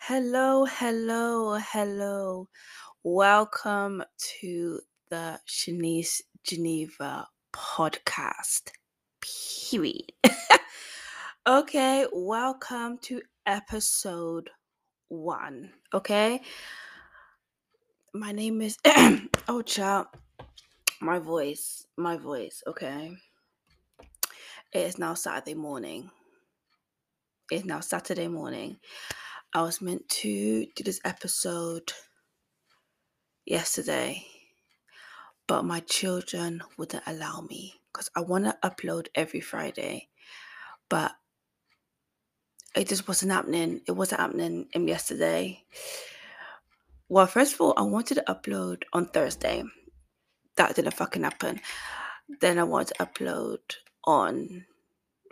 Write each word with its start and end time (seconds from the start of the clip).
Hello, 0.00 0.64
hello, 0.64 1.58
hello. 1.58 2.48
Welcome 3.02 4.02
to 4.40 4.80
the 5.10 5.38
Shenice 5.46 6.22
Geneva 6.44 7.26
podcast. 7.52 8.70
Period. 9.20 10.12
okay, 11.46 12.06
welcome 12.12 12.98
to 13.02 13.20
episode 13.44 14.48
one. 15.08 15.72
Okay, 15.92 16.40
my 18.14 18.32
name 18.32 18.62
is 18.62 18.78
oh 19.48 19.62
child. 19.62 20.06
My 21.02 21.18
voice, 21.18 21.84
my 21.98 22.16
voice. 22.16 22.62
Okay, 22.66 23.12
it 24.72 24.78
is 24.78 24.96
now 24.96 25.12
Saturday 25.14 25.54
morning. 25.54 26.10
It's 27.50 27.64
now 27.66 27.80
Saturday 27.80 28.28
morning. 28.28 28.78
I 29.54 29.62
was 29.62 29.80
meant 29.80 30.06
to 30.10 30.66
do 30.76 30.84
this 30.84 31.00
episode 31.06 31.92
yesterday, 33.46 34.26
but 35.46 35.64
my 35.64 35.80
children 35.80 36.62
wouldn't 36.76 37.02
allow 37.06 37.40
me 37.40 37.80
because 37.90 38.10
I 38.14 38.20
want 38.20 38.44
to 38.44 38.58
upload 38.62 39.06
every 39.14 39.40
Friday, 39.40 40.08
but 40.90 41.12
it 42.76 42.88
just 42.88 43.08
wasn't 43.08 43.32
happening. 43.32 43.80
It 43.86 43.92
wasn't 43.92 44.20
happening 44.20 44.68
um, 44.76 44.86
yesterday. 44.86 45.64
Well, 47.08 47.26
first 47.26 47.54
of 47.54 47.62
all, 47.62 47.72
I 47.78 47.82
wanted 47.82 48.16
to 48.16 48.24
upload 48.28 48.82
on 48.92 49.06
Thursday. 49.06 49.64
That 50.56 50.76
didn't 50.76 50.92
fucking 50.92 51.22
happen. 51.22 51.60
Then 52.42 52.58
I 52.58 52.64
wanted 52.64 52.94
to 52.94 53.06
upload 53.06 53.60
on 54.04 54.66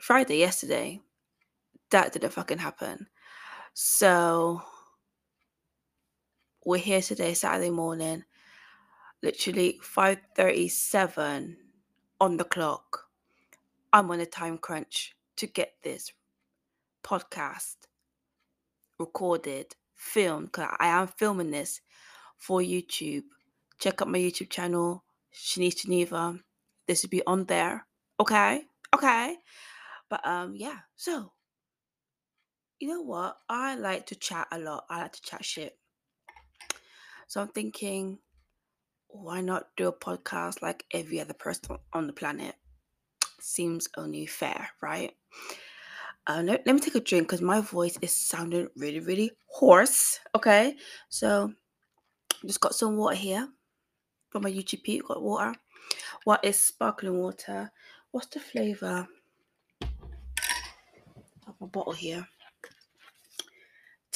Friday, 0.01 0.39
yesterday. 0.39 1.01
That 1.91 2.15
didn't 2.15 2.33
fucking 2.33 2.59
happen. 2.59 3.09
So 3.79 4.63
we're 6.65 6.79
here 6.79 7.03
today, 7.03 7.35
Saturday 7.35 7.69
morning, 7.69 8.25
literally 9.23 9.79
5:37 9.83 11.59
on 12.19 12.39
the 12.39 12.45
clock. 12.45 13.11
I'm 13.93 14.11
on 14.11 14.21
a 14.21 14.25
time 14.25 14.57
crunch 14.57 15.15
to 15.37 15.47
get 15.47 15.75
this 15.83 16.11
podcast 17.05 17.77
recorded, 18.99 19.77
filmed, 19.95 20.47
because 20.47 20.75
I 20.81 20.87
am 20.87 21.09
filming 21.09 21.51
this 21.51 21.83
for 22.39 22.63
YouTube. 22.63 23.25
Check 23.79 24.01
out 24.01 24.09
my 24.09 24.19
YouTube 24.19 24.49
channel, 24.49 25.05
Shenice 25.35 25.83
Geneva. 25.83 26.41
This 26.87 27.03
will 27.03 27.11
be 27.11 27.27
on 27.27 27.45
there. 27.45 27.87
Okay? 28.19 28.63
Okay. 28.95 29.37
But 30.09 30.27
um, 30.27 30.55
yeah, 30.57 30.79
so 30.97 31.33
you 32.79 32.89
know 32.89 33.03
what? 33.03 33.37
I 33.49 33.77
like 33.77 34.07
to 34.07 34.15
chat 34.15 34.49
a 34.53 34.59
lot. 34.59 34.85
I 34.91 35.03
like 35.03 35.13
to 35.13 35.23
chat 35.23 35.45
shit. 35.45 35.79
So 37.27 37.41
I'm 37.41 37.49
thinking, 37.49 38.19
why 39.09 39.41
not 39.41 39.69
do 39.77 39.89
a 39.89 39.93
podcast 39.93 40.63
like 40.63 40.85
every 40.93 41.21
other 41.21 41.35
person 41.35 41.77
on 41.93 42.07
the 42.07 42.13
planet? 42.13 42.55
Seems 43.41 43.89
only 43.97 44.27
fair, 44.27 44.69
right? 44.83 45.13
Uh, 46.27 46.43
let, 46.45 46.67
let 46.67 46.75
me 46.75 46.81
take 46.81 46.97
a 46.97 47.01
drink 47.01 47.29
because 47.29 47.41
my 47.41 47.61
voice 47.61 47.97
is 48.03 48.13
sounding 48.13 48.69
really, 48.77 49.01
really 49.01 49.31
hoarse. 49.47 50.21
Okay, 50.35 50.77
so 51.09 51.53
just 52.45 52.61
got 52.61 52.75
some 52.75 52.97
water 52.97 53.17
here 53.17 53.49
from 54.29 54.43
my 54.43 54.51
UGP. 54.51 55.03
Got 55.07 55.23
water. 55.23 55.55
What 56.25 56.45
is 56.45 56.61
sparkling 56.61 57.19
water? 57.19 57.71
What's 58.11 58.27
the 58.29 58.41
flavor? 58.41 59.07
Have 59.81 61.55
my 61.61 61.67
bottle 61.69 61.93
here. 61.93 62.27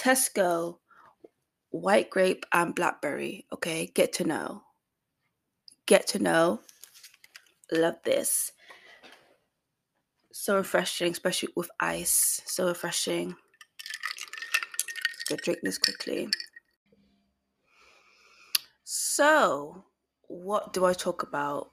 Tesco, 0.01 0.79
white 1.69 2.09
grape 2.09 2.47
and 2.55 2.75
blackberry. 2.75 3.47
Okay, 3.53 3.91
get 3.95 4.15
to 4.15 4.25
know. 4.25 4.62
Get 5.84 6.06
to 6.09 6.19
know. 6.19 6.61
Love 7.71 7.97
this. 8.03 8.53
So 10.33 10.56
refreshing, 10.56 11.12
especially 11.12 11.50
with 11.55 11.69
ice. 11.81 12.41
So 12.47 12.69
refreshing. 12.69 13.37
Go 15.28 15.37
drink 15.37 15.60
this 15.62 15.77
quickly. 15.77 16.28
So, 18.84 19.84
what 20.28 20.72
do 20.72 20.87
I 20.87 20.94
talk 20.94 21.22
about 21.22 21.72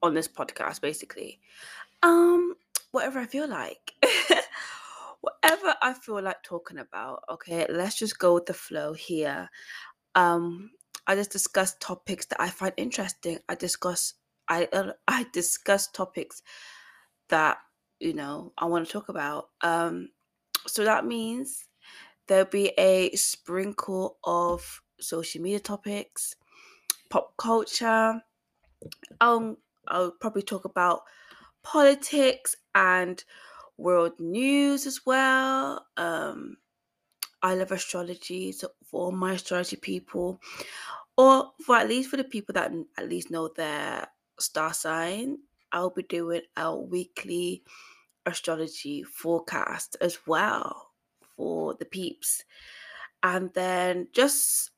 on 0.00 0.14
this 0.14 0.28
podcast 0.28 0.80
basically? 0.80 1.40
Um, 2.04 2.54
whatever 2.92 3.18
I 3.18 3.26
feel 3.26 3.48
like. 3.48 3.94
whatever 5.20 5.74
I 5.82 5.94
feel 5.94 6.22
like 6.22 6.42
talking 6.42 6.78
about, 6.78 7.22
okay? 7.30 7.66
Let's 7.68 7.98
just 7.98 8.18
go 8.18 8.34
with 8.34 8.46
the 8.46 8.54
flow 8.54 8.92
here. 8.92 9.48
Um, 10.14 10.70
I 11.06 11.14
just 11.14 11.30
discuss 11.30 11.76
topics 11.80 12.26
that 12.26 12.40
I 12.40 12.50
find 12.50 12.72
interesting. 12.76 13.38
I 13.48 13.54
discuss 13.54 14.14
I 14.48 14.68
uh, 14.72 14.92
I 15.08 15.26
discuss 15.32 15.88
topics 15.88 16.42
that 17.28 17.58
you 18.00 18.14
know 18.14 18.52
I 18.58 18.66
want 18.66 18.86
to 18.86 18.92
talk 18.92 19.08
about. 19.08 19.48
Um, 19.62 20.10
so 20.66 20.84
that 20.84 21.06
means 21.06 21.66
there'll 22.26 22.44
be 22.44 22.72
a 22.78 23.10
sprinkle 23.16 24.18
of 24.24 24.82
social 25.00 25.40
media 25.40 25.60
topics, 25.60 26.36
pop 27.08 27.36
culture. 27.36 28.20
Um, 29.20 29.56
I'll 29.88 30.10
probably 30.10 30.42
talk 30.42 30.64
about 30.64 31.02
politics 31.62 32.54
and 32.74 33.22
world 33.78 34.20
news 34.20 34.86
as 34.86 35.06
well. 35.06 35.86
Um, 35.96 36.58
I 37.42 37.54
love 37.54 37.72
astrology, 37.72 38.52
so 38.52 38.70
for 38.84 39.12
my 39.12 39.34
astrology 39.34 39.76
people, 39.76 40.40
or 41.16 41.52
for 41.64 41.76
at 41.76 41.88
least 41.88 42.10
for 42.10 42.16
the 42.16 42.24
people 42.24 42.52
that 42.54 42.72
at 42.98 43.08
least 43.08 43.30
know 43.30 43.48
their 43.48 44.08
star 44.38 44.74
sign, 44.74 45.38
I'll 45.72 45.90
be 45.90 46.02
doing 46.02 46.42
a 46.56 46.76
weekly 46.76 47.62
astrology 48.26 49.04
forecast 49.04 49.96
as 50.00 50.18
well 50.26 50.90
for 51.36 51.74
the 51.74 51.84
peeps. 51.84 52.44
And 53.22 53.52
then 53.54 54.08
just 54.12 54.70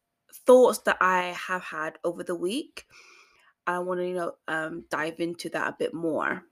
thoughts 0.47 0.78
that 0.81 0.99
I 1.00 1.34
have 1.49 1.62
had 1.62 1.99
over 2.05 2.22
the 2.22 2.34
week. 2.34 2.87
I 3.66 3.78
want 3.78 4.00
to, 4.00 4.09
you 4.09 4.15
know, 4.15 4.33
um, 4.49 4.84
dive 4.91 5.21
into 5.21 5.49
that 5.50 5.69
a 5.69 5.77
bit 5.78 5.94
more. 5.94 6.43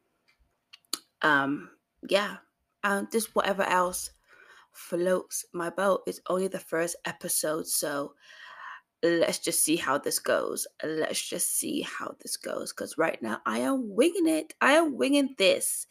Um, 1.23 1.71
yeah, 2.09 2.37
and 2.85 3.11
just 3.11 3.35
whatever 3.35 3.63
else 3.63 4.11
floats 4.73 5.45
my 5.53 5.71
boat. 5.71 6.03
It's 6.07 6.21
only 6.29 6.49
the 6.49 6.59
first 6.59 6.97
episode, 7.05 7.67
so 7.67 8.15
let's 9.03 9.39
just 9.39 9.63
see 9.63 9.77
how 9.77 9.99
this 9.99 10.19
goes. 10.19 10.67
Let's 10.85 11.27
just 11.29 11.57
see 11.57 11.83
how 11.83 12.15
this 12.21 12.37
goes. 12.37 12.73
Because 12.73 12.99
right 12.99 13.21
now 13.23 13.41
I 13.47 13.59
am 13.59 13.95
winging 13.95 14.29
it. 14.29 14.55
I 14.61 14.73
am 14.73 14.97
winging 14.97 15.35
this. 15.39 15.87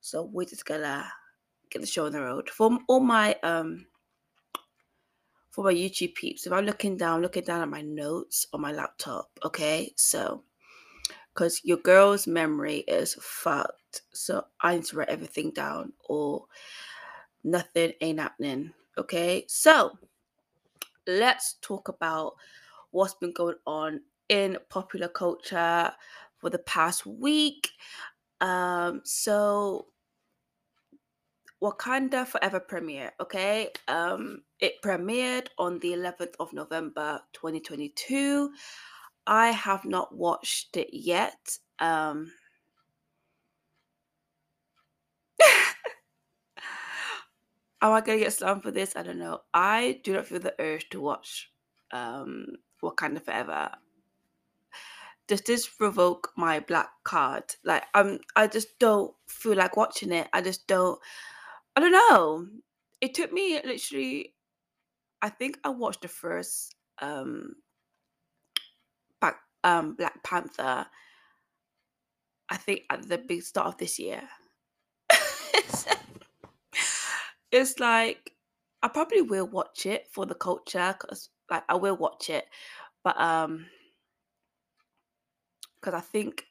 So 0.00 0.24
we're 0.32 0.44
just 0.44 0.64
gonna 0.64 1.06
get 1.70 1.80
the 1.80 1.86
show 1.86 2.06
on 2.06 2.12
the 2.12 2.22
road. 2.22 2.50
For 2.50 2.78
all 2.88 3.00
my 3.00 3.34
um 3.42 3.86
for 5.50 5.64
my 5.64 5.72
YouTube 5.72 6.14
peeps, 6.14 6.46
if 6.46 6.52
I'm 6.52 6.66
looking 6.66 6.96
down, 6.96 7.22
looking 7.22 7.44
down 7.44 7.62
at 7.62 7.68
my 7.68 7.80
notes 7.80 8.46
on 8.52 8.60
my 8.60 8.72
laptop, 8.72 9.30
okay? 9.44 9.92
So 9.96 10.44
because 11.34 11.60
your 11.64 11.78
girl's 11.78 12.26
memory 12.26 12.78
is 12.88 13.14
fucked. 13.20 13.72
So 14.12 14.44
I 14.60 14.76
need 14.76 14.84
to 14.86 14.96
write 14.96 15.08
everything 15.08 15.50
down 15.50 15.92
or 16.08 16.46
nothing 17.44 17.92
ain't 18.00 18.20
happening. 18.20 18.72
Okay, 18.98 19.44
so 19.48 19.98
let's 21.06 21.56
talk 21.60 21.88
about 21.88 22.34
what's 22.90 23.14
been 23.14 23.32
going 23.32 23.56
on 23.66 24.00
in 24.28 24.58
popular 24.68 25.08
culture 25.08 25.92
for 26.38 26.50
the 26.50 26.58
past 26.58 27.06
week. 27.06 27.70
Um, 28.40 29.02
so 29.04 29.86
Wakanda 31.62 32.26
Forever 32.26 32.60
premiere, 32.60 33.12
okay? 33.20 33.70
Um, 33.88 34.42
it 34.60 34.74
premiered 34.82 35.48
on 35.58 35.78
the 35.78 35.92
11th 35.92 36.34
of 36.38 36.52
November 36.52 37.20
2022. 37.32 38.50
I 39.26 39.48
have 39.48 39.84
not 39.84 40.14
watched 40.14 40.76
it 40.76 40.90
yet. 40.92 41.58
Um, 41.78 42.32
am 47.86 47.92
I 47.92 48.00
gonna 48.00 48.18
get 48.18 48.32
slammed 48.32 48.62
for 48.62 48.70
this? 48.70 48.96
I 48.96 49.02
don't 49.02 49.18
know. 49.18 49.40
I 49.52 50.00
do 50.04 50.14
not 50.14 50.26
feel 50.26 50.40
the 50.40 50.54
urge 50.58 50.88
to 50.90 51.00
watch 51.00 51.50
um 51.92 52.46
Wakanda 52.82 53.22
Forever. 53.22 53.70
Does 55.28 55.40
this 55.42 55.68
revoke 55.80 56.30
my 56.36 56.60
black 56.60 56.90
card? 57.04 57.44
Like 57.64 57.84
I'm 57.94 58.20
I 58.34 58.46
just 58.46 58.78
don't 58.78 59.14
feel 59.28 59.56
like 59.56 59.76
watching 59.76 60.12
it. 60.12 60.28
I 60.32 60.40
just 60.40 60.66
don't 60.66 60.98
I 61.76 61.80
don't 61.80 61.92
know. 61.92 62.46
It 63.00 63.14
took 63.14 63.32
me 63.32 63.60
literally 63.64 64.34
I 65.22 65.28
think 65.28 65.58
I 65.64 65.70
watched 65.70 66.02
the 66.02 66.08
first 66.08 66.74
um 67.00 67.56
back 69.20 69.36
um 69.64 69.94
Black 69.96 70.22
Panther 70.22 70.86
I 72.48 72.56
think 72.56 72.82
at 72.90 73.08
the 73.08 73.18
big 73.18 73.42
start 73.42 73.66
of 73.66 73.78
this 73.78 73.98
year. 73.98 74.22
it's 77.52 77.78
like 77.80 78.32
I 78.82 78.88
probably 78.88 79.22
will 79.22 79.46
watch 79.46 79.86
it 79.86 80.08
for 80.12 80.26
the 80.26 80.34
culture 80.34 80.94
because 80.98 81.30
like 81.50 81.64
I 81.68 81.74
will 81.76 81.96
watch 81.96 82.30
it, 82.30 82.46
but 83.04 83.18
um, 83.20 83.66
because 85.76 85.94
I 85.94 86.00
think 86.00 86.44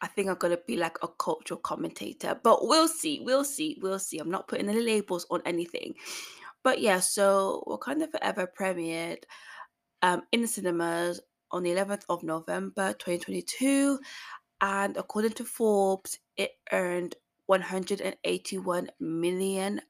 I 0.00 0.06
think 0.06 0.28
I'm 0.28 0.36
gonna 0.36 0.58
be 0.66 0.76
like 0.76 0.98
a 1.02 1.08
cultural 1.08 1.60
commentator, 1.60 2.38
but 2.42 2.66
we'll 2.66 2.88
see, 2.88 3.20
we'll 3.20 3.44
see, 3.44 3.78
we'll 3.82 3.98
see. 3.98 4.18
I'm 4.18 4.30
not 4.30 4.48
putting 4.48 4.68
any 4.68 4.80
labels 4.82 5.26
on 5.30 5.42
anything, 5.44 5.94
but 6.62 6.80
yeah. 6.80 7.00
So 7.00 7.64
Wakanda 7.66 8.10
Forever 8.10 8.50
premiered 8.58 9.24
um 10.02 10.22
in 10.32 10.42
the 10.42 10.48
cinemas 10.48 11.20
on 11.50 11.62
the 11.62 11.70
11th 11.70 12.04
of 12.08 12.22
November 12.22 12.92
2022, 12.94 13.98
and 14.60 14.96
according 14.96 15.32
to 15.32 15.44
Forbes, 15.44 16.18
it 16.36 16.52
earned 16.72 17.16
181 17.48 18.90
million 19.00 19.82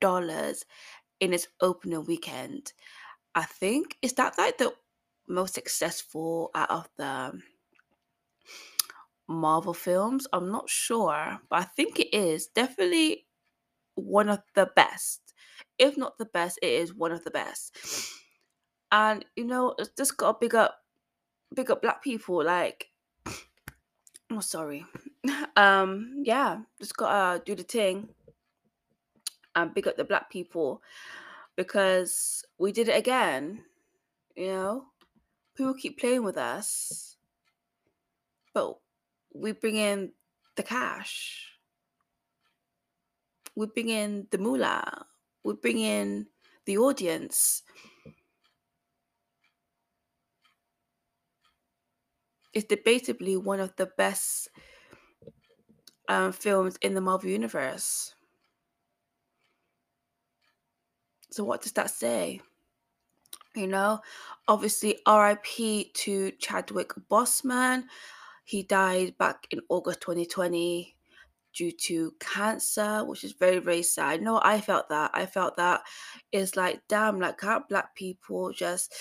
dollars 0.00 0.64
in 1.20 1.32
its 1.34 1.48
opening 1.60 2.04
weekend. 2.04 2.72
I 3.34 3.44
think 3.44 3.98
is 4.02 4.14
that 4.14 4.38
like 4.38 4.58
the 4.58 4.74
most 5.28 5.54
successful 5.54 6.50
out 6.54 6.70
of 6.70 6.88
the 6.96 7.40
Marvel 9.28 9.74
films. 9.74 10.26
I'm 10.32 10.50
not 10.50 10.68
sure, 10.68 11.40
but 11.48 11.60
I 11.60 11.64
think 11.64 11.98
it 11.98 12.14
is 12.14 12.46
definitely 12.48 13.26
one 13.94 14.28
of 14.28 14.42
the 14.54 14.70
best. 14.76 15.34
If 15.78 15.96
not 15.96 16.18
the 16.18 16.26
best, 16.26 16.58
it 16.62 16.72
is 16.72 16.94
one 16.94 17.12
of 17.12 17.24
the 17.24 17.30
best. 17.30 17.76
And 18.92 19.24
you 19.36 19.44
know, 19.44 19.74
it's 19.78 19.90
just 19.96 20.16
got 20.16 20.34
to 20.34 20.38
big 20.40 20.54
up, 20.54 20.80
big 21.54 21.70
up 21.70 21.82
black 21.82 22.02
people. 22.02 22.44
Like, 22.44 22.90
oh, 24.36 24.40
sorry. 24.40 24.84
Um, 25.56 26.22
yeah, 26.24 26.58
just 26.80 26.96
gotta 26.96 27.40
do 27.44 27.54
the 27.54 27.62
thing 27.62 28.08
and 29.54 29.72
big 29.72 29.86
up 29.86 29.96
the 29.96 30.04
black 30.04 30.28
people 30.28 30.82
because 31.56 32.44
we 32.58 32.72
did 32.72 32.88
it 32.88 32.98
again. 32.98 33.62
You 34.34 34.48
know, 34.48 34.84
people 35.56 35.74
keep 35.74 36.00
playing 36.00 36.24
with 36.24 36.36
us, 36.36 37.16
but 38.52 38.78
we 39.32 39.52
bring 39.52 39.76
in 39.76 40.12
the 40.56 40.64
cash. 40.64 41.52
We 43.54 43.66
bring 43.66 43.88
in 43.88 44.26
the 44.30 44.38
moolah. 44.38 45.06
We 45.44 45.54
bring 45.54 45.78
in 45.78 46.26
the 46.66 46.78
audience. 46.78 47.62
It's 52.54 52.66
debatably 52.66 53.42
one 53.42 53.60
of 53.60 53.74
the 53.76 53.86
best 53.86 54.48
um, 56.08 56.32
films 56.32 56.76
in 56.82 56.94
the 56.94 57.00
Marvel 57.00 57.30
Universe. 57.30 58.14
So, 61.30 61.42
what 61.42 61.62
does 61.62 61.72
that 61.72 61.90
say? 61.90 62.40
You 63.56 63.66
know, 63.66 64.00
obviously, 64.46 64.98
RIP 65.06 65.92
to 65.94 66.30
Chadwick 66.38 66.92
Boseman. 67.10 67.84
He 68.44 68.62
died 68.62 69.16
back 69.18 69.46
in 69.50 69.60
August 69.68 70.00
2020 70.02 70.94
due 71.54 71.72
to 71.72 72.12
cancer, 72.20 73.04
which 73.04 73.24
is 73.24 73.32
very, 73.32 73.58
very 73.58 73.82
sad. 73.82 74.22
No, 74.22 74.40
I 74.42 74.60
felt 74.60 74.88
that. 74.90 75.12
I 75.14 75.26
felt 75.26 75.56
that 75.56 75.82
it's 76.32 76.56
like, 76.56 76.82
damn, 76.88 77.20
like, 77.20 77.38
can't 77.38 77.68
black 77.68 77.94
people 77.94 78.52
just, 78.52 78.92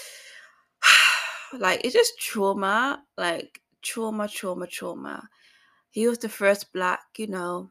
like, 1.59 1.81
it's 1.83 1.93
just 1.93 2.19
trauma, 2.19 3.03
like, 3.17 3.61
trauma, 3.81 4.27
trauma, 4.27 4.67
trauma. 4.67 5.29
He 5.89 6.07
was 6.07 6.17
the 6.19 6.29
first 6.29 6.73
black, 6.73 7.01
you 7.17 7.27
know, 7.27 7.69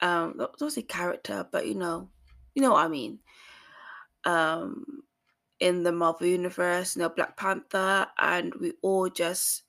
um, 0.00 0.34
not 0.36 0.60
not 0.60 0.72
say 0.72 0.82
character, 0.82 1.46
but 1.50 1.66
you 1.66 1.74
know, 1.74 2.10
you 2.54 2.62
know 2.62 2.72
what 2.72 2.84
I 2.84 2.88
mean. 2.88 3.20
Um, 4.24 5.02
in 5.60 5.82
the 5.82 5.92
Marvel 5.92 6.26
universe, 6.26 6.96
you 6.96 7.02
know, 7.02 7.08
Black 7.08 7.36
Panther, 7.36 8.08
and 8.18 8.54
we 8.56 8.74
all 8.82 9.08
just 9.08 9.62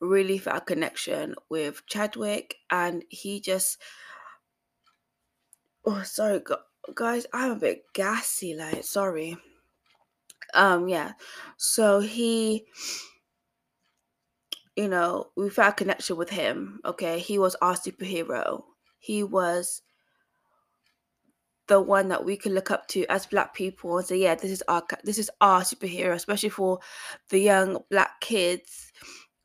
really 0.00 0.38
felt 0.38 0.58
a 0.58 0.60
connection 0.60 1.34
with 1.48 1.84
Chadwick, 1.86 2.56
and 2.70 3.04
he 3.10 3.40
just, 3.40 3.78
oh, 5.84 6.02
sorry, 6.02 6.40
guys, 6.94 7.26
I'm 7.32 7.52
a 7.52 7.56
bit 7.56 7.84
gassy, 7.92 8.54
like, 8.54 8.84
sorry. 8.84 9.36
Um, 10.54 10.88
yeah, 10.88 11.12
so 11.56 12.00
he, 12.00 12.66
you 14.76 14.88
know, 14.88 15.30
we 15.36 15.50
felt 15.50 15.76
connection 15.76 16.16
with 16.16 16.30
him. 16.30 16.80
Okay, 16.84 17.18
he 17.18 17.38
was 17.38 17.54
our 17.56 17.74
superhero. 17.74 18.62
He 18.98 19.22
was 19.22 19.82
the 21.68 21.80
one 21.80 22.08
that 22.08 22.24
we 22.24 22.36
could 22.36 22.52
look 22.52 22.70
up 22.70 22.86
to 22.88 23.04
as 23.06 23.26
black 23.26 23.54
people 23.54 23.98
and 23.98 24.06
say, 24.06 24.16
yeah, 24.16 24.34
this 24.34 24.50
is 24.50 24.62
our 24.68 24.84
this 25.04 25.18
is 25.18 25.30
our 25.40 25.62
superhero, 25.62 26.14
especially 26.14 26.48
for 26.48 26.78
the 27.30 27.40
young 27.40 27.78
black 27.90 28.20
kids 28.20 28.92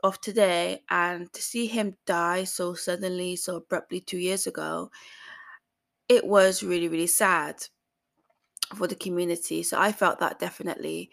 of 0.04 0.20
today. 0.22 0.84
And 0.90 1.32
to 1.34 1.42
see 1.42 1.68
him 1.68 1.96
die 2.06 2.44
so 2.44 2.74
suddenly, 2.74 3.36
so 3.36 3.58
abruptly 3.58 4.02
two 4.02 4.18
years 4.20 4.48
ago, 4.48 4.92
it 6.10 6.26
was 6.26 6.64
really, 6.64 6.90
really 6.90 7.08
sad 7.08 7.64
for 8.76 8.88
the 8.88 8.96
community. 8.96 9.64
So 9.64 9.80
I 9.80 9.92
felt 9.92 10.20
that 10.20 10.40
definitely. 10.40 11.12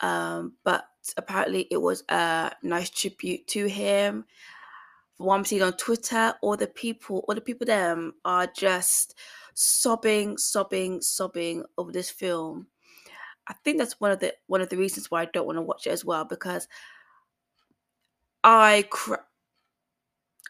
Um, 0.00 0.54
but 0.64 0.84
apparently 1.16 1.66
it 1.70 1.78
was 1.78 2.04
a 2.08 2.52
nice 2.62 2.90
tribute 2.90 3.46
to 3.48 3.66
him. 3.66 4.24
What 5.16 5.34
I'm 5.34 5.44
seeing 5.44 5.62
on 5.62 5.72
Twitter, 5.72 6.34
all 6.42 6.56
the 6.56 6.68
people, 6.68 7.24
all 7.26 7.34
the 7.34 7.40
people 7.40 7.66
them 7.66 8.14
are 8.24 8.46
just 8.46 9.16
sobbing, 9.54 10.38
sobbing, 10.38 11.00
sobbing 11.00 11.64
over 11.76 11.90
this 11.90 12.10
film. 12.10 12.68
I 13.48 13.54
think 13.64 13.78
that's 13.78 14.00
one 14.00 14.12
of 14.12 14.20
the 14.20 14.34
one 14.46 14.60
of 14.60 14.68
the 14.68 14.76
reasons 14.76 15.10
why 15.10 15.22
I 15.22 15.24
don't 15.26 15.46
want 15.46 15.56
to 15.56 15.62
watch 15.62 15.86
it 15.86 15.90
as 15.90 16.04
well 16.04 16.24
because 16.24 16.68
I 18.44 18.84
cry. 18.90 19.18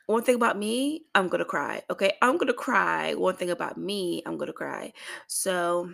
One 0.07 0.23
thing 0.23 0.35
about 0.35 0.59
me, 0.59 1.05
I'm 1.15 1.29
gonna 1.29 1.45
cry. 1.45 1.83
Okay, 1.91 2.15
I'm 2.23 2.39
gonna 2.39 2.53
cry. 2.55 3.15
One 3.15 3.37
thing 3.37 3.51
about 3.51 3.79
me, 3.79 4.23
I'm 4.27 4.37
gonna 4.37 4.53
cry. 4.53 4.93
So 5.27 5.91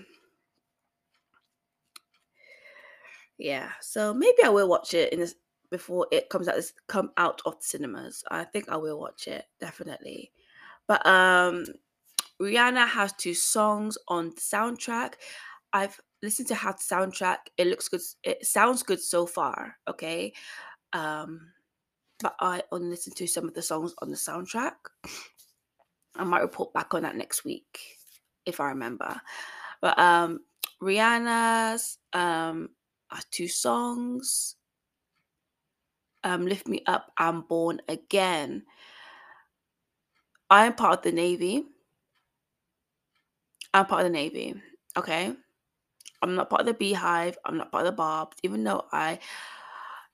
yeah, 3.44 3.72
so 3.82 4.14
maybe 4.14 4.42
I 4.42 4.48
will 4.48 4.70
watch 4.70 4.94
it 4.94 5.12
in 5.12 5.20
this 5.20 5.34
before 5.70 6.06
it 6.10 6.30
comes 6.30 6.48
out. 6.48 6.54
This 6.54 6.72
come 6.88 7.10
out 7.18 7.42
of 7.44 7.56
cinemas. 7.60 8.24
I 8.30 8.42
think 8.44 8.70
I 8.70 8.78
will 8.78 8.98
watch 8.98 9.28
it 9.28 9.44
definitely. 9.60 10.32
But 10.88 11.06
um, 11.06 11.66
Rihanna 12.40 12.88
has 12.88 13.12
two 13.12 13.34
songs 13.34 13.98
on 14.08 14.30
the 14.30 14.40
soundtrack. 14.40 15.16
I've 15.74 16.00
listened 16.22 16.48
to 16.48 16.54
the 16.54 16.60
soundtrack. 16.60 17.36
It 17.58 17.66
looks 17.66 17.88
good. 17.88 18.00
It 18.22 18.46
sounds 18.46 18.82
good 18.82 19.02
so 19.02 19.26
far. 19.26 19.76
Okay. 19.86 20.32
Um, 20.94 21.52
but 22.20 22.36
I 22.40 22.62
only 22.72 22.88
listened 22.88 23.16
to 23.16 23.26
some 23.26 23.46
of 23.46 23.52
the 23.52 23.60
songs 23.60 23.94
on 24.00 24.10
the 24.10 24.16
soundtrack. 24.16 24.72
I 26.16 26.24
might 26.24 26.40
report 26.40 26.72
back 26.72 26.94
on 26.94 27.02
that 27.02 27.16
next 27.16 27.44
week 27.44 27.78
if 28.46 28.58
I 28.58 28.70
remember. 28.70 29.20
But 29.82 29.98
um, 29.98 30.40
Rihanna's 30.80 31.98
um 32.14 32.70
are 33.10 33.20
two 33.30 33.48
songs. 33.48 34.56
Um, 36.22 36.46
Lift 36.46 36.68
Me 36.68 36.82
Up 36.86 37.12
and 37.18 37.46
Born 37.46 37.80
Again. 37.88 38.62
I 40.50 40.66
am 40.66 40.74
part 40.74 40.98
of 40.98 41.02
the 41.02 41.12
Navy. 41.12 41.64
I'm 43.74 43.86
part 43.86 44.06
of 44.06 44.12
the 44.12 44.16
Navy. 44.18 44.54
Okay. 44.96 45.34
I'm 46.22 46.34
not 46.34 46.48
part 46.48 46.62
of 46.62 46.66
the 46.66 46.74
Beehive. 46.74 47.36
I'm 47.44 47.58
not 47.58 47.70
part 47.70 47.86
of 47.86 47.92
the 47.92 47.96
Barbs, 47.96 48.36
even 48.42 48.64
though 48.64 48.84
I 48.92 49.18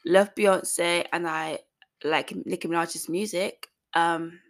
love 0.04 0.34
Beyonce 0.34 1.06
and 1.12 1.28
I 1.28 1.60
like 2.02 2.34
Nicki 2.46 2.66
Minaj's 2.66 3.08
music. 3.08 3.68
Um, 3.94 4.40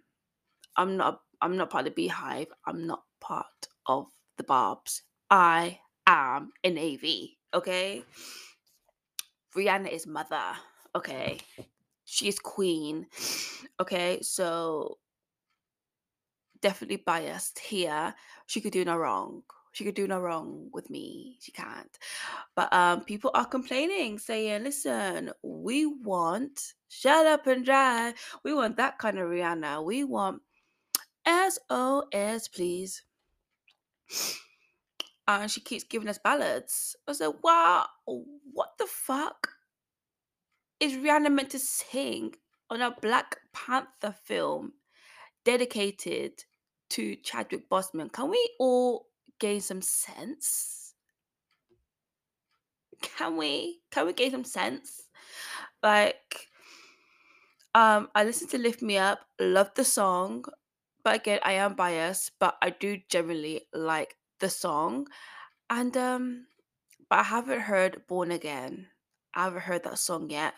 I'm 0.77 0.97
not. 0.97 1.21
I'm 1.43 1.57
not 1.57 1.71
part 1.71 1.87
of 1.87 1.93
the 1.93 1.97
Beehive. 1.97 2.49
I'm 2.67 2.87
not 2.87 3.03
part 3.21 3.47
of 3.87 4.07
the 4.37 4.45
Barbs. 4.45 5.03
I 5.31 5.81
am 6.07 6.53
a 6.65 6.71
Navy. 6.71 7.40
Okay. 7.53 8.05
Rihanna 9.57 9.91
is 9.91 10.07
mother. 10.07 10.57
Okay. 10.95 11.39
She's 12.05 12.39
queen. 12.39 13.07
Okay. 13.81 14.21
So 14.23 14.99
definitely 16.61 16.97
biased 16.99 17.59
here. 17.59 18.15
She 18.47 18.61
could 18.61 18.73
do 18.73 18.85
no 18.85 18.97
wrong. 18.97 19.43
She 19.73 19.85
could 19.85 19.95
do 19.95 20.09
no 20.09 20.19
wrong 20.21 20.69
with 20.73 20.91
me. 20.91 21.39
She 21.41 21.53
can't. 21.53 21.97
But 22.57 22.73
um, 22.73 23.05
people 23.05 23.31
are 23.35 23.47
complaining, 23.47 24.19
saying, 24.19 24.65
listen, 24.65 25.31
we 25.43 25.87
want 25.87 26.75
shut 26.89 27.27
up 27.27 27.47
and 27.47 27.65
drive. 27.65 28.15
We 28.45 28.53
want 28.53 28.77
that 28.79 28.99
kind 28.99 29.19
of 29.19 29.29
Rihanna. 29.29 29.85
We 29.85 30.03
want 30.05 30.43
SOS, 31.27 32.49
please. 32.49 33.03
And 35.39 35.51
she 35.51 35.61
keeps 35.61 35.85
giving 35.85 36.09
us 36.09 36.19
ballads. 36.19 36.97
I 37.07 37.13
said, 37.13 37.33
wow, 37.43 37.87
what 38.05 38.71
the 38.79 38.87
fuck 38.87 39.49
is 40.81 40.95
Rihanna 40.95 41.33
meant 41.33 41.51
to 41.51 41.59
sing 41.59 42.35
on 42.71 42.81
a 42.81 42.97
Black 43.01 43.37
Panther 43.53 44.15
film 44.25 44.73
dedicated 45.45 46.45
to 46.91 47.17
Chadwick 47.17 47.69
Boseman, 47.71 48.13
can 48.13 48.31
we 48.31 48.51
all 48.59 49.07
gain 49.39 49.61
some 49.61 49.83
sense? 49.83 50.95
Can 53.01 53.37
we? 53.37 53.81
Can 53.91 54.07
we 54.07 54.13
gain 54.13 54.33
some 54.33 54.45
sense? 54.45 55.09
Like, 55.83 56.49
um, 57.75 58.09
I 58.15 58.25
listened 58.25 58.51
to 58.51 58.59
Lift 58.59 58.83
Me 58.83 58.99
Up, 58.99 59.21
love 59.41 59.71
the 59.75 59.85
song, 59.85 60.45
but 61.03 61.17
again, 61.17 61.39
I 61.43 61.53
am 61.53 61.75
biased, 61.75 62.33
but 62.39 62.57
I 62.61 62.71
do 62.71 62.99
generally 63.09 63.63
like 63.73 64.17
the 64.41 64.51
song. 64.51 65.07
And 65.69 65.97
um, 65.97 66.47
but 67.09 67.21
I 67.21 67.23
haven't 67.25 67.61
heard 67.61 68.03
Born 68.09 68.31
Again. 68.31 68.87
I 69.35 69.45
haven't 69.45 69.63
heard 69.63 69.85
that 69.85 69.99
song 69.99 70.31
yet. 70.31 70.55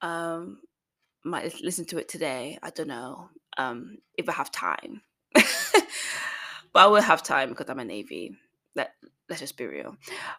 Um, 0.00 0.60
might 1.24 1.60
listen 1.62 1.84
to 1.86 1.98
it 1.98 2.08
today. 2.08 2.58
I 2.62 2.70
don't 2.70 2.88
know. 2.88 3.30
Um, 3.58 3.98
if 4.16 4.28
I 4.28 4.32
have 4.32 4.50
time. 4.50 5.02
but 5.34 5.44
I 6.74 6.86
will 6.86 7.02
have 7.02 7.22
time 7.22 7.50
because 7.50 7.68
I'm 7.68 7.78
a 7.78 7.84
Navy. 7.84 8.36
Let 8.74 8.92
let's 9.28 9.40
just 9.40 9.56
be 9.56 9.66
real. 9.66 9.96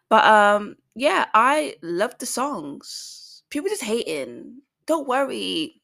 But 0.10 0.26
um, 0.26 0.76
yeah, 0.96 1.26
I 1.34 1.76
love 1.82 2.18
the 2.20 2.26
songs. 2.26 3.44
People 3.50 3.70
just 3.70 3.84
hating. 3.84 4.62
Don't 4.86 5.08
worry. 5.08 5.82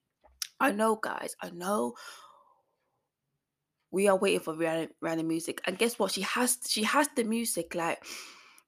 I 0.60 0.72
know, 0.72 0.96
guys. 0.96 1.36
I 1.42 1.52
know. 1.52 1.94
We 3.91 4.08
are 4.08 4.17
waiting 4.17 4.39
for 4.39 4.53
Rihanna, 4.53 4.89
Rihanna 5.03 5.25
music, 5.25 5.62
and 5.65 5.77
guess 5.77 5.98
what? 5.98 6.12
She 6.12 6.22
has 6.22 6.60
she 6.67 6.84
has 6.84 7.08
the 7.15 7.24
music 7.24 7.74
like 7.74 8.03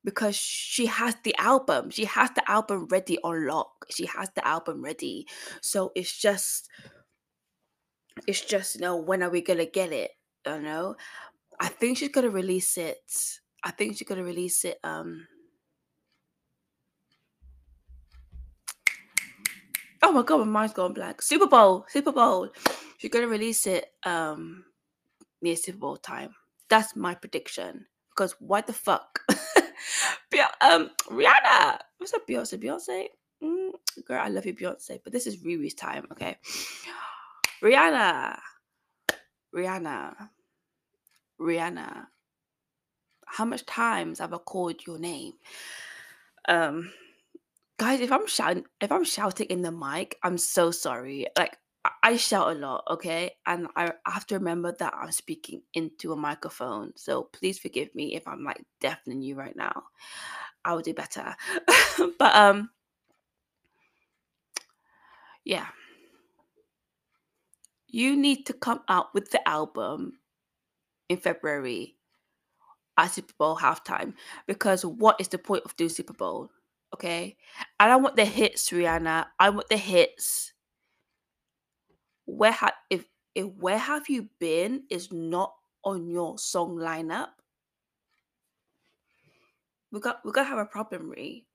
because 0.04 0.36
she 0.36 0.88
has 0.88 1.16
the 1.24 1.36
album. 1.38 1.92
She 1.92 2.06
has 2.06 2.32
the 2.32 2.50
album 2.50 2.88
ready 2.90 3.20
on 3.24 3.48
lock. 3.48 3.86
She 3.90 4.06
has 4.08 4.30
the 4.36 4.46
album 4.48 4.84
ready. 4.84 5.28
So 5.62 5.92
it's 5.96 6.18
just 6.18 6.70
it's 8.28 8.42
just 8.42 8.76
you 8.76 8.82
know 8.82 8.98
when 8.98 9.22
are 9.24 9.30
we 9.30 9.42
gonna 9.42 9.66
get 9.66 9.92
it? 9.92 10.12
You 10.46 10.60
know, 10.60 10.96
I 11.60 11.68
think 11.68 11.98
she's 11.98 12.10
gonna 12.10 12.30
release 12.30 12.78
it. 12.78 13.00
I 13.64 13.72
think 13.72 13.98
she's 13.98 14.08
gonna 14.08 14.24
release 14.24 14.66
it. 14.66 14.80
Um. 14.84 15.28
Oh 20.04 20.12
my 20.12 20.24
god, 20.24 20.40
my 20.40 20.46
mind's 20.46 20.74
gone 20.74 20.94
blank. 20.94 21.22
Super 21.22 21.46
Bowl, 21.46 21.86
Super 21.88 22.12
Bowl. 22.12 22.50
She's 22.98 23.12
gonna 23.12 23.28
release 23.28 23.68
it 23.68 23.86
um 24.04 24.66
near 25.42 25.56
Super 25.56 25.80
Bowl 25.80 25.98
time. 25.98 26.36
That's 26.70 26.96
my 26.96 27.16
prediction. 27.16 27.86
Because 28.10 28.36
why 28.40 28.62
the 28.62 28.74
fuck? 28.74 29.20
um, 30.62 30.92
Rihanna. 31.10 31.80
What's 31.98 32.14
up, 32.14 32.28
Beyonce? 32.28 32.62
Beyonce. 32.62 33.06
Mm, 33.44 33.72
girl, 34.06 34.22
I 34.22 34.30
love 34.30 34.46
you, 34.46 34.54
Beyonce. 34.54 35.00
But 35.04 35.14
this 35.14 35.28
is 35.28 35.44
Riri's 35.44 35.74
time, 35.74 36.06
okay? 36.12 36.38
Rihanna. 37.64 38.38
Rihanna. 39.56 40.30
Rihanna. 41.40 42.06
How 43.26 43.46
much 43.46 43.66
times 43.66 44.20
have 44.20 44.34
I 44.34 44.38
called 44.38 44.86
your 44.86 45.00
name? 45.00 45.34
Um, 46.48 46.92
guys, 47.80 48.02
if 48.02 48.12
I'm 48.12 48.28
shouting, 48.28 48.66
if 48.82 48.92
I'm 48.92 49.06
shouting 49.06 49.48
in 49.48 49.62
the 49.62 49.72
mic, 49.72 50.18
I'm 50.24 50.38
so 50.38 50.72
sorry. 50.72 51.28
Like 51.38 51.58
I 52.04 52.18
shout 52.18 52.56
a 52.56 52.60
lot, 52.60 52.84
okay? 52.90 53.32
And 53.46 53.68
I 53.76 53.92
have 54.08 54.26
to 54.28 54.36
remember 54.36 54.74
that 54.80 54.94
I'm 54.96 55.12
speaking 55.12 55.62
into 55.74 56.12
a 56.12 56.16
microphone. 56.16 56.94
So 56.96 57.24
please 57.24 57.60
forgive 57.60 57.94
me 57.94 58.16
if 58.16 58.28
I'm 58.28 58.44
like 58.44 58.64
deafening 58.80 59.22
you 59.22 59.36
right 59.36 59.56
now. 59.56 59.84
I 60.66 60.74
will 60.74 60.82
do 60.82 60.94
better. 60.94 61.36
but 62.20 62.36
um 62.36 62.70
yeah. 65.46 65.68
You 67.88 68.16
need 68.16 68.46
to 68.46 68.54
come 68.54 68.82
out 68.88 69.14
with 69.14 69.32
the 69.32 69.48
album 69.48 70.20
in 71.10 71.18
February 71.18 71.98
at 72.98 73.12
Super 73.12 73.34
Bowl 73.38 73.58
halftime 73.58 74.14
because 74.48 74.86
what 74.86 75.20
is 75.20 75.28
the 75.28 75.38
point 75.38 75.64
of 75.66 75.76
doing 75.76 75.90
Super 75.90 76.14
Bowl? 76.14 76.50
Okay? 76.94 77.38
And 77.80 77.92
I 77.92 77.96
want 77.98 78.16
the 78.16 78.26
hits, 78.26 78.70
Rihanna. 78.70 79.28
I 79.40 79.50
want 79.50 79.70
the 79.70 79.78
hits 79.78 80.51
where 82.26 82.52
have 82.52 82.74
if 82.90 83.06
if 83.36 83.48
where 83.58 83.78
have 83.78 84.10
you 84.10 84.30
been 84.40 84.84
is 84.90 85.12
not 85.12 85.54
on 85.84 86.10
your 86.10 86.38
song 86.38 86.78
lineup, 86.78 87.30
we 89.92 90.00
got 90.00 90.20
we're 90.24 90.32
gonna 90.32 90.48
have 90.48 90.60
a 90.60 90.66
problem, 90.66 91.10
Re. 91.10 91.46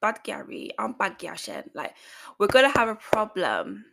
Bad 0.00 0.20
Gary, 0.22 0.70
I'm 0.78 0.92
bad 0.92 1.16
Shen. 1.36 1.70
Like 1.74 1.94
we're 2.38 2.46
gonna 2.46 2.72
have 2.76 2.88
a 2.88 2.94
problem. 2.94 3.84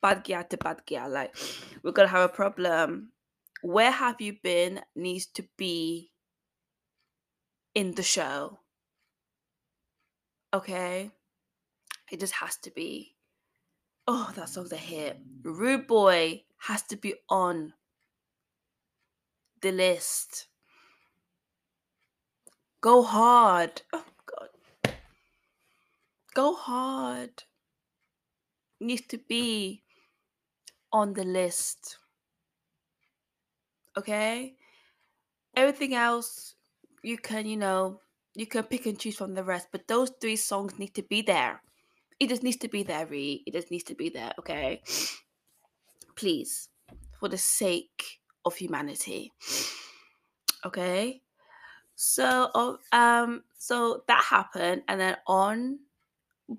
Bad 0.00 0.24
gear 0.24 0.44
to 0.44 0.56
bad 0.56 0.86
gear. 0.86 1.08
Like 1.08 1.34
we're 1.82 1.92
gonna 1.92 2.08
have 2.08 2.30
a 2.30 2.32
problem. 2.32 3.12
Where 3.62 3.90
have 3.90 4.20
you 4.20 4.36
been 4.42 4.80
needs 4.94 5.26
to 5.34 5.44
be 5.58 6.10
in 7.74 7.92
the 7.92 8.02
show. 8.02 8.58
Okay? 10.52 11.10
It 12.10 12.20
just 12.20 12.34
has 12.34 12.56
to 12.58 12.70
be. 12.70 13.14
Oh, 14.12 14.28
that 14.34 14.48
song's 14.48 14.72
a 14.72 14.76
hit. 14.76 15.20
Rude 15.44 15.86
Boy 15.86 16.42
has 16.66 16.82
to 16.90 16.96
be 16.96 17.14
on 17.28 17.74
the 19.62 19.70
list. 19.70 20.48
Go 22.80 23.04
hard. 23.04 23.82
Oh 23.92 24.04
god. 24.26 24.94
Go 26.34 26.54
hard. 26.56 27.44
Needs 28.80 29.06
to 29.06 29.18
be 29.18 29.84
on 30.92 31.12
the 31.14 31.22
list. 31.22 31.98
Okay? 33.96 34.56
Everything 35.54 35.94
else 35.94 36.56
you 37.04 37.16
can, 37.16 37.46
you 37.46 37.56
know, 37.56 38.00
you 38.34 38.46
can 38.46 38.64
pick 38.64 38.86
and 38.86 38.98
choose 38.98 39.14
from 39.14 39.34
the 39.34 39.44
rest, 39.44 39.68
but 39.70 39.86
those 39.86 40.10
three 40.20 40.34
songs 40.34 40.80
need 40.80 40.94
to 40.94 41.02
be 41.02 41.22
there. 41.22 41.62
It 42.20 42.28
just 42.28 42.42
needs 42.42 42.58
to 42.58 42.68
be 42.68 42.82
there, 42.82 43.06
Ree. 43.06 43.42
It 43.46 43.54
just 43.54 43.70
needs 43.70 43.84
to 43.84 43.94
be 43.94 44.10
there, 44.10 44.32
okay? 44.38 44.82
Please, 46.16 46.68
for 47.18 47.28
the 47.28 47.38
sake 47.38 48.20
of 48.44 48.54
humanity. 48.56 49.32
Okay? 50.62 51.22
So 51.96 52.78
um 52.92 53.42
so 53.58 54.02
that 54.08 54.22
happened 54.22 54.82
and 54.88 55.00
then 55.00 55.16
on 55.26 55.78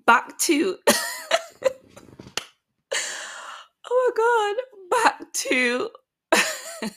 back 0.06 0.36
to 0.38 0.78
Oh 3.90 4.12
my 4.14 4.14
god, 4.16 4.56
back 4.90 5.32
to 5.32 5.90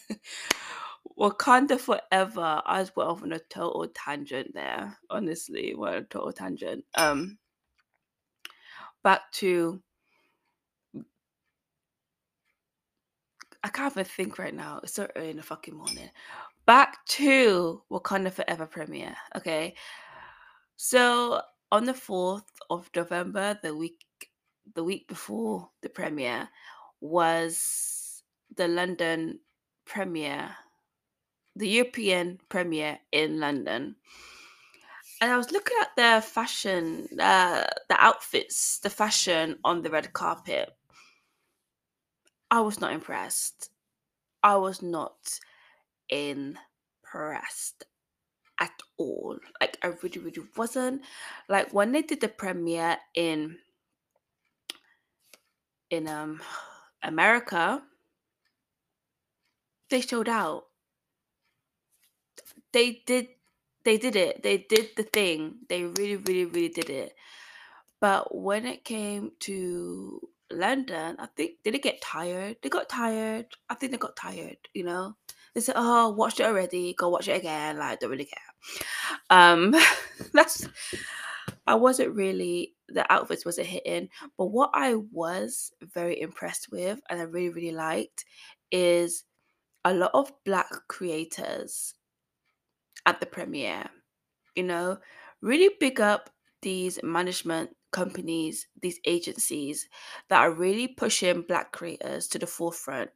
Wakanda 1.19 1.79
Forever. 1.79 2.61
I 2.65 2.79
was 2.79 2.95
went 2.95 3.09
off 3.09 3.23
on 3.23 3.33
a 3.33 3.39
total 3.39 3.87
tangent 3.93 4.53
there. 4.53 4.97
Honestly, 5.09 5.75
what 5.75 5.93
a 5.93 6.03
total 6.03 6.31
tangent. 6.31 6.85
Um 6.95 7.37
back 9.05 9.31
to 9.31 9.79
I 13.63 13.69
can't 13.69 13.93
even 13.93 14.05
think 14.05 14.37
right 14.37 14.53
now. 14.53 14.79
It's 14.83 14.93
so 14.93 15.07
early 15.15 15.29
in 15.29 15.37
the 15.37 15.43
fucking 15.43 15.75
morning. 15.75 16.09
Back 16.65 17.05
to 17.07 17.81
Wakanda 17.91 18.31
Forever 18.31 18.65
premiere. 18.65 19.15
Okay. 19.35 19.75
So 20.75 21.41
on 21.71 21.85
the 21.85 21.93
4th 21.93 22.43
of 22.69 22.89
November, 22.95 23.57
the 23.63 23.75
week 23.75 24.01
the 24.73 24.83
week 24.83 25.07
before 25.07 25.69
the 25.81 25.89
premiere, 25.89 26.49
was 26.99 28.23
the 28.55 28.67
London 28.67 29.39
premiere, 29.85 30.49
the 31.55 31.67
European 31.67 32.39
premiere 32.49 32.97
in 33.11 33.39
London 33.39 33.95
and 35.21 35.31
I 35.31 35.37
was 35.37 35.51
looking 35.51 35.77
at 35.81 35.95
the 35.95 36.21
fashion, 36.21 37.07
uh, 37.19 37.65
the 37.89 37.95
outfits, 38.03 38.79
the 38.79 38.89
fashion 38.89 39.59
on 39.63 39.81
the 39.81 39.89
red 39.89 40.13
carpet. 40.13 40.69
I 42.51 42.61
was 42.61 42.79
not 42.79 42.93
impressed. 42.93 43.69
I 44.43 44.55
was 44.57 44.81
not 44.81 45.39
impressed 46.09 47.85
at 48.59 48.81
all. 48.97 49.39
Like 49.61 49.77
I 49.83 49.87
really, 50.03 50.19
really 50.19 50.47
wasn't. 50.55 51.03
Like 51.49 51.73
when 51.73 51.91
they 51.91 52.01
did 52.01 52.21
the 52.21 52.29
premiere 52.29 52.97
in 53.15 53.57
in 55.89 56.07
um 56.07 56.41
America, 57.03 57.83
they 59.89 60.01
showed 60.01 60.29
out. 60.29 60.65
They 62.71 63.03
did 63.05 63.34
they 63.85 63.97
did 63.97 64.15
it. 64.15 64.43
They 64.43 64.57
did 64.57 64.89
the 64.97 65.03
thing. 65.03 65.59
They 65.69 65.83
really, 65.83 66.17
really, 66.17 66.45
really 66.45 66.69
did 66.69 66.89
it. 66.89 67.13
But 68.01 68.35
when 68.35 68.65
it 68.65 68.83
came 68.83 69.31
to 69.41 70.19
London, 70.51 71.15
I 71.19 71.27
think 71.37 71.53
did 71.63 71.75
it 71.75 71.83
get 71.83 72.01
tired? 72.01 72.57
They 72.61 72.69
got 72.69 72.89
tired. 72.89 73.45
I 73.69 73.75
think 73.75 73.91
they 73.91 73.97
got 73.97 74.15
tired. 74.15 74.57
You 74.73 74.83
know, 74.83 75.15
they 75.53 75.61
said, 75.61 75.75
"Oh, 75.77 76.09
watched 76.09 76.39
it 76.39 76.45
already. 76.45 76.93
Go 76.93 77.09
watch 77.09 77.27
it 77.27 77.37
again." 77.37 77.77
Like, 77.77 77.93
I 77.93 77.95
don't 77.95 78.11
really 78.11 78.25
care. 78.25 78.83
Um, 79.29 79.75
that's. 80.33 80.67
I 81.67 81.75
wasn't 81.75 82.15
really 82.15 82.75
the 82.89 83.11
outfits 83.11 83.45
wasn't 83.45 83.67
hitting, 83.67 84.09
but 84.37 84.47
what 84.47 84.69
I 84.73 84.95
was 84.95 85.71
very 85.81 86.21
impressed 86.21 86.71
with 86.71 87.01
and 87.09 87.19
I 87.19 87.23
really 87.23 87.49
really 87.49 87.71
liked 87.71 88.25
is 88.71 89.23
a 89.83 89.93
lot 89.93 90.11
of 90.13 90.31
black 90.43 90.69
creators 90.87 91.95
at 93.05 93.19
the 93.19 93.25
premiere. 93.25 93.89
You 94.55 94.63
know, 94.63 94.97
really 95.41 95.69
pick 95.79 95.99
up 95.99 96.29
these 96.61 96.99
management 97.03 97.69
companies, 97.91 98.67
these 98.81 98.99
agencies 99.05 99.87
that 100.29 100.39
are 100.39 100.51
really 100.51 100.87
pushing 100.87 101.41
black 101.41 101.71
creators 101.71 102.27
to 102.29 102.39
the 102.39 102.47
forefront. 102.47 103.09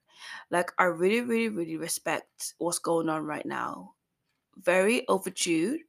Like, 0.51 0.71
I 0.77 0.85
really, 0.85 1.21
really, 1.21 1.49
really 1.49 1.77
respect 1.77 2.53
what's 2.57 2.79
going 2.79 3.09
on 3.09 3.25
right 3.25 3.45
now. 3.45 3.93
Very 4.57 5.07
overdue, 5.07 5.79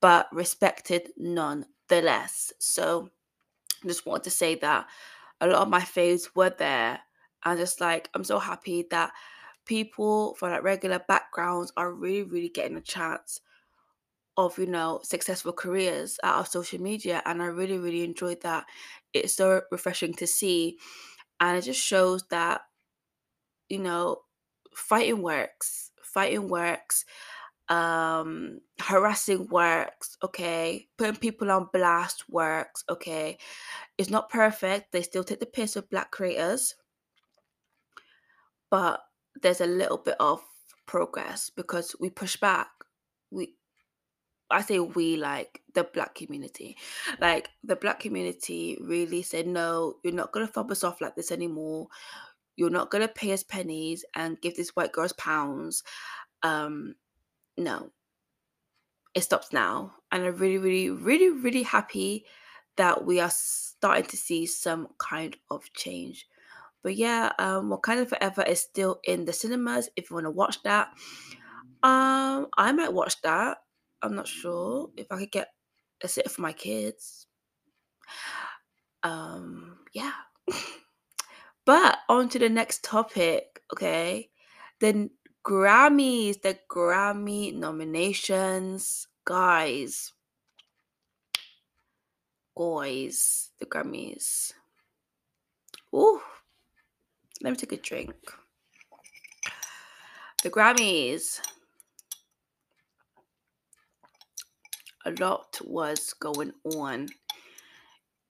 but 0.00 0.28
respected 0.32 1.10
nonetheless. 1.16 2.52
So, 2.58 3.10
just 3.84 4.06
wanted 4.06 4.24
to 4.24 4.30
say 4.30 4.54
that 4.56 4.86
a 5.40 5.46
lot 5.46 5.62
of 5.62 5.68
my 5.68 5.80
faves 5.80 6.30
were 6.34 6.50
there. 6.50 7.00
And 7.44 7.58
just 7.58 7.80
like, 7.80 8.08
I'm 8.14 8.24
so 8.24 8.38
happy 8.38 8.86
that 8.90 9.12
people 9.66 10.34
from 10.36 10.50
like 10.52 10.62
regular 10.62 11.00
backgrounds 11.08 11.72
are 11.76 11.92
really, 11.92 12.22
really 12.24 12.48
getting 12.48 12.76
a 12.76 12.80
chance 12.82 13.40
of 14.36 14.58
you 14.58 14.66
know 14.66 15.00
successful 15.02 15.52
careers 15.52 16.18
out 16.22 16.40
of 16.40 16.48
social 16.48 16.80
media 16.80 17.22
and 17.26 17.42
i 17.42 17.46
really 17.46 17.78
really 17.78 18.04
enjoyed 18.04 18.40
that. 18.42 18.66
It's 19.14 19.34
so 19.34 19.62
refreshing 19.70 20.14
to 20.14 20.26
see 20.26 20.78
and 21.40 21.58
it 21.58 21.62
just 21.62 21.80
shows 21.80 22.24
that 22.30 22.62
you 23.68 23.78
know 23.78 24.22
fighting 24.74 25.22
works 25.22 25.90
fighting 26.02 26.48
works 26.48 27.04
um 27.68 28.60
harassing 28.80 29.48
works 29.48 30.16
okay? 30.22 30.86
Putting 30.98 31.16
people 31.16 31.50
on 31.50 31.68
blast 31.72 32.28
works 32.28 32.84
okay? 32.88 33.38
It's 33.98 34.10
not 34.10 34.30
perfect 34.30 34.92
they 34.92 35.02
still 35.02 35.24
take 35.24 35.40
the 35.40 35.46
piss 35.46 35.76
of 35.76 35.90
black 35.90 36.10
creators 36.12 36.74
but 38.70 39.00
there's 39.42 39.60
a 39.60 39.66
little 39.66 39.98
bit 39.98 40.16
of 40.20 40.42
progress 40.86 41.50
because 41.50 41.96
we 42.00 42.10
push 42.10 42.36
back 42.36 42.68
we 43.30 43.54
I 44.50 44.62
say 44.62 44.78
we 44.78 45.16
like 45.16 45.62
the 45.74 45.84
black 45.84 46.14
community. 46.14 46.76
Like 47.20 47.50
the 47.64 47.76
black 47.76 47.98
community 48.00 48.78
really 48.80 49.22
said, 49.22 49.46
no, 49.46 49.96
you're 50.04 50.12
not 50.12 50.32
gonna 50.32 50.46
fob 50.46 50.70
us 50.70 50.84
off 50.84 51.00
like 51.00 51.16
this 51.16 51.32
anymore. 51.32 51.88
You're 52.56 52.70
not 52.70 52.90
gonna 52.90 53.08
pay 53.08 53.32
us 53.32 53.42
pennies 53.42 54.04
and 54.14 54.40
give 54.40 54.56
these 54.56 54.70
white 54.70 54.92
girls 54.92 55.12
pounds. 55.14 55.82
Um, 56.42 56.94
no. 57.56 57.90
It 59.14 59.22
stops 59.22 59.52
now. 59.52 59.94
And 60.12 60.24
I'm 60.24 60.36
really, 60.36 60.58
really, 60.58 60.90
really, 60.90 61.30
really 61.30 61.64
happy 61.64 62.24
that 62.76 63.04
we 63.04 63.18
are 63.18 63.30
starting 63.30 64.04
to 64.04 64.16
see 64.16 64.46
some 64.46 64.88
kind 64.98 65.36
of 65.50 65.72
change. 65.72 66.26
But 66.86 66.94
yeah, 66.94 67.32
um, 67.40 67.70
Wakanda 67.70 68.06
Forever 68.06 68.42
is 68.42 68.60
still 68.60 69.00
in 69.02 69.24
the 69.24 69.32
cinemas 69.32 69.90
if 69.96 70.08
you 70.08 70.14
want 70.14 70.26
to 70.26 70.30
watch 70.30 70.62
that. 70.62 70.90
Um, 71.82 72.46
I 72.56 72.70
might 72.70 72.92
watch 72.92 73.20
that. 73.22 73.58
I'm 74.02 74.14
not 74.14 74.28
sure 74.28 74.90
if 74.96 75.10
I 75.10 75.18
could 75.18 75.32
get 75.32 75.48
a 76.00 76.06
sitter 76.06 76.28
for 76.28 76.42
my 76.42 76.52
kids. 76.52 77.26
Um, 79.02 79.78
yeah. 79.94 80.12
but 81.66 81.98
on 82.08 82.28
to 82.28 82.38
the 82.38 82.48
next 82.48 82.84
topic, 82.84 83.62
okay? 83.72 84.30
The 84.78 85.10
Grammys, 85.44 86.40
the 86.40 86.56
Grammy 86.70 87.52
nominations, 87.52 89.08
guys. 89.24 90.12
Guys, 92.56 93.50
the 93.58 93.66
Grammys. 93.66 94.52
Ooh, 95.92 96.20
let 97.42 97.50
me 97.50 97.56
take 97.56 97.72
a 97.72 97.76
drink. 97.76 98.14
The 100.42 100.50
Grammys. 100.50 101.40
a 105.06 105.12
lot 105.22 105.60
was 105.64 106.12
going 106.14 106.52
on 106.64 107.06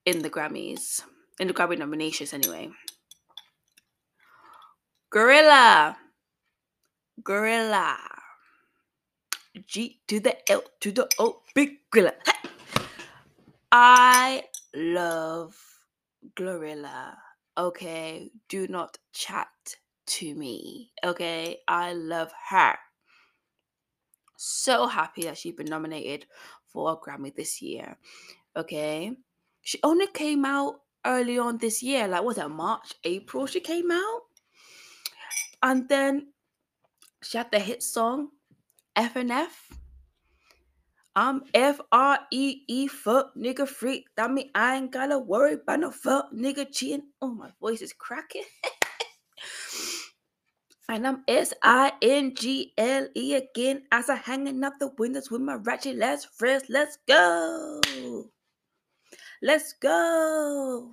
in 0.04 0.20
the 0.20 0.28
Grammys, 0.28 1.02
in 1.40 1.48
the 1.48 1.54
Grammy 1.54 1.78
nominations 1.78 2.34
anyway. 2.34 2.68
Gorilla. 5.10 5.96
Gorilla. 7.24 7.96
G 9.66 9.98
to 10.06 10.20
the 10.20 10.36
L 10.52 10.62
to 10.80 10.92
the 10.92 11.08
O, 11.18 11.40
big 11.54 11.78
gorilla. 11.90 12.12
I 13.72 14.44
love 14.74 15.56
Glorilla. 16.36 17.16
Okay, 17.58 18.30
do 18.48 18.68
not 18.68 18.98
chat 19.12 19.48
to 20.06 20.34
me. 20.34 20.92
Okay, 21.04 21.58
I 21.66 21.94
love 21.94 22.32
her. 22.50 22.76
So 24.36 24.86
happy 24.86 25.22
that 25.22 25.38
she's 25.38 25.54
been 25.54 25.66
nominated 25.66 26.26
for 26.66 26.92
a 26.92 26.96
Grammy 26.96 27.34
this 27.34 27.62
year. 27.62 27.96
Okay. 28.54 29.12
She 29.62 29.78
only 29.82 30.06
came 30.08 30.44
out 30.44 30.80
early 31.04 31.38
on 31.38 31.58
this 31.58 31.82
year, 31.82 32.06
like 32.06 32.22
was 32.22 32.38
it 32.38 32.48
March, 32.48 32.94
April 33.04 33.46
she 33.46 33.60
came 33.60 33.90
out? 33.90 34.20
And 35.62 35.88
then 35.88 36.32
she 37.22 37.38
had 37.38 37.50
the 37.50 37.58
hit 37.58 37.82
song 37.82 38.28
FNF. 38.96 39.48
I'm 41.16 41.44
F 41.54 41.80
R 41.90 42.18
E 42.30 42.60
E 42.68 42.86
fuck 42.88 43.34
nigga 43.34 43.66
freak. 43.66 44.04
That 44.16 44.30
mean 44.30 44.50
I 44.54 44.76
ain't 44.76 44.92
gotta 44.92 45.18
worry 45.18 45.54
about 45.54 45.80
no 45.80 45.90
fuck 45.90 46.30
nigga 46.30 46.70
cheating. 46.70 47.08
Oh, 47.22 47.28
my 47.32 47.48
voice 47.58 47.80
is 47.80 47.94
cracking. 47.94 48.44
And 50.88 51.04
I'm 51.04 51.24
S 51.26 51.52
I 51.64 51.92
N 52.00 52.34
G 52.36 52.72
L 52.78 53.08
E 53.16 53.34
again 53.34 53.82
as 53.90 54.08
I 54.08 54.14
hanging 54.14 54.62
out 54.62 54.78
the 54.78 54.92
windows 54.98 55.32
with 55.32 55.40
my 55.40 55.54
ratchet 55.54 55.96
last 55.96 56.28
friends. 56.38 56.62
Let's 56.68 56.98
go. 57.08 57.80
Let's 59.42 59.72
go. 59.72 60.92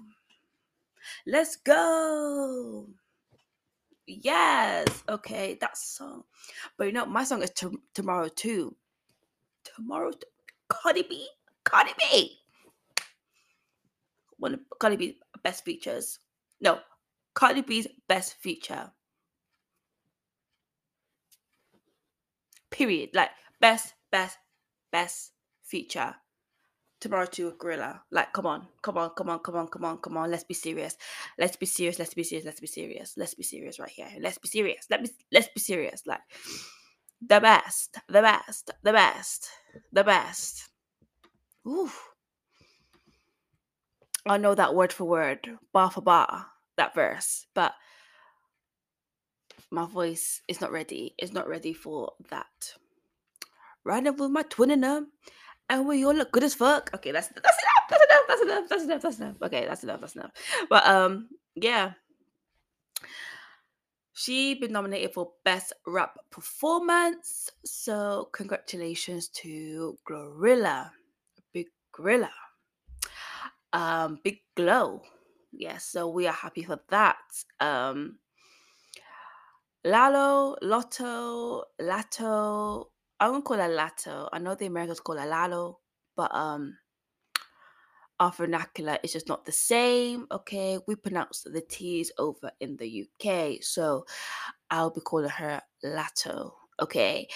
Let's 1.28 1.58
go. 1.58 2.88
Yes. 4.08 4.88
Okay, 5.08 5.60
that 5.62 5.78
song. 5.78 6.24
But 6.76 6.86
you 6.86 6.94
know, 6.94 7.06
my 7.06 7.24
song 7.24 7.44
is 7.44 7.52
t- 7.52 7.68
Tomorrow 7.94 8.30
too. 8.30 8.76
Tomorrow. 9.76 10.12
T- 10.12 10.28
Cardi 10.70 11.04
B. 11.04 11.28
Cardi 11.64 11.92
B. 12.00 12.38
One 14.38 14.56
of 14.56 14.60
Cardi 14.80 14.98
B's 14.98 15.16
best 15.44 15.64
features. 15.64 16.20
No, 16.60 16.80
Cardi 17.34 17.62
B's 17.62 17.88
best 18.08 18.36
feature. 18.36 18.92
Period. 22.70 23.12
Like 23.14 23.30
best, 23.62 23.94
best, 24.12 24.38
best 24.92 25.32
feature. 25.64 26.16
Tomorrow 27.00 27.26
to 27.26 27.50
a 27.50 27.52
Gorilla. 27.52 28.02
Like, 28.12 28.32
come 28.32 28.46
on, 28.46 28.68
come 28.82 28.98
on, 28.98 29.10
come 29.10 29.30
on, 29.30 29.40
come 29.40 29.56
on, 29.56 29.68
come 29.68 29.84
on, 29.86 29.98
come 29.98 30.18
on. 30.18 30.32
Let's 30.32 30.46
be 30.46 30.54
serious. 30.54 30.96
Let's 31.38 31.58
be 31.58 31.66
serious. 31.66 32.00
Let's 32.00 32.14
be 32.14 32.24
serious. 32.24 32.46
Let's 32.46 32.62
be 32.62 32.68
serious. 32.68 33.14
Let's 33.18 33.34
be 33.34 33.44
serious 33.44 33.80
right 33.80 33.90
here. 33.90 34.08
Let's 34.22 34.38
be 34.38 34.48
serious. 34.48 34.86
Let 34.90 35.02
me 35.02 35.10
let's 35.32 35.50
be 35.54 35.60
serious. 35.60 36.04
Like 36.06 36.22
the 37.22 37.40
best, 37.40 37.98
the 38.08 38.22
best, 38.22 38.72
the 38.84 38.94
best, 38.94 39.50
the 39.92 40.04
best. 40.04 40.70
Ooh. 41.68 41.92
I 44.26 44.38
know 44.38 44.56
that 44.56 44.74
word 44.76 44.94
for 44.94 45.06
word, 45.06 45.50
bar 45.74 45.92
for 45.92 46.02
bar, 46.02 46.46
that 46.78 46.96
verse, 46.96 47.46
but 47.54 47.74
my 49.70 49.86
voice 49.86 50.42
is 50.48 50.62
not 50.62 50.72
ready. 50.72 51.14
It's 51.18 51.34
not 51.34 51.48
ready 51.48 51.74
for 51.74 52.14
that. 52.30 52.76
Riding 53.84 54.16
with 54.16 54.32
my 54.32 54.44
twin 54.44 54.72
in 54.72 54.82
them, 54.82 55.12
and 55.70 55.86
we 55.86 56.06
all 56.06 56.14
look 56.14 56.32
good 56.32 56.44
as 56.44 56.54
fuck. 56.54 56.90
Okay, 56.96 57.12
that's 57.12 57.28
that's 57.28 57.58
enough. 57.64 57.90
That's 57.90 58.04
enough. 58.04 58.24
That's 58.28 58.42
enough. 58.42 58.70
That's 58.70 58.84
enough. 58.84 59.02
That's 59.02 59.20
enough. 59.20 59.36
Okay, 59.42 59.66
that's 59.68 59.84
enough. 59.84 60.00
That's 60.00 60.16
enough. 60.16 60.32
But 60.70 60.86
um, 60.88 61.30
yeah. 61.56 61.92
She 64.14 64.54
been 64.54 64.72
nominated 64.72 65.14
for 65.14 65.32
Best 65.44 65.74
Rap 65.88 66.18
Performance. 66.30 67.50
So 67.66 68.30
congratulations 68.32 69.30
to 69.30 69.98
Glorilla. 70.08 70.92
Big 71.52 71.68
Gorilla. 71.92 72.32
Um, 73.74 74.20
Big 74.24 74.40
Glow. 74.56 75.02
Yes, 75.52 75.86
so 75.86 76.08
we 76.08 76.28
are 76.28 76.34
happy 76.34 76.64
for 76.64 76.80
that. 76.90 77.18
Um 77.60 78.20
Lalo, 79.86 80.56
Lotto, 80.62 81.66
Lato. 81.82 82.86
I 83.20 83.30
won't 83.30 83.44
call 83.44 83.60
it 83.60 83.70
Lato. 83.70 84.30
I 84.32 84.40
know 84.40 84.56
the 84.56 84.68
Americans 84.68 85.02
call 85.02 85.18
it 85.18 85.26
Lalo, 85.26 85.80
but 86.16 86.34
um, 86.34 86.78
our 88.20 88.32
vernacular 88.32 88.98
is 89.04 89.14
just 89.14 89.28
not 89.28 89.46
the 89.46 89.52
same. 89.52 90.28
Okay, 90.32 90.80
we 90.88 90.96
pronounce 90.96 91.42
the 91.42 91.62
T's 91.62 92.12
over 92.18 92.52
in 92.60 92.78
the 92.78 93.06
UK, 93.06 93.64
so 93.64 94.06
I'll 94.70 94.92
be 94.92 95.02
calling 95.02 95.30
her 95.30 95.62
Lato. 95.84 96.52
Okay, 96.82 97.28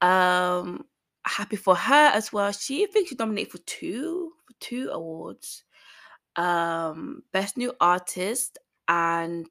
um, 0.00 0.84
happy 1.24 1.56
for 1.56 1.74
her 1.74 2.10
as 2.14 2.32
well. 2.32 2.52
She 2.52 2.86
thinks 2.86 3.10
she's 3.10 3.18
nominated 3.18 3.52
for 3.52 3.58
two 3.58 4.32
for 4.46 4.54
two 4.60 4.90
awards. 4.92 5.64
Um, 6.36 7.22
best 7.32 7.56
new 7.56 7.74
artist 7.80 8.58
and 8.88 9.46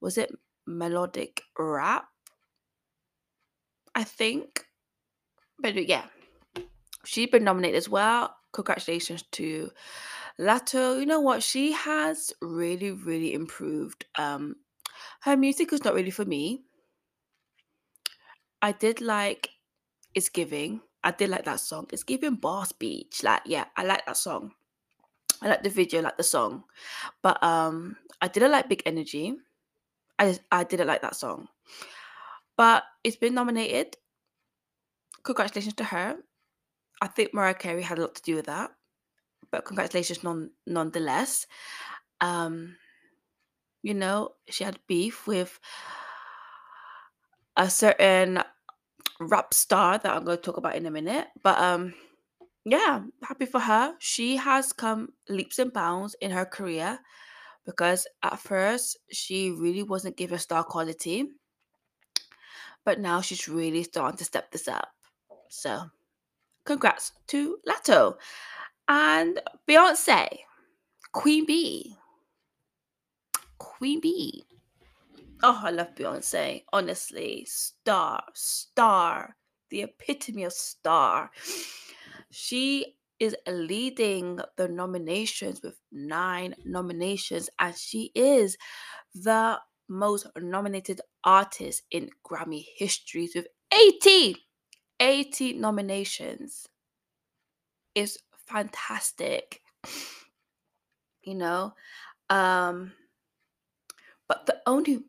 was 0.00 0.16
it 0.16 0.30
melodic 0.66 1.42
rap. 1.58 2.06
I 3.94 4.04
think. 4.04 4.64
But 5.58 5.88
yeah, 5.88 6.04
she's 7.04 7.28
been 7.28 7.44
nominated 7.44 7.76
as 7.76 7.88
well. 7.88 8.34
Congratulations 8.52 9.24
to 9.32 9.70
Latto. 10.38 10.98
You 10.98 11.06
know 11.06 11.20
what? 11.20 11.42
She 11.42 11.72
has 11.72 12.32
really, 12.40 12.90
really 12.90 13.34
improved. 13.34 14.04
Um, 14.16 14.56
her 15.22 15.36
music 15.36 15.72
is 15.72 15.84
not 15.84 15.94
really 15.94 16.10
for 16.10 16.24
me. 16.24 16.62
I 18.62 18.72
did 18.72 19.00
like 19.00 19.50
It's 20.14 20.28
Giving. 20.28 20.80
I 21.02 21.12
did 21.12 21.30
like 21.30 21.44
that 21.44 21.60
song. 21.60 21.86
It's 21.92 22.02
giving 22.02 22.34
Boss 22.34 22.72
Beach. 22.72 23.22
Like, 23.22 23.42
yeah, 23.46 23.64
I 23.76 23.84
like 23.84 24.04
that 24.06 24.16
song. 24.18 24.52
I 25.40 25.48
like 25.48 25.62
the 25.62 25.70
video, 25.70 26.00
I 26.00 26.02
like 26.04 26.16
the 26.18 26.22
song. 26.22 26.64
But 27.22 27.42
um 27.42 27.96
I 28.20 28.28
didn't 28.28 28.52
like 28.52 28.68
Big 28.68 28.82
Energy. 28.84 29.34
I 30.18 30.26
just, 30.28 30.42
I 30.52 30.64
didn't 30.64 30.88
like 30.88 31.00
that 31.00 31.16
song. 31.16 31.48
But 32.56 32.84
it's 33.02 33.16
been 33.16 33.32
nominated. 33.32 33.96
Congratulations 35.22 35.74
to 35.74 35.84
her. 35.84 36.16
I 37.00 37.08
think 37.08 37.34
Mariah 37.34 37.54
Carey 37.54 37.82
had 37.82 37.98
a 37.98 38.02
lot 38.02 38.14
to 38.16 38.22
do 38.22 38.36
with 38.36 38.46
that. 38.46 38.70
But 39.50 39.64
congratulations 39.64 40.22
non 40.22 40.50
nonetheless. 40.66 41.46
Um, 42.20 42.76
you 43.82 43.94
know, 43.94 44.34
she 44.48 44.64
had 44.64 44.78
beef 44.86 45.26
with 45.26 45.58
a 47.56 47.68
certain 47.70 48.42
rap 49.18 49.52
star 49.52 49.98
that 49.98 50.12
I'm 50.16 50.24
going 50.24 50.38
to 50.38 50.42
talk 50.42 50.56
about 50.56 50.76
in 50.76 50.86
a 50.86 50.90
minute. 50.90 51.28
But 51.42 51.58
um, 51.58 51.94
yeah, 52.64 53.02
happy 53.22 53.46
for 53.46 53.60
her. 53.60 53.94
She 53.98 54.36
has 54.36 54.72
come 54.72 55.10
leaps 55.28 55.58
and 55.58 55.72
bounds 55.72 56.14
in 56.20 56.30
her 56.30 56.44
career 56.44 56.98
because 57.66 58.06
at 58.22 58.38
first 58.38 58.98
she 59.10 59.50
really 59.50 59.82
wasn't 59.82 60.16
given 60.16 60.38
star 60.38 60.64
quality, 60.64 61.28
but 62.84 63.00
now 63.00 63.20
she's 63.20 63.48
really 63.48 63.82
starting 63.82 64.18
to 64.18 64.24
step 64.24 64.50
this 64.50 64.68
up. 64.68 64.88
So, 65.48 65.82
congrats 66.64 67.12
to 67.28 67.58
Latto 67.66 68.16
and 68.88 69.40
Beyonce, 69.68 70.40
Queen 71.12 71.46
Bee. 71.46 71.96
Queen 73.58 74.00
Bee. 74.00 74.44
Oh, 75.42 75.60
I 75.62 75.70
love 75.70 75.94
Beyonce. 75.94 76.64
Honestly, 76.72 77.44
star, 77.46 78.24
star, 78.34 79.36
the 79.70 79.82
epitome 79.82 80.44
of 80.44 80.52
star. 80.52 81.30
She 82.30 82.96
is 83.18 83.36
leading 83.46 84.40
the 84.56 84.68
nominations 84.68 85.60
with 85.62 85.78
nine 85.92 86.54
nominations, 86.64 87.50
and 87.58 87.76
she 87.76 88.10
is 88.14 88.56
the 89.14 89.60
most 89.88 90.26
nominated 90.36 91.00
artist 91.24 91.82
in 91.90 92.10
Grammy 92.24 92.64
history 92.76 93.28
with 93.34 93.48
80, 93.72 94.36
80 95.00 95.54
nominations. 95.54 96.68
Is 97.94 98.18
fantastic. 98.46 99.62
You 101.22 101.34
know, 101.34 101.74
um, 102.28 102.92
but 104.28 104.46
the 104.46 104.60
only 104.66 105.04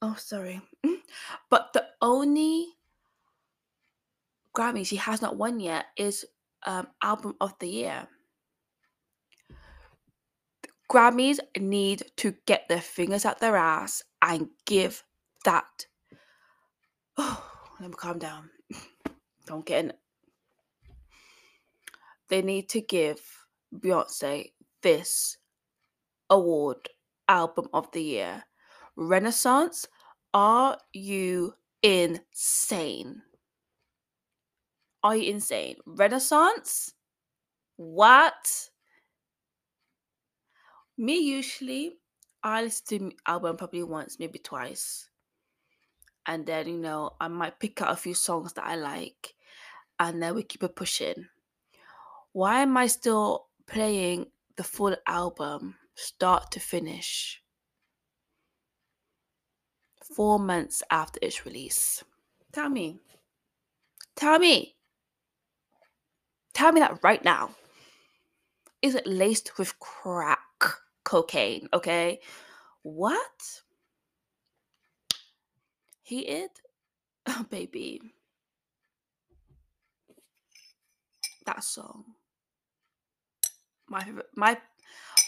oh 0.00 0.16
sorry, 0.18 0.62
but 1.50 1.72
the 1.74 1.86
only 2.00 2.66
Grammy 4.56 4.86
she 4.86 4.96
has 4.96 5.20
not 5.22 5.36
won 5.36 5.60
yet 5.60 5.86
is 5.96 6.24
um, 6.64 6.88
album 7.02 7.36
of 7.40 7.54
the 7.58 7.68
year. 7.68 8.08
Grammys 10.90 11.38
need 11.58 12.02
to 12.16 12.34
get 12.46 12.68
their 12.68 12.80
fingers 12.80 13.24
out 13.24 13.40
their 13.40 13.56
ass 13.56 14.02
and 14.20 14.48
give 14.66 15.04
that. 15.44 15.86
Oh, 17.16 17.44
let 17.80 17.88
me 17.88 17.96
calm 17.96 18.18
down. 18.18 18.50
Don't 19.46 19.66
get 19.66 19.84
in. 19.84 19.92
They 22.28 22.42
need 22.42 22.68
to 22.70 22.80
give 22.80 23.20
Beyonce 23.74 24.52
this 24.82 25.36
award, 26.30 26.88
album 27.28 27.68
of 27.72 27.90
the 27.92 28.02
year. 28.02 28.44
Renaissance, 28.96 29.86
are 30.32 30.78
you 30.92 31.54
insane? 31.82 33.22
Are 35.02 35.16
you 35.16 35.32
insane? 35.32 35.76
Renaissance? 35.84 36.94
What? 37.76 38.70
Me 40.96 41.18
usually, 41.18 41.98
I 42.42 42.62
listen 42.62 43.10
to 43.10 43.16
album 43.26 43.56
probably 43.56 43.82
once, 43.82 44.18
maybe 44.18 44.38
twice. 44.38 45.10
And 46.26 46.46
then, 46.46 46.68
you 46.68 46.78
know, 46.78 47.12
I 47.20 47.28
might 47.28 47.58
pick 47.58 47.82
out 47.82 47.92
a 47.92 47.96
few 47.96 48.14
songs 48.14 48.52
that 48.54 48.64
I 48.64 48.76
like 48.76 49.34
and 49.98 50.22
then 50.22 50.34
we 50.34 50.42
keep 50.42 50.62
it 50.62 50.76
pushing. 50.76 51.26
Why 52.32 52.62
am 52.62 52.76
I 52.76 52.86
still 52.86 53.46
playing 53.66 54.26
the 54.56 54.64
full 54.64 54.96
album, 55.06 55.76
start 55.94 56.50
to 56.52 56.60
finish, 56.60 57.42
four 60.16 60.38
months 60.38 60.82
after 60.90 61.18
its 61.22 61.44
release? 61.46 62.02
Tell 62.52 62.68
me. 62.68 62.98
Tell 64.16 64.38
me. 64.38 64.76
Tell 66.52 66.72
me 66.72 66.80
that 66.80 66.98
right 67.02 67.24
now. 67.24 67.50
Is 68.82 68.94
it 68.94 69.06
laced 69.06 69.58
with 69.58 69.78
crack 69.78 70.40
cocaine? 71.04 71.68
Okay. 71.72 72.20
What? 72.82 73.61
He 76.02 76.20
it? 76.20 76.60
Oh, 77.26 77.46
baby. 77.48 78.00
That 81.46 81.62
song. 81.64 82.04
My 83.88 84.02
favorite 84.02 84.26
my 84.34 84.58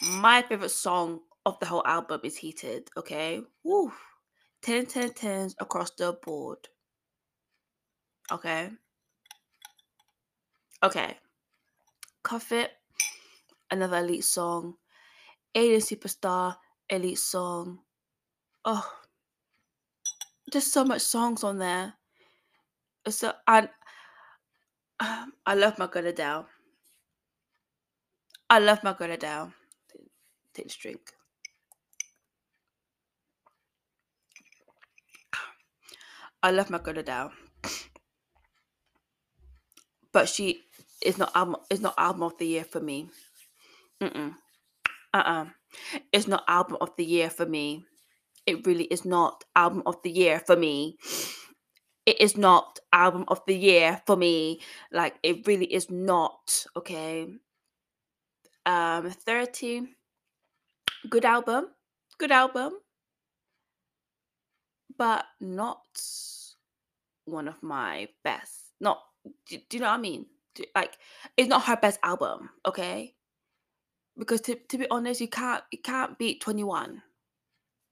my 0.03 0.43
favorite 0.43 0.71
song 0.71 1.21
of 1.47 1.59
the 1.61 1.67
whole 1.67 1.87
album 1.87 2.21
is 2.25 2.37
Heated, 2.37 2.89
okay? 2.97 3.43
Woo. 3.63 3.93
10 4.63 4.87
10 4.87 5.11
10s 5.11 5.55
across 5.61 5.91
the 5.91 6.13
board. 6.23 6.69
Okay. 8.33 8.71
Okay. 10.83 11.19
Cuff 12.23 12.53
It, 12.53 12.71
another 13.71 13.99
elite 13.99 14.25
song. 14.25 14.77
Alien 15.55 15.81
Superstar, 15.81 16.57
elite 16.89 17.19
song. 17.19 17.81
Oh, 18.65 18.91
there's 20.51 20.71
so 20.71 20.85
much 20.85 21.03
songs 21.03 21.45
on 21.45 21.59
there. 21.59 21.95
So 23.09 23.33
and 23.47 23.69
um, 25.01 25.33
I 25.47 25.55
love 25.55 25.79
my 25.79 25.87
girl 25.87 26.07
Adele. 26.07 26.47
I 28.49 28.59
love 28.59 28.83
my 28.85 28.93
girl 28.95 29.11
Adele. 29.11 29.53
Take 30.55 30.69
drink. 30.79 31.13
I 36.43 36.51
love 36.51 36.71
my 36.71 36.79
girl 36.79 36.99
Adele, 36.99 37.33
but 40.13 40.29
she 40.29 40.63
is 41.03 41.19
not 41.19 41.35
album. 41.35 41.57
Is 41.71 41.81
not 41.81 41.95
album 41.99 42.23
of 42.23 42.39
the 42.39 42.47
year 42.47 42.65
for 42.65 42.81
me. 42.81 43.09
Mm-mm. 44.03 44.35
Uh-uh. 45.15 45.47
It's 46.13 46.29
not 46.29 46.45
album 46.47 46.77
of 46.81 46.91
the 46.97 47.05
year 47.05 47.31
for 47.31 47.47
me. 47.47 47.85
It 48.47 48.67
really 48.67 48.85
is 48.85 49.05
not 49.05 49.45
album 49.57 49.83
of 49.87 50.03
the 50.03 50.11
year 50.11 50.39
for 50.39 50.57
me. 50.57 50.99
It 52.07 52.21
is 52.21 52.37
not 52.37 52.79
album 52.93 53.25
of 53.29 53.41
the 53.47 53.57
year 53.57 54.03
for 54.07 54.17
me. 54.17 54.61
Like 54.93 55.15
it 55.23 55.47
really 55.47 55.73
is 55.73 55.91
not. 55.91 56.67
Okay. 56.77 57.29
Um, 58.67 59.11
30. 59.11 59.89
Good 61.09 61.25
album. 61.25 61.69
Good 62.19 62.33
album. 62.33 62.75
But 64.97 65.25
not 65.41 65.99
one 67.25 67.49
of 67.49 67.63
my 67.63 68.09
best. 68.23 68.73
Not 68.81 69.03
do, 69.47 69.59
do 69.69 69.77
you 69.77 69.81
know 69.81 69.89
what 69.89 69.99
I 69.99 70.01
mean? 70.03 70.27
Do- 70.55 70.65
Like 70.75 70.99
it's 71.37 71.49
not 71.49 71.65
her 71.65 71.77
best 71.77 71.99
album, 72.03 72.51
okay? 72.67 73.15
Because 74.17 74.41
to, 74.43 74.55
to 74.55 74.79
be 74.79 74.89
honest, 74.91 75.21
you 75.21 75.29
can't 75.29 75.65
you 75.73 75.79
can't 75.79 76.19
beat 76.19 76.41
21. 76.41 77.03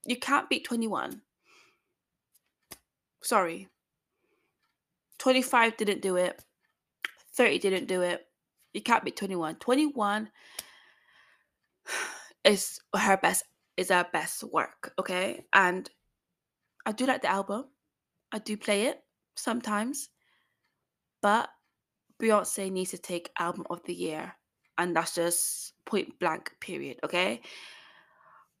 You 0.05 0.17
can't 0.17 0.49
beat 0.49 0.65
21. 0.65 1.21
Sorry. 3.21 3.69
25 5.19 5.77
didn't 5.77 6.01
do 6.01 6.17
it. 6.17 6.43
30 7.35 7.59
didn't 7.59 7.87
do 7.87 8.01
it. 8.01 8.25
You 8.73 8.81
can't 8.81 9.03
beat 9.03 9.15
21. 9.15 9.55
21 9.55 10.29
is 12.43 12.79
her 12.95 13.17
best 13.17 13.45
is 13.77 13.89
her 13.89 14.05
best 14.11 14.43
work, 14.43 14.93
okay? 14.99 15.45
And 15.53 15.89
I 16.85 16.91
do 16.91 17.05
like 17.05 17.21
the 17.21 17.31
album. 17.31 17.65
I 18.31 18.39
do 18.39 18.57
play 18.57 18.87
it 18.87 18.99
sometimes. 19.35 20.09
But 21.21 21.49
Beyonce 22.21 22.71
needs 22.71 22.91
to 22.91 22.97
take 22.97 23.31
album 23.39 23.65
of 23.69 23.81
the 23.85 23.93
year. 23.93 24.33
And 24.77 24.95
that's 24.95 25.15
just 25.15 25.73
point 25.85 26.19
blank 26.19 26.51
period, 26.59 26.99
okay? 27.03 27.41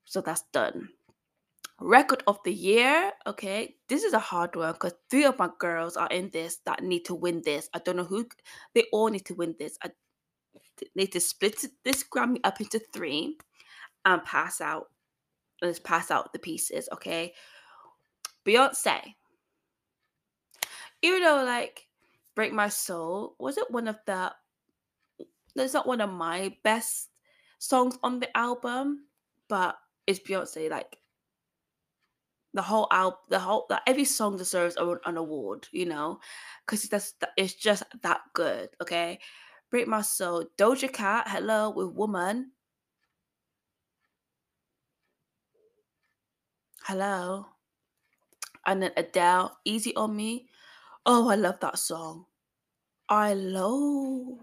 So 0.05 0.21
that's 0.21 0.43
done. 0.53 0.89
Record 1.83 2.23
of 2.27 2.39
the 2.43 2.53
year. 2.53 3.11
Okay, 3.27 3.75
this 3.89 4.03
is 4.03 4.13
a 4.13 4.19
hard 4.19 4.55
one 4.55 4.73
because 4.73 4.93
three 5.09 5.25
of 5.25 5.37
my 5.37 5.49
girls 5.59 5.97
are 5.97 6.07
in 6.07 6.29
this 6.31 6.57
that 6.65 6.83
need 6.83 7.05
to 7.05 7.13
win 7.13 7.41
this. 7.43 7.69
I 7.73 7.79
don't 7.79 7.97
know 7.97 8.05
who 8.05 8.25
they 8.73 8.85
all 8.91 9.09
need 9.09 9.25
to 9.25 9.35
win 9.35 9.55
this. 9.59 9.77
I 9.83 9.91
need 10.95 11.11
to 11.11 11.19
split 11.19 11.63
this 11.83 12.03
Grammy 12.03 12.39
up 12.43 12.61
into 12.61 12.79
three 12.79 13.37
and 14.05 14.23
pass 14.23 14.61
out. 14.61 14.87
Let's 15.61 15.79
pass 15.79 16.09
out 16.09 16.33
the 16.33 16.39
pieces. 16.39 16.89
Okay, 16.93 17.33
Beyonce. 18.45 19.13
Even 21.01 21.21
though 21.21 21.43
like 21.43 21.87
Break 22.33 22.53
My 22.53 22.69
Soul 22.69 23.35
was 23.39 23.57
it 23.57 23.69
one 23.69 23.87
of 23.87 23.97
the 24.05 24.31
that's 25.55 25.73
not 25.73 25.85
one 25.85 26.01
of 26.01 26.09
my 26.09 26.55
best 26.63 27.09
songs 27.59 27.97
on 28.01 28.19
the 28.19 28.35
album, 28.35 29.05
but 29.49 29.75
it's 30.07 30.19
Beyonce. 30.19 30.69
Like 30.69 30.97
the 32.53 32.61
whole 32.61 32.87
album, 32.91 33.19
the 33.29 33.39
whole 33.39 33.65
like, 33.69 33.81
every 33.87 34.05
song 34.05 34.37
deserves 34.37 34.75
an, 34.77 34.97
an 35.05 35.17
award, 35.17 35.67
you 35.71 35.85
know, 35.85 36.19
because 36.65 36.83
that's 36.83 37.13
it's 37.37 37.53
just 37.53 37.83
that 38.01 38.21
good. 38.33 38.69
Okay, 38.81 39.19
Break 39.71 39.87
My 39.87 40.01
Soul, 40.01 40.45
Doja 40.57 40.91
Cat, 40.91 41.27
Hello 41.27 41.71
with 41.71 41.93
Woman. 41.95 42.51
Hello. 46.83 47.47
And 48.65 48.83
then 48.83 48.91
Adele, 48.97 49.57
Easy 49.65 49.95
on 49.95 50.15
Me. 50.15 50.47
Oh, 51.05 51.29
I 51.29 51.35
love 51.35 51.59
that 51.61 51.79
song. 51.79 52.25
I 53.09 53.33
love. 53.33 54.39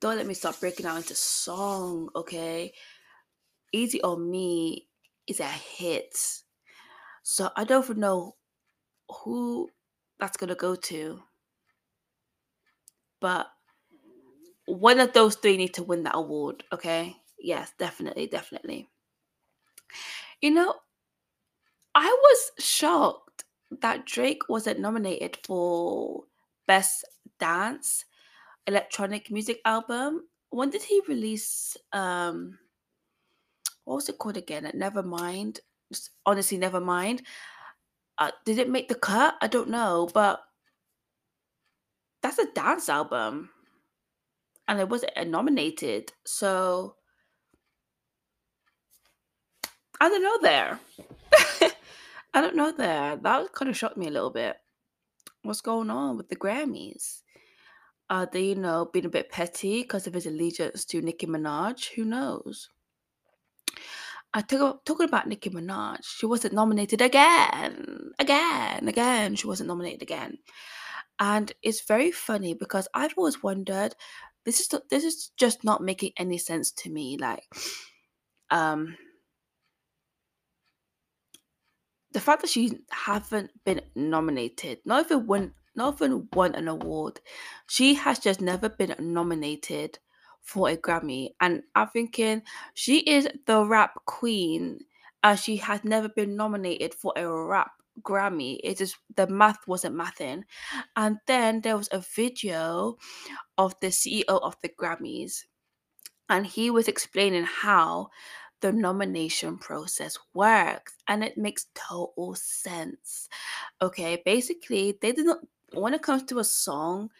Don't 0.00 0.16
let 0.16 0.26
me 0.26 0.34
start 0.34 0.60
breaking 0.60 0.86
out 0.86 0.98
into 0.98 1.14
song, 1.14 2.10
okay? 2.14 2.72
Easy 3.72 4.02
on 4.02 4.30
Me 4.30 4.88
is 5.26 5.40
a 5.40 5.44
hit. 5.44 6.16
So 7.28 7.50
I 7.56 7.64
don't 7.64 7.98
know 7.98 8.36
who 9.10 9.68
that's 10.20 10.36
gonna 10.36 10.54
go 10.54 10.76
to. 10.76 11.24
But 13.20 13.48
one 14.66 15.00
of 15.00 15.12
those 15.12 15.34
three 15.34 15.56
need 15.56 15.74
to 15.74 15.82
win 15.82 16.04
that 16.04 16.14
award, 16.16 16.62
okay? 16.72 17.16
Yes, 17.38 17.72
definitely, 17.78 18.28
definitely. 18.28 18.88
You 20.40 20.50
know, 20.52 20.74
I 21.94 22.06
was 22.06 22.64
shocked 22.64 23.44
that 23.80 24.06
Drake 24.06 24.48
wasn't 24.48 24.80
nominated 24.80 25.38
for 25.44 26.24
Best 26.66 27.04
Dance 27.40 28.04
Electronic 28.66 29.30
Music 29.30 29.60
Album. 29.64 30.28
When 30.50 30.70
did 30.70 30.82
he 30.84 31.02
release 31.08 31.76
um 31.92 32.58
what 33.84 33.96
was 33.96 34.08
it 34.08 34.18
called 34.18 34.36
again? 34.36 34.70
Never 34.74 35.02
mind. 35.02 35.60
Honestly, 36.24 36.58
never 36.58 36.80
mind. 36.80 37.22
Uh, 38.18 38.30
did 38.44 38.58
it 38.58 38.70
make 38.70 38.88
the 38.88 38.94
cut? 38.94 39.34
I 39.40 39.46
don't 39.46 39.68
know, 39.68 40.08
but 40.12 40.40
that's 42.22 42.38
a 42.38 42.50
dance 42.54 42.88
album, 42.88 43.50
and 44.66 44.80
it 44.80 44.88
wasn't 44.88 45.12
nominated. 45.28 46.12
So 46.24 46.96
I 50.00 50.08
don't 50.08 50.22
know 50.22 50.38
there. 50.42 50.80
I 52.34 52.40
don't 52.40 52.56
know 52.56 52.72
there. 52.72 53.16
That 53.16 53.52
kind 53.52 53.70
of 53.70 53.76
shocked 53.76 53.96
me 53.96 54.08
a 54.08 54.10
little 54.10 54.30
bit. 54.30 54.56
What's 55.42 55.60
going 55.60 55.90
on 55.90 56.16
with 56.16 56.28
the 56.28 56.36
Grammys? 56.36 57.22
Are 58.10 58.28
they, 58.30 58.46
you 58.46 58.54
know, 58.54 58.88
being 58.92 59.06
a 59.06 59.10
bit 59.10 59.30
petty 59.30 59.82
because 59.82 60.06
of 60.06 60.14
his 60.14 60.26
allegiance 60.26 60.84
to 60.86 61.00
Nicki 61.00 61.26
Minaj? 61.26 61.94
Who 61.94 62.04
knows? 62.04 62.68
I 64.36 64.42
talk, 64.42 64.84
talking 64.84 65.08
about 65.08 65.26
Nicki 65.26 65.48
Minaj, 65.48 66.00
she 66.04 66.26
wasn't 66.26 66.52
nominated 66.52 67.00
again, 67.00 68.10
again, 68.18 68.86
again. 68.86 69.34
She 69.34 69.46
wasn't 69.46 69.68
nominated 69.68 70.02
again, 70.02 70.36
and 71.18 71.50
it's 71.62 71.80
very 71.86 72.12
funny 72.12 72.52
because 72.52 72.86
I've 72.92 73.14
always 73.16 73.42
wondered. 73.42 73.94
This 74.44 74.60
is 74.60 74.68
this 74.90 75.04
is 75.04 75.30
just 75.38 75.64
not 75.64 75.82
making 75.82 76.12
any 76.18 76.36
sense 76.36 76.70
to 76.72 76.90
me. 76.90 77.16
Like, 77.18 77.44
um, 78.50 78.98
the 82.12 82.20
fact 82.20 82.42
that 82.42 82.50
she 82.50 82.80
haven't 82.90 83.52
been 83.64 83.80
nominated, 83.94 84.80
not 84.84 85.06
even 85.06 85.26
won, 85.26 85.54
not 85.74 85.94
even 85.94 86.28
won 86.34 86.54
an 86.54 86.68
award, 86.68 87.20
she 87.68 87.94
has 87.94 88.18
just 88.18 88.42
never 88.42 88.68
been 88.68 88.94
nominated 88.98 89.98
for 90.46 90.70
a 90.70 90.76
Grammy. 90.76 91.30
And 91.40 91.64
I'm 91.74 91.88
thinking 91.88 92.42
she 92.72 93.00
is 93.00 93.28
the 93.46 93.66
rap 93.66 93.94
queen 94.06 94.84
and 95.22 95.38
she 95.38 95.56
has 95.56 95.84
never 95.84 96.08
been 96.08 96.36
nominated 96.36 96.94
for 96.94 97.12
a 97.16 97.28
rap 97.28 97.72
Grammy. 98.00 98.60
It 98.62 98.78
just 98.78 98.96
the 99.16 99.26
math 99.26 99.66
wasn't 99.66 99.96
mathing. 99.96 100.44
And 100.94 101.18
then 101.26 101.62
there 101.62 101.76
was 101.76 101.88
a 101.90 101.98
video 101.98 102.96
of 103.58 103.74
the 103.80 103.88
CEO 103.88 104.24
of 104.28 104.56
the 104.62 104.68
Grammys 104.68 105.44
and 106.28 106.46
he 106.46 106.70
was 106.70 106.86
explaining 106.86 107.44
how 107.44 108.08
the 108.60 108.72
nomination 108.72 109.58
process 109.58 110.16
works 110.32 110.94
and 111.08 111.24
it 111.24 111.36
makes 111.36 111.66
total 111.74 112.36
sense. 112.36 113.28
Okay, 113.82 114.22
basically, 114.24 114.96
they 115.02 115.10
do 115.10 115.24
not 115.24 115.38
when 115.72 115.92
it 115.92 116.02
comes 116.02 116.22
to 116.24 116.38
a 116.38 116.44
song, 116.44 117.10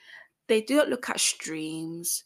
they 0.47 0.61
do 0.61 0.77
not 0.77 0.89
look 0.89 1.11
at 1.11 1.19
streams 1.19 2.23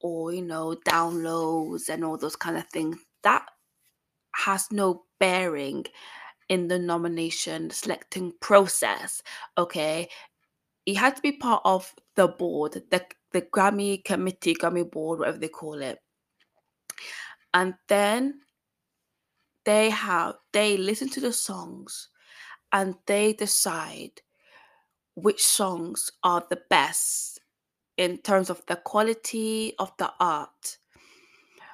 or 0.00 0.32
you 0.32 0.42
know 0.42 0.76
downloads 0.86 1.88
and 1.88 2.04
all 2.04 2.16
those 2.16 2.36
kind 2.36 2.56
of 2.56 2.66
things 2.68 2.96
that 3.22 3.46
has 4.34 4.70
no 4.70 5.04
bearing 5.18 5.84
in 6.48 6.68
the 6.68 6.78
nomination 6.78 7.70
selecting 7.70 8.32
process 8.40 9.22
okay? 9.58 10.08
It 10.86 10.96
had 10.96 11.16
to 11.16 11.22
be 11.22 11.32
part 11.32 11.62
of 11.64 11.94
the 12.16 12.28
board 12.28 12.72
the 12.90 13.06
the 13.32 13.42
grammy 13.42 14.04
committee 14.04 14.54
grammy 14.54 14.90
board 14.90 15.20
whatever 15.20 15.38
they 15.38 15.48
call 15.48 15.80
it. 15.82 15.98
And 17.54 17.74
then 17.88 18.40
they 19.64 19.90
have 19.90 20.36
they 20.52 20.76
listen 20.76 21.08
to 21.10 21.20
the 21.20 21.32
songs 21.32 22.08
and 22.72 22.94
they 23.06 23.32
decide 23.32 24.22
which 25.14 25.44
songs 25.44 26.10
are 26.22 26.44
the 26.48 26.60
best 26.70 27.39
in 28.00 28.16
terms 28.16 28.48
of 28.48 28.64
the 28.66 28.76
quality 28.76 29.74
of 29.78 29.92
the 29.98 30.10
art, 30.18 30.78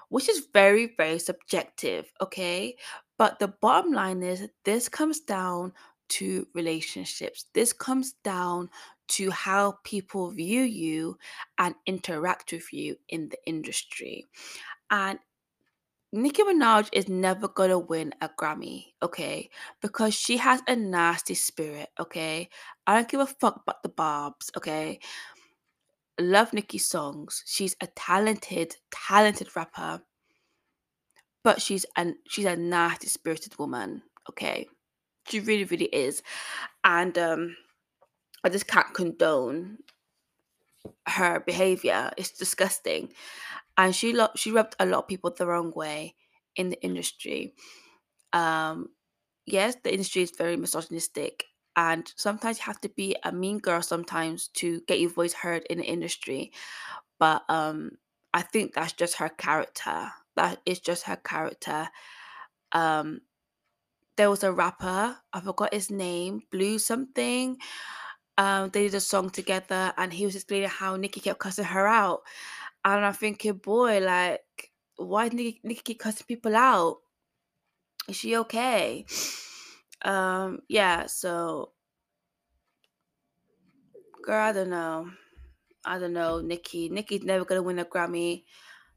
which 0.09 0.29
is 0.29 0.49
very, 0.53 0.93
very 0.97 1.21
subjective, 1.21 2.13
okay? 2.21 2.75
But 3.17 3.39
the 3.39 3.47
bottom 3.47 3.93
line 3.93 4.25
is 4.25 4.49
this 4.65 4.89
comes 4.89 5.21
down 5.21 5.73
to 6.09 6.49
relationships. 6.53 7.45
This 7.55 7.73
comes 7.73 8.15
down 8.25 8.71
to 9.09 9.31
how 9.31 9.79
people 9.85 10.33
view 10.33 10.63
you 10.63 11.17
and 11.59 11.77
interact 11.87 12.51
with 12.51 12.73
you 12.73 12.97
in 13.09 13.29
the 13.29 13.39
industry. 13.47 14.27
And 14.91 15.21
Nicki 16.13 16.43
Minaj 16.43 16.89
is 16.93 17.09
never 17.09 17.47
gonna 17.47 17.79
win 17.79 18.13
a 18.21 18.29
Grammy, 18.29 18.87
okay? 19.01 19.49
Because 19.81 20.15
she 20.15 20.39
has 20.39 20.61
a 20.67 20.75
nasty 20.75 21.35
spirit, 21.35 21.91
okay? 22.01 22.49
I 22.85 22.97
don't 22.97 23.09
give 23.09 23.21
a 23.21 23.27
fuck 23.27 23.63
about 23.63 23.85
the 23.85 23.91
barbs, 23.91 24.51
okay? 24.57 24.99
Love 26.21 26.53
Nicki's 26.53 26.87
songs. 26.87 27.43
She's 27.47 27.77
a 27.81 27.87
talented, 27.89 28.77
talented 28.91 29.55
rapper, 29.57 30.03
but 31.43 31.61
she's 31.63 31.87
an 31.97 32.17
she's 32.29 32.45
a 32.45 32.57
nasty 32.57 33.09
spirited 33.09 33.59
woman. 33.59 34.03
Okay, 34.31 34.69
she 35.29 35.41
really, 35.41 35.65
really 35.65 35.87
is, 35.87 36.23
and 36.85 37.17
um, 37.19 37.57
I 38.45 38.49
just 38.51 38.67
can't 38.69 38.95
condone 38.95 39.79
her 41.09 41.41
behavior. 41.41 42.11
It's 42.17 42.31
disgusting, 42.33 43.13
and 43.77 43.95
she 43.95 44.13
lo- 44.13 44.35
she 44.37 44.51
rubbed 44.53 44.77
a 44.79 44.87
lot 44.87 45.01
of 45.01 45.09
people 45.09 45.31
the 45.31 45.47
wrong 45.47 45.73
way 45.75 46.17
in 46.57 46.71
the 46.71 46.83
industry. 46.83 47.55
Um, 48.33 48.91
yes, 49.47 49.77
the 49.85 49.93
industry 49.93 50.23
is 50.23 50.33
very 50.33 50.57
misogynistic 50.57 51.45
and 51.77 52.13
sometimes 52.17 52.59
you 52.59 52.65
have 52.65 52.81
to 52.81 52.89
be 52.89 53.17
a 53.25 53.33
mean 53.33 53.59
girl 53.59 53.83
sometimes 53.83 54.49
to 54.49 54.81
get 54.89 55.01
your 55.01 55.11
voice 55.11 55.33
heard 55.33 55.63
in 55.71 55.79
the 55.79 55.85
industry 55.85 56.51
but 57.19 57.43
um 57.49 57.91
i 58.35 58.43
think 58.43 58.75
that's 58.75 58.93
just 58.93 59.17
her 59.17 59.29
character 59.29 60.11
that 60.37 60.61
is 60.67 60.81
just 60.81 61.05
her 61.05 61.17
character. 61.17 61.89
Um 62.73 63.23
there 64.17 64.31
was 64.31 64.43
a 64.45 64.53
rapper 64.53 65.17
i 65.33 65.41
forgot 65.41 65.75
his 65.75 65.91
name 65.91 66.43
blue 66.51 66.79
something 66.79 67.57
um 68.39 68.71
they 68.71 68.85
did 68.85 68.95
a 68.95 69.01
song 69.01 69.31
together 69.31 69.93
and 69.97 70.13
he 70.13 70.25
was 70.25 70.35
explaining 70.35 70.69
how 70.69 70.97
nicki 70.97 71.21
kept 71.21 71.39
cussing 71.39 71.65
her 71.65 71.87
out 71.87 72.21
and 72.85 73.05
i'm 73.05 73.13
thinking 73.13 73.55
boy 73.55 74.01
like 74.01 74.73
why 74.97 75.29
nicki, 75.29 75.61
nicki 75.63 75.83
keep 75.83 75.99
cussing 75.99 76.27
people 76.27 76.57
out? 76.57 76.99
Is 78.09 78.17
she 78.17 78.37
okay 78.37 79.05
um 80.05 80.61
yeah 80.69 81.07
so 81.07 81.73
girl 84.23 84.49
i 84.49 84.53
don't 84.53 84.71
know 84.71 85.09
i 85.85 85.99
don't 85.99 86.13
know 86.13 86.41
Nicki. 86.41 86.89
Nicki's 86.89 87.23
never 87.25 87.45
gonna 87.45 87.63
win 87.63 87.79
a 87.79 87.85
grammy 87.85 88.45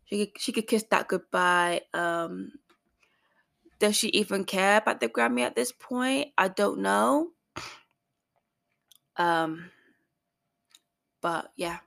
she 0.06 0.26
could, 0.26 0.42
she 0.42 0.52
could 0.52 0.68
kiss 0.68 0.84
that 0.92 1.08
goodbye 1.08 1.82
um 1.94 2.52
Does 3.80 3.96
she 3.96 4.10
even 4.10 4.44
care 4.46 4.78
about 4.78 5.00
the 5.00 5.10
Grammy 5.10 5.42
at 5.42 5.56
this 5.56 5.72
point? 5.72 6.30
I 6.38 6.48
don't 6.50 6.80
know. 6.82 7.32
Um, 9.18 9.70
but 11.22 11.52
yeah. 11.58 11.80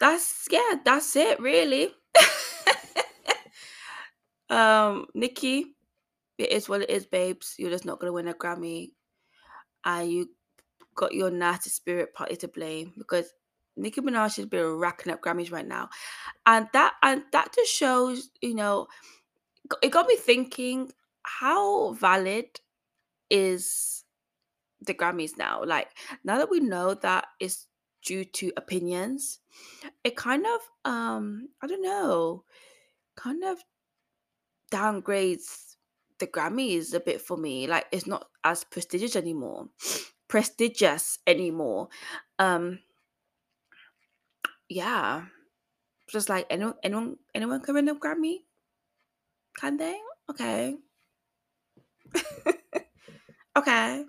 That's 0.00 0.46
yeah, 0.50 0.76
that's 0.84 1.14
it 1.16 1.38
really. 1.38 1.92
um, 4.50 5.06
Nicki, 5.14 5.76
it 6.38 6.52
is 6.52 6.68
what 6.68 6.82
it 6.82 6.90
is, 6.90 7.06
babes. 7.06 7.54
You're 7.58 7.70
just 7.70 7.84
not 7.84 8.00
gonna 8.00 8.12
win 8.12 8.28
a 8.28 8.34
Grammy. 8.34 8.92
And 9.84 10.10
you 10.10 10.30
got 10.94 11.14
your 11.14 11.30
nasty 11.30 11.70
spirit 11.70 12.12
party 12.14 12.36
to 12.36 12.48
blame 12.48 12.92
because 12.98 13.32
Nicki 13.76 14.00
Minaj 14.00 14.36
has 14.36 14.46
been 14.46 14.66
racking 14.76 15.12
up 15.12 15.22
Grammys 15.22 15.52
right 15.52 15.66
now. 15.66 15.88
And 16.46 16.68
that 16.72 16.94
and 17.02 17.22
that 17.32 17.54
just 17.54 17.72
shows, 17.72 18.30
you 18.42 18.54
know, 18.54 18.88
it 19.82 19.90
got 19.90 20.06
me 20.06 20.16
thinking 20.16 20.92
how 21.22 21.92
valid 21.94 22.60
is 23.30 24.04
the 24.80 24.94
Grammys 24.94 25.38
now? 25.38 25.62
Like 25.64 25.88
now 26.24 26.38
that 26.38 26.50
we 26.50 26.60
know 26.60 26.94
that 26.94 27.26
it's 27.40 27.66
due 28.04 28.24
to 28.24 28.52
opinions, 28.56 29.40
it 30.04 30.16
kind 30.16 30.44
of 30.46 30.90
um 30.90 31.48
I 31.62 31.66
don't 31.66 31.82
know, 31.82 32.44
kind 33.16 33.44
of 33.44 33.58
downgrades 34.72 35.67
the 36.18 36.26
Grammys 36.26 36.94
a 36.94 37.00
bit 37.00 37.20
for 37.20 37.36
me. 37.36 37.66
Like 37.66 37.86
it's 37.92 38.06
not 38.06 38.28
as 38.44 38.64
prestigious 38.64 39.16
anymore. 39.16 39.68
prestigious 40.28 41.18
anymore. 41.26 41.88
Um 42.38 42.80
yeah. 44.68 45.26
Just 46.08 46.28
like 46.28 46.46
anyone 46.50 46.74
anyone 46.82 47.16
anyone 47.34 47.60
can 47.60 47.74
win 47.74 47.88
a 47.88 47.94
Grammy? 47.94 48.44
Can 49.56 49.76
they? 49.76 49.96
Okay. 50.30 50.76
okay. 53.56 54.04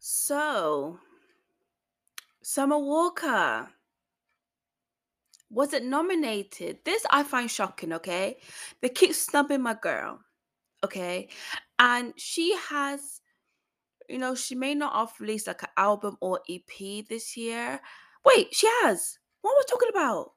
So, 0.00 0.98
Summer 2.42 2.78
Walker 2.78 3.68
was 5.50 5.72
it 5.72 5.84
nominated? 5.84 6.78
This 6.84 7.04
I 7.10 7.22
find 7.22 7.50
shocking, 7.50 7.92
okay? 7.94 8.36
They 8.80 8.88
keep 8.88 9.14
snubbing 9.14 9.62
my 9.62 9.74
girl, 9.74 10.20
okay? 10.84 11.28
And 11.78 12.12
she 12.16 12.54
has, 12.68 13.20
you 14.08 14.18
know, 14.18 14.34
she 14.34 14.54
may 14.54 14.74
not 14.74 14.94
have 14.94 15.20
released 15.20 15.46
like 15.46 15.62
an 15.62 15.68
album 15.76 16.16
or 16.20 16.40
EP 16.48 17.06
this 17.08 17.36
year. 17.36 17.80
Wait, 18.24 18.54
she 18.54 18.66
has. 18.82 19.18
What 19.40 19.52
was 19.52 19.66
talking 19.66 19.88
about? 19.90 20.32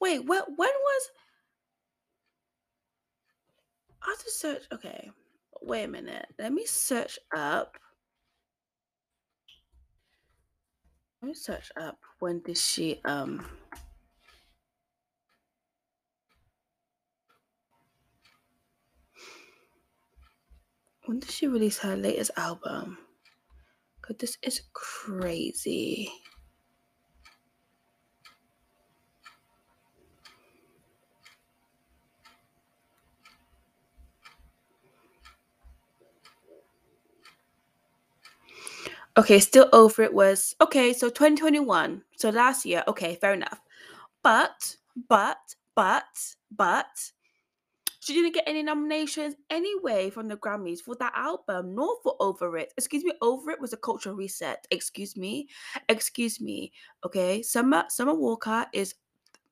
Wait, 0.00 0.24
what 0.24 0.46
when 0.48 0.68
was 0.68 1.10
I 4.02 4.10
have 4.10 4.18
to 4.18 4.30
search 4.30 4.62
okay. 4.72 5.10
Wait 5.62 5.84
a 5.84 5.88
minute. 5.88 6.26
Let 6.38 6.52
me 6.52 6.66
search 6.66 7.18
up. 7.34 7.78
Let 11.22 11.28
me 11.28 11.34
search 11.34 11.72
up 11.80 11.98
when 12.24 12.40
did 12.40 12.56
she 12.56 13.02
um 13.04 13.44
when 21.04 21.18
did 21.20 21.30
she 21.30 21.46
release 21.46 21.76
her 21.80 21.94
latest 21.94 22.30
album? 22.38 22.96
Cause 24.00 24.16
this 24.18 24.38
is 24.42 24.62
crazy. 24.72 26.10
Okay, 39.16 39.38
still 39.38 39.68
over 39.72 40.02
it 40.02 40.12
was 40.12 40.56
okay, 40.60 40.92
so 40.92 41.08
2021. 41.08 42.02
So 42.16 42.30
last 42.30 42.66
year, 42.66 42.82
okay, 42.88 43.14
fair 43.14 43.32
enough. 43.32 43.60
But, 44.22 44.76
but, 45.08 45.38
but, 45.76 46.04
but 46.50 46.86
she 48.04 48.12
didn't 48.12 48.34
get 48.34 48.44
any 48.46 48.62
nominations 48.62 49.34
anyway 49.48 50.10
from 50.10 50.28
the 50.28 50.36
Grammys 50.36 50.80
for 50.80 50.94
that 50.96 51.12
album, 51.16 51.74
nor 51.74 51.96
for 52.02 52.16
Over 52.20 52.58
It. 52.58 52.74
Excuse 52.76 53.02
me, 53.02 53.12
Over 53.22 53.50
It 53.52 53.60
was 53.60 53.72
a 53.72 53.78
cultural 53.78 54.14
reset. 54.14 54.66
Excuse 54.70 55.16
me. 55.16 55.48
Excuse 55.88 56.38
me. 56.38 56.72
Okay. 57.06 57.40
Summer 57.40 57.84
Summer 57.88 58.14
Walker 58.14 58.66
is 58.74 58.94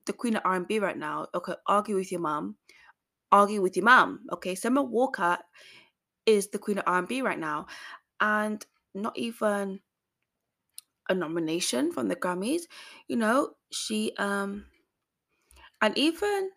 the 0.04 0.12
queen 0.12 0.36
of 0.36 0.42
R&B 0.44 0.80
right 0.80 0.98
now. 0.98 1.28
Okay, 1.34 1.54
argue 1.66 1.94
with 1.94 2.12
your 2.12 2.20
mom. 2.20 2.56
Argue 3.30 3.62
with 3.62 3.76
your 3.76 3.86
mom. 3.86 4.20
Okay, 4.32 4.54
Summer 4.54 4.82
Walker 4.82 5.38
is 6.26 6.48
the 6.48 6.58
queen 6.58 6.78
of 6.78 6.84
R&B 6.86 7.22
right 7.22 7.38
now. 7.38 7.66
And 8.20 8.64
not 8.94 9.16
even 9.18 9.80
a 11.08 11.14
nomination 11.14 11.92
from 11.92 12.08
the 12.08 12.16
Grammys. 12.16 12.62
You 13.08 13.16
know, 13.16 13.54
she 13.70 14.12
um 14.18 14.66
and 15.80 15.96
even 15.98 16.50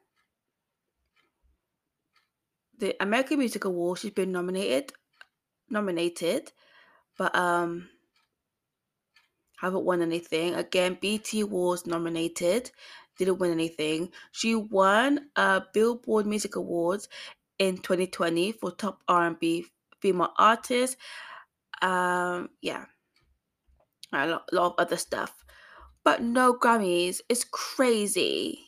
the 2.77 2.95
American 3.01 3.39
Music 3.39 3.65
Awards, 3.65 4.01
she's 4.01 4.11
been 4.11 4.31
nominated, 4.31 4.93
nominated, 5.69 6.51
but 7.17 7.35
um 7.35 7.89
haven't 9.57 9.85
won 9.85 10.01
anything. 10.01 10.53
Again, 10.53 10.97
BT 11.01 11.43
was 11.43 11.85
nominated, 11.85 12.71
didn't 13.17 13.39
win 13.39 13.51
anything. 13.51 14.11
She 14.31 14.53
won 14.55 15.29
a 15.35 15.63
Billboard 15.73 16.25
Music 16.25 16.55
Awards 16.55 17.07
in 17.57 17.77
2020 17.77 18.51
for 18.51 18.71
top 18.71 19.01
R&B 19.07 19.67
female 20.01 20.33
artist 20.37 20.97
um, 21.85 22.49
yeah, 22.61 22.85
a 24.11 24.25
lot, 24.25 24.49
lot 24.51 24.65
of 24.65 24.73
other 24.79 24.97
stuff, 24.97 25.45
but 26.03 26.23
no 26.23 26.57
Grammys. 26.57 27.21
It's 27.29 27.43
crazy. 27.43 28.59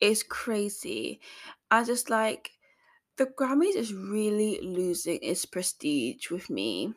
It's 0.00 0.22
crazy. 0.22 1.20
I 1.70 1.84
just 1.84 2.10
like 2.10 2.50
the 3.16 3.26
Grammys 3.26 3.74
is 3.74 3.94
really 3.94 4.60
losing 4.60 5.18
its 5.22 5.46
prestige 5.46 6.30
with 6.30 6.50
me 6.50 6.92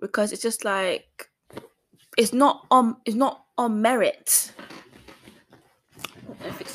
because 0.00 0.32
it's 0.32 0.42
just 0.42 0.64
like 0.64 1.30
it's 2.18 2.32
not 2.32 2.66
on 2.72 2.96
it's 3.04 3.16
not 3.16 3.44
on 3.56 3.80
merit. 3.80 4.52
it. 6.40 6.66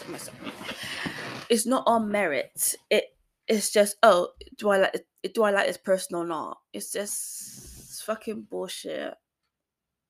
It's 1.50 1.66
not 1.66 1.84
on 1.88 2.10
merit. 2.10 2.76
It 2.90 3.06
it's 3.48 3.70
just 3.70 3.98
oh 4.02 4.30
do 4.58 4.70
I 4.70 4.78
like 4.78 5.06
do 5.34 5.44
I 5.44 5.52
like 5.52 5.68
this 5.68 5.78
person 5.78 6.16
or 6.16 6.26
not? 6.26 6.60
It's 6.74 6.92
just 6.92 7.80
it's 7.82 8.02
fucking 8.02 8.48
bullshit. 8.50 9.14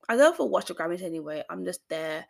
I 0.08 0.16
don't 0.16 0.34
ever 0.34 0.46
watch 0.46 0.66
the 0.66 0.74
Grammys 0.74 1.04
anyway. 1.04 1.44
I'm 1.50 1.66
just 1.66 1.88
there 1.90 2.26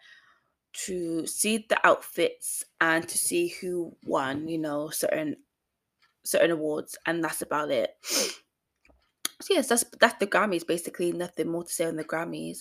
to 0.74 1.28
see 1.28 1.66
the 1.68 1.86
outfits 1.86 2.64
and 2.80 3.08
to 3.08 3.18
see 3.18 3.50
who 3.50 3.96
won, 4.04 4.48
you 4.48 4.58
know, 4.58 4.90
certain 4.90 5.38
certain 6.24 6.52
awards, 6.52 6.98
and 7.06 7.24
that's 7.24 7.42
about 7.42 7.72
it. 7.72 7.96
So 9.42 9.56
yes, 9.56 9.68
that's 9.68 9.84
that's 10.00 10.20
the 10.20 10.28
Grammys. 10.28 10.66
Basically, 10.66 11.12
nothing 11.12 11.50
more 11.50 11.64
to 11.64 11.74
say 11.74 11.86
on 11.86 11.96
the 11.96 12.04
Grammys. 12.04 12.60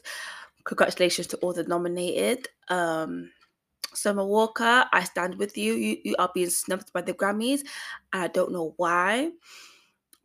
Congratulations 0.65 1.27
to 1.29 1.37
all 1.39 1.53
the 1.53 1.65
nominated. 1.65 2.49
Um, 2.69 3.31
Summer 3.93 4.25
Walker, 4.25 4.85
I 4.93 5.05
stand 5.05 5.37
with 5.37 5.57
you. 5.57 5.75
You 5.75 5.97
you 6.05 6.17
are 6.19 6.31
being 6.35 6.51
snubbed 6.51 6.93
by 6.93 7.03
the 7.03 7.15
Grammys. 7.15 7.61
And 8.13 8.23
I 8.23 8.29
don't 8.29 8.53
know 8.53 8.75
why 8.77 9.33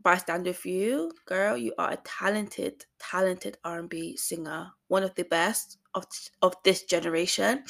bystander 0.06 0.54
you, 0.64 1.12
girl. 1.26 1.58
You 1.58 1.74
are 1.80 1.94
a 1.94 1.98
talented, 1.98 2.86
talented 3.00 3.58
R&B 3.66 4.16
singer, 4.16 4.72
one 4.88 5.02
of 5.02 5.16
the 5.16 5.26
best 5.26 5.80
of 5.96 6.06
of 6.44 6.56
this 6.64 6.84
generation. 6.84 7.66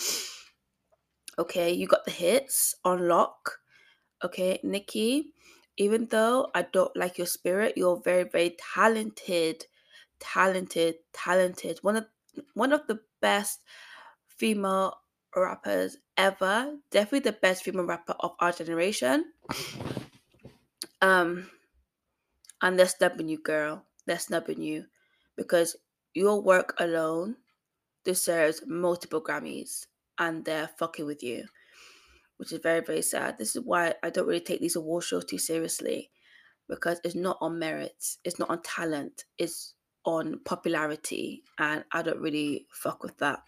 Okay, 1.40 1.72
you 1.72 1.88
got 1.88 2.04
the 2.04 2.12
hits 2.12 2.76
on 2.84 3.08
lock. 3.08 3.60
Okay, 4.24 4.60
nikki 4.64 5.32
Even 5.78 6.08
though 6.08 6.52
I 6.54 6.64
don't 6.64 6.96
like 6.96 7.18
your 7.18 7.28
spirit, 7.28 7.74
you're 7.78 8.02
very, 8.04 8.24
very 8.24 8.56
talented, 8.60 9.66
talented, 10.20 10.96
talented. 11.14 11.80
One 11.84 11.96
of 11.96 12.06
one 12.54 12.74
of 12.74 12.86
the 12.88 13.00
best 13.22 13.62
female 14.28 15.00
rappers 15.36 15.98
ever. 16.18 16.76
Definitely 16.92 17.32
the 17.32 17.40
best 17.40 17.64
female 17.64 17.86
rapper 17.86 18.16
of 18.20 18.36
our 18.40 18.52
generation. 18.52 19.32
Um, 21.02 21.50
and 22.62 22.78
they're 22.78 22.88
snubbing 22.88 23.30
you, 23.30 23.40
girl. 23.42 23.86
They're 24.06 24.20
snubbing 24.20 24.62
you 24.62 24.86
because 25.36 25.76
your 26.14 26.42
work 26.42 26.76
alone 26.80 27.36
deserves 28.04 28.62
multiple 28.66 29.22
Grammys 29.22 29.88
and 30.18 30.46
they're 30.46 30.70
fucking 30.78 31.06
with 31.06 31.24
you, 31.24 31.46
which 32.38 32.52
is 32.52 32.60
very, 32.60 32.82
very 32.82 33.02
sad. 33.02 33.38
This 33.38 33.56
is 33.56 33.64
why 33.64 33.96
I 34.04 34.10
don't 34.10 34.28
really 34.28 34.40
take 34.40 34.62
these 34.62 34.76
award 34.76 35.04
shows 35.04 35.26
too 35.26 35.38
seriously 35.38 36.12
because 36.70 37.00
it's 37.04 37.16
not 37.16 37.38
on 37.42 37.60
merit, 37.60 38.18
it's 38.24 38.40
not 38.40 38.50
on 38.50 38.62
talent, 38.64 39.26
it's 39.38 39.74
on 40.06 40.40
popularity, 40.46 41.44
and 41.58 41.84
I 41.92 42.02
don't 42.02 42.20
really 42.20 42.68
fuck 42.72 43.04
with 43.04 43.18
that. 43.18 43.40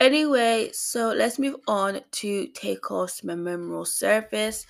Anyway, 0.00 0.70
so 0.72 1.12
let's 1.12 1.38
move 1.38 1.56
on 1.68 2.00
to 2.10 2.48
Takeoff's 2.48 3.22
memorial 3.22 3.84
service. 3.84 4.66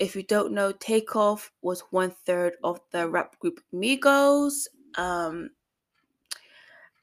If 0.00 0.16
you 0.16 0.22
don't 0.22 0.52
know, 0.52 0.72
Takeoff 0.72 1.52
was 1.62 1.82
one 1.90 2.10
third 2.26 2.54
of 2.64 2.80
the 2.90 3.08
rap 3.08 3.38
group 3.38 3.60
Migos. 3.72 4.66
Um, 4.96 5.50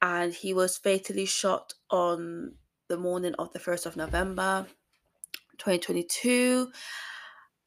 and 0.01 0.33
he 0.33 0.53
was 0.53 0.77
fatally 0.77 1.25
shot 1.25 1.73
on 1.89 2.55
the 2.87 2.97
morning 2.97 3.35
of 3.35 3.53
the 3.53 3.59
1st 3.59 3.85
of 3.85 3.97
November 3.97 4.65
2022. 5.57 6.71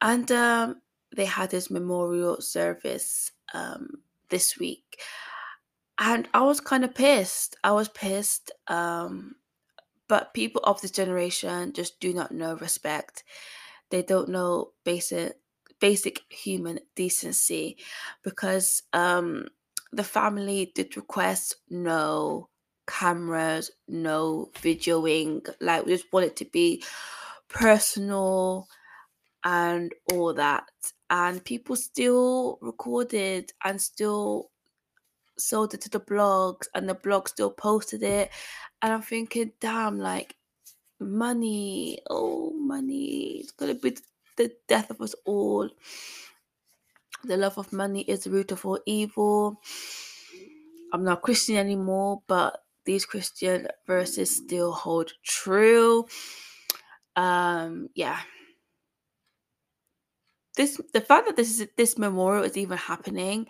And 0.01 0.31
um, 0.31 0.81
they 1.15 1.25
had 1.25 1.51
his 1.51 1.71
memorial 1.71 2.41
service 2.41 3.31
um, 3.53 4.01
this 4.29 4.59
week. 4.59 5.01
And 5.97 6.27
I 6.33 6.41
was 6.41 6.59
kind 6.59 6.83
of 6.83 6.93
pissed. 6.93 7.55
I 7.63 7.71
was 7.71 7.87
pissed. 7.87 8.51
Um, 8.67 9.35
but 10.07 10.33
people 10.33 10.61
of 10.65 10.81
this 10.81 10.91
generation 10.91 11.73
just 11.73 11.99
do 11.99 12.13
not 12.13 12.31
know 12.31 12.55
respect. 12.57 13.23
They 13.89 14.03
don't 14.03 14.29
know 14.29 14.71
basic 14.83 15.37
basic 15.79 16.21
human 16.29 16.79
decency 16.95 17.77
because 18.23 18.83
um, 18.93 19.47
the 19.91 20.03
family 20.03 20.71
did 20.73 20.95
request 20.95 21.55
no 21.69 22.49
cameras, 22.87 23.71
no 23.87 24.49
videoing. 24.55 25.47
Like 25.59 25.85
we 25.85 25.93
just 25.93 26.11
want 26.11 26.27
it 26.27 26.35
to 26.37 26.45
be 26.45 26.83
personal 27.49 28.67
and 29.43 29.93
all 30.11 30.33
that. 30.33 30.65
And 31.09 31.43
people 31.43 31.75
still 31.75 32.57
recorded 32.61 33.51
and 33.63 33.79
still 33.79 34.49
sold 35.37 35.73
it 35.73 35.81
to 35.81 35.89
the 35.89 35.99
blogs, 35.99 36.67
and 36.73 36.87
the 36.89 36.95
blog 36.95 37.27
still 37.27 37.51
posted 37.51 38.03
it. 38.03 38.31
And 38.81 38.93
I'm 38.93 39.01
thinking, 39.01 39.51
damn, 39.59 39.99
like 39.99 40.35
money, 41.05 41.99
oh, 42.09 42.51
money, 42.51 43.37
it's 43.39 43.51
gonna 43.51 43.75
be 43.75 43.97
the 44.37 44.51
death 44.67 44.89
of 44.89 45.01
us 45.01 45.15
all. 45.25 45.69
The 47.23 47.37
love 47.37 47.57
of 47.57 47.73
money 47.73 48.01
is 48.01 48.23
the 48.25 48.31
root 48.31 48.51
of 48.51 48.65
all 48.65 48.79
evil. 48.85 49.61
I'm 50.93 51.03
not 51.03 51.21
Christian 51.21 51.55
anymore, 51.57 52.21
but 52.27 52.63
these 52.85 53.05
Christian 53.05 53.67
verses 53.87 54.35
still 54.35 54.71
hold 54.71 55.13
true. 55.23 56.05
Um, 57.15 57.89
yeah. 57.95 58.19
This 60.55 60.79
the 60.93 61.01
fact 61.01 61.27
that 61.27 61.35
this 61.35 61.59
is 61.59 61.67
this 61.75 61.97
memorial 61.97 62.43
is 62.45 62.55
even 62.55 62.77
happening 62.77 63.47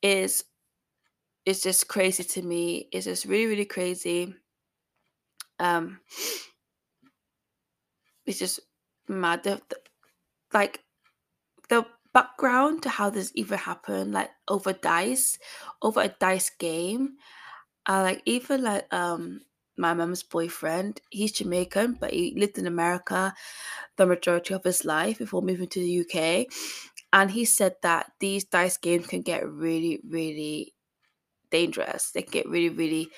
is 0.00 0.44
is 1.44 1.62
just 1.62 1.88
crazy 1.88 2.24
to 2.24 2.42
me. 2.42 2.88
It's 2.92 3.04
just 3.04 3.26
really, 3.26 3.46
really 3.46 3.64
crazy. 3.66 4.34
Um 5.58 6.00
it's 8.26 8.38
just 8.38 8.60
mad. 9.08 9.44
The, 9.44 9.60
the, 9.68 9.76
like 10.52 10.80
the 11.68 11.86
background 12.14 12.82
to 12.82 12.88
how 12.88 13.10
this 13.10 13.32
even 13.34 13.58
happened, 13.58 14.12
like 14.12 14.30
over 14.48 14.72
dice, 14.72 15.38
over 15.82 16.02
a 16.02 16.08
dice 16.08 16.50
game. 16.50 17.16
Uh, 17.88 18.02
like 18.02 18.22
even 18.26 18.62
like 18.62 18.92
um 18.94 19.40
my 19.76 19.94
mom's 19.94 20.22
boyfriend, 20.22 21.00
he's 21.10 21.32
Jamaican, 21.32 21.98
but 22.00 22.12
he 22.12 22.34
lived 22.36 22.58
in 22.58 22.66
America 22.66 23.34
the 23.96 24.06
majority 24.06 24.54
of 24.54 24.64
his 24.64 24.84
life 24.84 25.18
before 25.18 25.42
moving 25.42 25.68
to 25.68 25.80
the 25.80 25.90
UK. 25.90 26.46
And 27.12 27.30
he 27.30 27.44
said 27.44 27.76
that 27.82 28.12
these 28.20 28.44
dice 28.44 28.76
games 28.76 29.06
can 29.06 29.22
get 29.22 29.48
really, 29.48 30.00
really 30.08 30.74
dangerous. 31.50 32.10
They 32.12 32.22
get 32.22 32.48
really, 32.48 32.70
really 32.70 33.10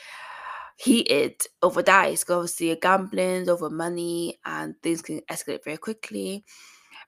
heated 0.76 1.42
over 1.62 1.82
dice. 1.82 2.24
Because 2.24 2.36
obviously, 2.36 2.70
a 2.70 2.76
gambling 2.76 3.48
over 3.48 3.70
money, 3.70 4.38
and 4.44 4.74
things 4.82 5.02
can 5.02 5.20
escalate 5.30 5.64
very 5.64 5.76
quickly. 5.78 6.44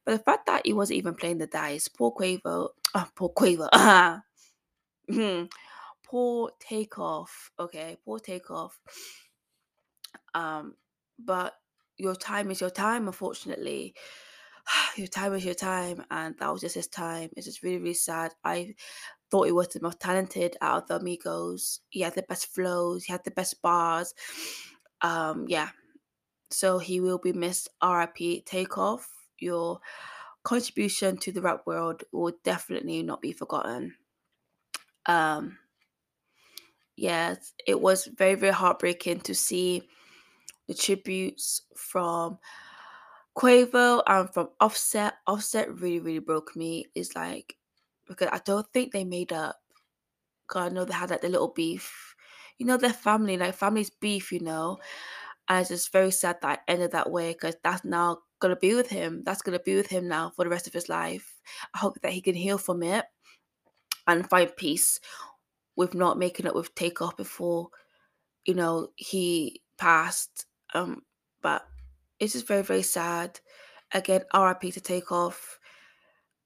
But 0.04 0.12
the 0.12 0.18
fact 0.18 0.46
that 0.46 0.66
he 0.66 0.72
wasn't 0.72 0.98
even 0.98 1.14
playing 1.14 1.38
the 1.38 1.46
dice, 1.46 1.88
poor 1.88 2.12
Quavo, 2.12 2.68
oh, 2.94 3.08
poor 3.14 3.30
Quavo, 3.30 4.22
hmm, 5.10 5.44
poor 6.04 6.50
takeoff. 6.60 7.50
Okay, 7.58 7.96
poor 8.04 8.18
takeoff. 8.18 8.78
Um, 10.34 10.74
but 11.18 11.54
your 11.96 12.14
time 12.14 12.50
is 12.50 12.60
your 12.60 12.70
time, 12.70 13.06
unfortunately. 13.06 13.94
your 14.96 15.06
time 15.06 15.34
is 15.34 15.44
your 15.44 15.54
time, 15.54 16.04
and 16.10 16.34
that 16.38 16.52
was 16.52 16.60
just 16.60 16.74
his 16.74 16.88
time. 16.88 17.30
It's 17.36 17.46
just 17.46 17.62
really, 17.62 17.78
really 17.78 17.94
sad. 17.94 18.32
I 18.44 18.74
thought 19.30 19.46
he 19.46 19.52
was 19.52 19.68
the 19.68 19.80
most 19.80 20.00
talented 20.00 20.56
out 20.60 20.82
of 20.82 20.88
the 20.88 20.96
amigos. 20.96 21.80
He 21.88 22.00
had 22.00 22.14
the 22.14 22.22
best 22.22 22.46
flows, 22.54 23.04
he 23.04 23.12
had 23.12 23.24
the 23.24 23.30
best 23.30 23.60
bars. 23.62 24.14
Um, 25.02 25.46
yeah. 25.48 25.70
So 26.50 26.78
he 26.78 27.00
will 27.00 27.18
be 27.18 27.32
missed. 27.32 27.68
RIP 27.82 28.44
Takeoff. 28.44 29.08
Your 29.38 29.80
contribution 30.44 31.16
to 31.18 31.32
the 31.32 31.42
rap 31.42 31.66
world 31.66 32.04
will 32.12 32.32
definitely 32.44 33.02
not 33.02 33.20
be 33.20 33.32
forgotten. 33.32 33.94
Um 35.06 35.58
yes, 36.96 37.52
it 37.66 37.80
was 37.80 38.06
very, 38.06 38.36
very 38.36 38.52
heartbreaking 38.52 39.20
to 39.20 39.34
see 39.34 39.82
the 40.68 40.74
tributes 40.74 41.62
from 41.76 42.38
Quavo 43.36 44.02
and 44.06 44.32
from 44.32 44.48
Offset. 44.60 45.14
Offset 45.26 45.80
really, 45.80 46.00
really 46.00 46.18
broke 46.20 46.56
me. 46.56 46.86
It's 46.94 47.14
like 47.14 47.56
because 48.07 48.28
I 48.32 48.40
don't 48.44 48.66
think 48.72 48.92
they 48.92 49.04
made 49.04 49.32
up. 49.32 49.57
God, 50.48 50.72
I 50.72 50.74
know 50.74 50.84
they 50.84 50.94
had 50.94 51.11
like 51.11 51.22
the 51.22 51.28
little 51.28 51.52
beef. 51.54 52.14
You 52.59 52.66
know, 52.66 52.76
their 52.76 52.92
family, 52.92 53.36
like 53.36 53.54
family's 53.54 53.90
beef, 53.90 54.32
you 54.32 54.40
know. 54.40 54.78
And 55.48 55.61
it's 55.61 55.70
just 55.70 55.92
very 55.92 56.11
sad 56.11 56.36
that 56.42 56.61
ended 56.68 56.92
that 56.92 57.11
way 57.11 57.32
because 57.32 57.57
that's 57.62 57.84
now 57.84 58.18
gonna 58.40 58.57
be 58.57 58.74
with 58.74 58.88
him. 58.88 59.22
That's 59.24 59.42
gonna 59.42 59.61
be 59.61 59.76
with 59.76 59.88
him 59.88 60.09
now 60.09 60.30
for 60.30 60.44
the 60.44 60.50
rest 60.50 60.66
of 60.66 60.72
his 60.72 60.88
life. 60.88 61.40
I 61.74 61.78
hope 61.78 62.00
that 62.02 62.12
he 62.12 62.20
can 62.20 62.34
heal 62.34 62.59
from 62.59 62.82
it 62.82 63.04
and 64.07 64.28
find 64.28 64.54
peace 64.57 65.00
with 65.76 65.94
not 65.94 66.18
making 66.18 66.46
up 66.46 66.54
with 66.54 66.74
takeoff 66.74 67.16
before, 67.16 67.68
you 68.44 68.54
know, 68.54 68.88
he 68.96 69.62
passed. 69.78 70.46
Um, 70.74 71.02
but 71.42 71.66
it's 72.18 72.32
just 72.32 72.48
very, 72.48 72.62
very 72.62 72.82
sad. 72.82 73.40
Again, 73.92 74.22
RIP 74.34 74.72
to 74.72 74.80
takeoff. 74.80 75.59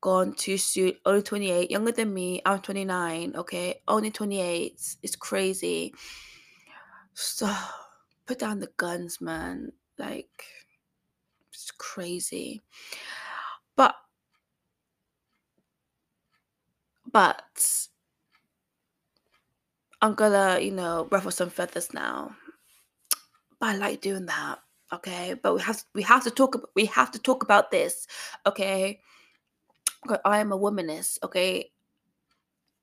Gone 0.00 0.32
too 0.34 0.56
soon. 0.56 0.94
Only 1.04 1.22
28, 1.22 1.70
younger 1.70 1.92
than 1.92 2.14
me. 2.14 2.40
I'm 2.46 2.60
29, 2.60 3.34
okay? 3.36 3.82
Only 3.86 4.10
28. 4.10 4.96
It's 5.02 5.16
crazy. 5.16 5.92
So 7.14 7.52
put 8.26 8.38
down 8.38 8.60
the 8.60 8.70
guns, 8.76 9.20
man. 9.20 9.72
Like 9.98 10.44
it's 11.52 11.70
crazy. 11.72 12.62
But 13.76 13.94
but 17.12 17.88
I'm 20.02 20.14
gonna, 20.14 20.60
you 20.60 20.70
know, 20.70 21.08
ruffle 21.10 21.30
some 21.30 21.50
feathers 21.50 21.92
now. 21.92 22.34
But 23.58 23.70
I 23.70 23.76
like 23.76 24.00
doing 24.00 24.26
that. 24.26 24.60
Okay. 24.92 25.34
But 25.40 25.54
we 25.54 25.60
have 25.60 25.82
we 25.94 26.02
have 26.02 26.24
to 26.24 26.30
talk 26.30 26.70
we 26.74 26.86
have 26.86 27.10
to 27.12 27.18
talk 27.18 27.42
about 27.42 27.70
this. 27.70 28.06
Okay. 28.46 29.00
I 30.24 30.38
am 30.38 30.52
a 30.52 30.58
womanist, 30.58 31.18
okay? 31.22 31.70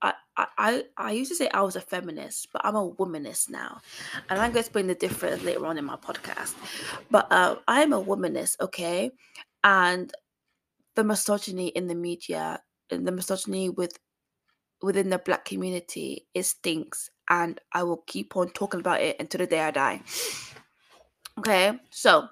I, 0.01 0.13
I 0.57 0.83
I 0.97 1.11
used 1.13 1.31
to 1.31 1.35
say 1.35 1.49
I 1.49 1.61
was 1.61 1.75
a 1.75 1.81
feminist, 1.81 2.49
but 2.53 2.61
I'm 2.63 2.75
a 2.75 2.91
womanist 2.91 3.49
now, 3.49 3.81
and 4.29 4.39
I'm 4.39 4.51
going 4.51 4.53
to 4.53 4.59
explain 4.59 4.85
the 4.87 4.93
difference 4.93 5.43
later 5.43 5.65
on 5.65 5.77
in 5.79 5.85
my 5.85 5.95
podcast. 5.95 6.53
But 7.09 7.31
uh, 7.31 7.55
I 7.67 7.81
am 7.81 7.93
a 7.93 8.03
womanist, 8.03 8.61
okay, 8.61 9.11
and 9.63 10.13
the 10.95 11.03
misogyny 11.03 11.69
in 11.69 11.87
the 11.87 11.95
media 11.95 12.61
and 12.91 13.07
the 13.07 13.11
misogyny 13.11 13.69
with 13.69 13.97
within 14.83 15.09
the 15.09 15.17
black 15.17 15.45
community 15.45 16.27
it 16.35 16.43
stinks, 16.43 17.09
and 17.29 17.59
I 17.73 17.81
will 17.81 18.03
keep 18.05 18.37
on 18.37 18.49
talking 18.49 18.79
about 18.79 19.01
it 19.01 19.15
until 19.19 19.39
the 19.39 19.47
day 19.47 19.61
I 19.61 19.71
die. 19.71 20.01
Okay, 21.39 21.79
so 21.89 22.27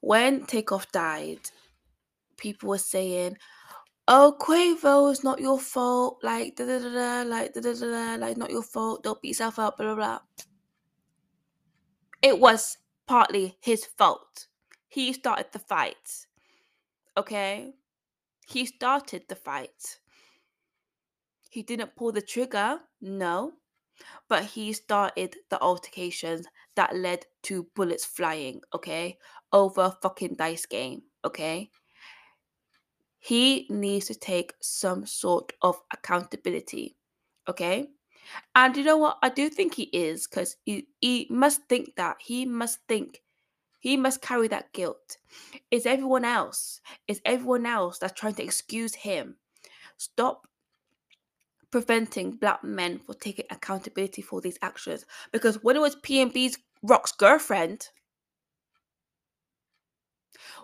when 0.00 0.46
Takeoff 0.46 0.92
died, 0.92 1.40
people 2.42 2.68
were 2.68 2.78
saying, 2.78 3.38
"Oh, 4.08 4.36
Quavo, 4.40 5.10
it's 5.10 5.24
not 5.24 5.40
your 5.40 5.58
fault." 5.58 6.18
Like 6.22 6.56
da 6.56 6.66
da 6.66 6.78
da 6.78 6.90
da, 6.90 7.22
like 7.28 7.54
da 7.54 7.60
da 7.62 7.72
da 7.72 7.86
da, 7.86 8.26
like 8.26 8.36
not 8.36 8.50
your 8.50 8.62
fault. 8.62 9.02
Don't 9.04 9.22
beat 9.22 9.28
yourself 9.30 9.58
up. 9.58 9.78
Blah 9.78 9.94
blah 9.94 9.94
blah. 9.94 10.18
It 12.22 12.38
was 12.38 12.78
partly 13.06 13.56
his 13.60 13.84
fault. 13.86 14.46
He 14.88 15.12
started 15.12 15.46
the 15.52 15.58
fight. 15.58 16.26
Okay, 17.16 17.72
he 18.46 18.66
started 18.66 19.22
the 19.28 19.36
fight. 19.36 20.00
He 21.50 21.62
didn't 21.62 21.96
pull 21.96 22.12
the 22.12 22.22
trigger, 22.22 22.80
no, 23.00 23.52
but 24.28 24.44
he 24.44 24.72
started 24.72 25.36
the 25.50 25.60
altercations 25.60 26.46
that 26.76 26.96
led 26.96 27.26
to 27.42 27.66
bullets 27.74 28.06
flying, 28.06 28.62
okay, 28.74 29.18
over 29.52 29.94
fucking 30.02 30.36
dice 30.36 30.64
game, 30.66 31.02
okay? 31.24 31.70
He 33.24 33.66
needs 33.70 34.06
to 34.06 34.16
take 34.16 34.52
some 34.60 35.06
sort 35.06 35.52
of 35.62 35.80
accountability. 35.92 36.96
Okay. 37.48 37.86
And 38.56 38.76
you 38.76 38.82
know 38.82 38.96
what? 38.96 39.18
I 39.22 39.28
do 39.28 39.48
think 39.48 39.74
he 39.74 39.84
is 39.84 40.26
because 40.26 40.56
he, 40.64 40.88
he 41.00 41.28
must 41.30 41.60
think 41.68 41.94
that. 41.96 42.16
He 42.18 42.44
must 42.44 42.80
think. 42.88 43.22
He 43.78 43.96
must 43.96 44.22
carry 44.22 44.48
that 44.48 44.72
guilt. 44.72 45.18
It's 45.70 45.86
everyone 45.86 46.24
else. 46.24 46.80
It's 47.06 47.20
everyone 47.24 47.64
else 47.64 48.00
that's 48.00 48.18
trying 48.18 48.34
to 48.34 48.42
excuse 48.42 48.96
him. 48.96 49.36
Stop 49.98 50.48
preventing 51.70 52.32
black 52.32 52.64
men 52.64 52.98
from 52.98 53.14
taking 53.20 53.46
accountability 53.50 54.22
for 54.22 54.40
these 54.40 54.58
actions. 54.62 55.06
Because 55.32 55.62
when 55.62 55.76
it 55.76 55.80
was 55.80 55.94
PNB's 55.94 56.58
Rock's 56.82 57.12
girlfriend, 57.12 57.88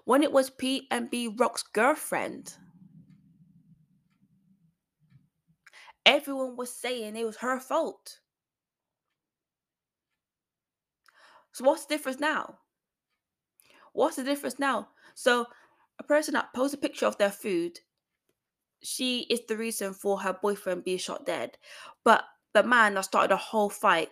when 0.04 0.22
it 0.22 0.32
was 0.32 0.50
PNB 0.50 1.38
Rock's 1.38 1.62
girlfriend, 1.62 2.54
everyone 6.06 6.56
was 6.56 6.74
saying 6.74 7.16
it 7.16 7.26
was 7.26 7.36
her 7.36 7.60
fault. 7.60 8.20
So 11.52 11.64
what's 11.64 11.86
the 11.86 11.94
difference 11.94 12.20
now? 12.20 12.58
What's 13.92 14.16
the 14.16 14.24
difference 14.24 14.58
now? 14.58 14.88
So 15.14 15.46
a 15.98 16.02
person 16.02 16.34
that 16.34 16.52
posts 16.54 16.74
a 16.74 16.78
picture 16.78 17.06
of 17.06 17.18
their 17.18 17.30
food, 17.30 17.80
she 18.82 19.20
is 19.22 19.40
the 19.48 19.56
reason 19.56 19.92
for 19.92 20.20
her 20.20 20.38
boyfriend 20.40 20.84
being 20.84 20.98
shot 20.98 21.26
dead. 21.26 21.58
But 22.04 22.24
the 22.54 22.62
man 22.62 22.94
that 22.94 23.04
started 23.04 23.34
a 23.34 23.36
whole 23.36 23.70
fight 23.70 24.10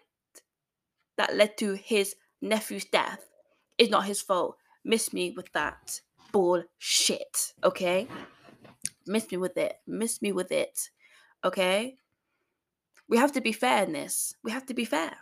that 1.16 1.36
led 1.36 1.56
to 1.58 1.74
his 1.74 2.14
nephew's 2.42 2.84
death 2.84 3.28
is 3.78 3.90
not 3.90 4.06
his 4.06 4.20
fault. 4.20 4.56
Miss 4.86 5.12
me 5.12 5.32
with 5.32 5.52
that 5.52 6.00
bullshit, 6.30 7.54
okay? 7.64 8.06
Miss 9.04 9.28
me 9.32 9.36
with 9.36 9.56
it. 9.56 9.80
Miss 9.84 10.22
me 10.22 10.30
with 10.30 10.52
it, 10.52 10.90
okay? 11.44 11.96
We 13.08 13.16
have 13.16 13.32
to 13.32 13.40
be 13.40 13.50
fair 13.50 13.82
in 13.82 13.92
this. 13.92 14.36
We 14.44 14.52
have 14.52 14.64
to 14.66 14.74
be 14.74 14.84
fair. 14.84 15.12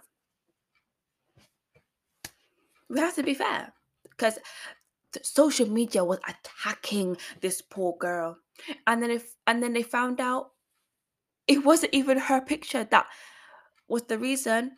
We 2.90 3.00
have 3.00 3.14
to 3.14 3.22
be 3.22 3.32
fair 3.32 3.72
because 4.10 4.38
social 5.22 5.70
media 5.70 6.04
was 6.04 6.18
attacking 6.28 7.16
this 7.40 7.62
poor 7.62 7.96
girl, 7.98 8.36
and 8.86 9.02
then 9.02 9.10
if 9.10 9.34
and 9.46 9.62
then 9.62 9.72
they 9.72 9.82
found 9.82 10.20
out 10.20 10.50
it 11.46 11.64
wasn't 11.64 11.94
even 11.94 12.18
her 12.18 12.42
picture 12.42 12.84
that 12.84 13.06
was 13.88 14.02
the 14.04 14.18
reason 14.18 14.76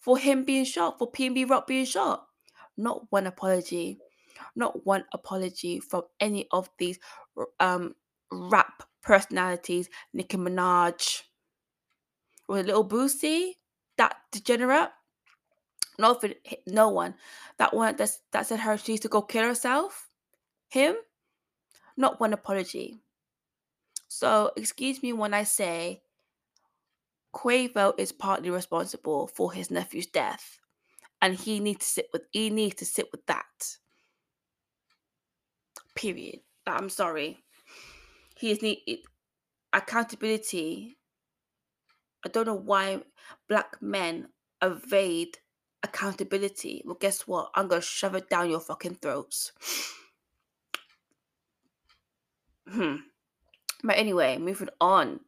for 0.00 0.18
him 0.18 0.44
being 0.44 0.64
shot, 0.64 0.98
for 0.98 1.10
PNB 1.10 1.48
Rock 1.48 1.68
being 1.68 1.84
shot. 1.84 2.27
Not 2.78 3.02
one 3.10 3.26
apology, 3.26 3.98
not 4.56 4.86
one 4.86 5.04
apology 5.12 5.80
from 5.80 6.04
any 6.20 6.46
of 6.52 6.70
these 6.78 6.98
um 7.60 7.94
rap 8.32 8.84
personalities, 9.02 9.90
Nicki 10.14 10.36
Minaj, 10.36 11.22
or 12.48 12.62
Lil 12.62 12.88
Boosie, 12.88 13.54
that 13.96 14.16
degenerate. 14.32 14.90
No, 15.98 16.18
no 16.66 16.88
one. 16.90 17.14
That 17.58 17.74
one 17.74 17.96
that 17.96 18.10
that 18.32 18.46
said 18.46 18.60
her 18.60 18.78
she 18.78 18.92
needs 18.92 19.02
to 19.02 19.08
go 19.08 19.22
kill 19.22 19.44
herself. 19.44 20.08
Him, 20.68 20.94
not 21.96 22.20
one 22.20 22.32
apology. 22.32 23.00
So 24.06 24.52
excuse 24.56 25.02
me 25.02 25.12
when 25.12 25.34
I 25.34 25.42
say 25.44 26.02
Quavo 27.34 27.94
is 27.98 28.12
partly 28.12 28.50
responsible 28.50 29.26
for 29.26 29.52
his 29.52 29.70
nephew's 29.70 30.06
death, 30.06 30.60
and 31.20 31.34
he 31.34 31.60
needs 31.60 31.84
to 31.84 31.90
sit 31.90 32.08
with 32.12 32.22
he 32.32 32.50
needs 32.50 32.76
to 32.76 32.84
sit 32.84 33.08
with 33.12 33.26
that. 33.26 33.76
Period. 35.94 36.40
I'm 36.66 36.88
sorry. 36.88 37.38
He 38.36 38.50
is 38.50 38.62
need 38.62 38.78
accountability. 39.72 40.96
I 42.24 42.28
don't 42.28 42.46
know 42.46 42.54
why 42.54 43.02
black 43.48 43.80
men 43.80 44.28
evade 44.62 45.38
accountability. 45.82 46.82
Well, 46.84 46.96
guess 47.00 47.26
what? 47.26 47.50
I'm 47.54 47.68
gonna 47.68 47.80
shove 47.80 48.14
it 48.14 48.28
down 48.28 48.50
your 48.50 48.60
fucking 48.60 48.96
throats. 48.96 49.52
hmm. 52.68 52.96
But 53.82 53.96
anyway, 53.96 54.38
moving 54.38 54.68
on. 54.80 55.20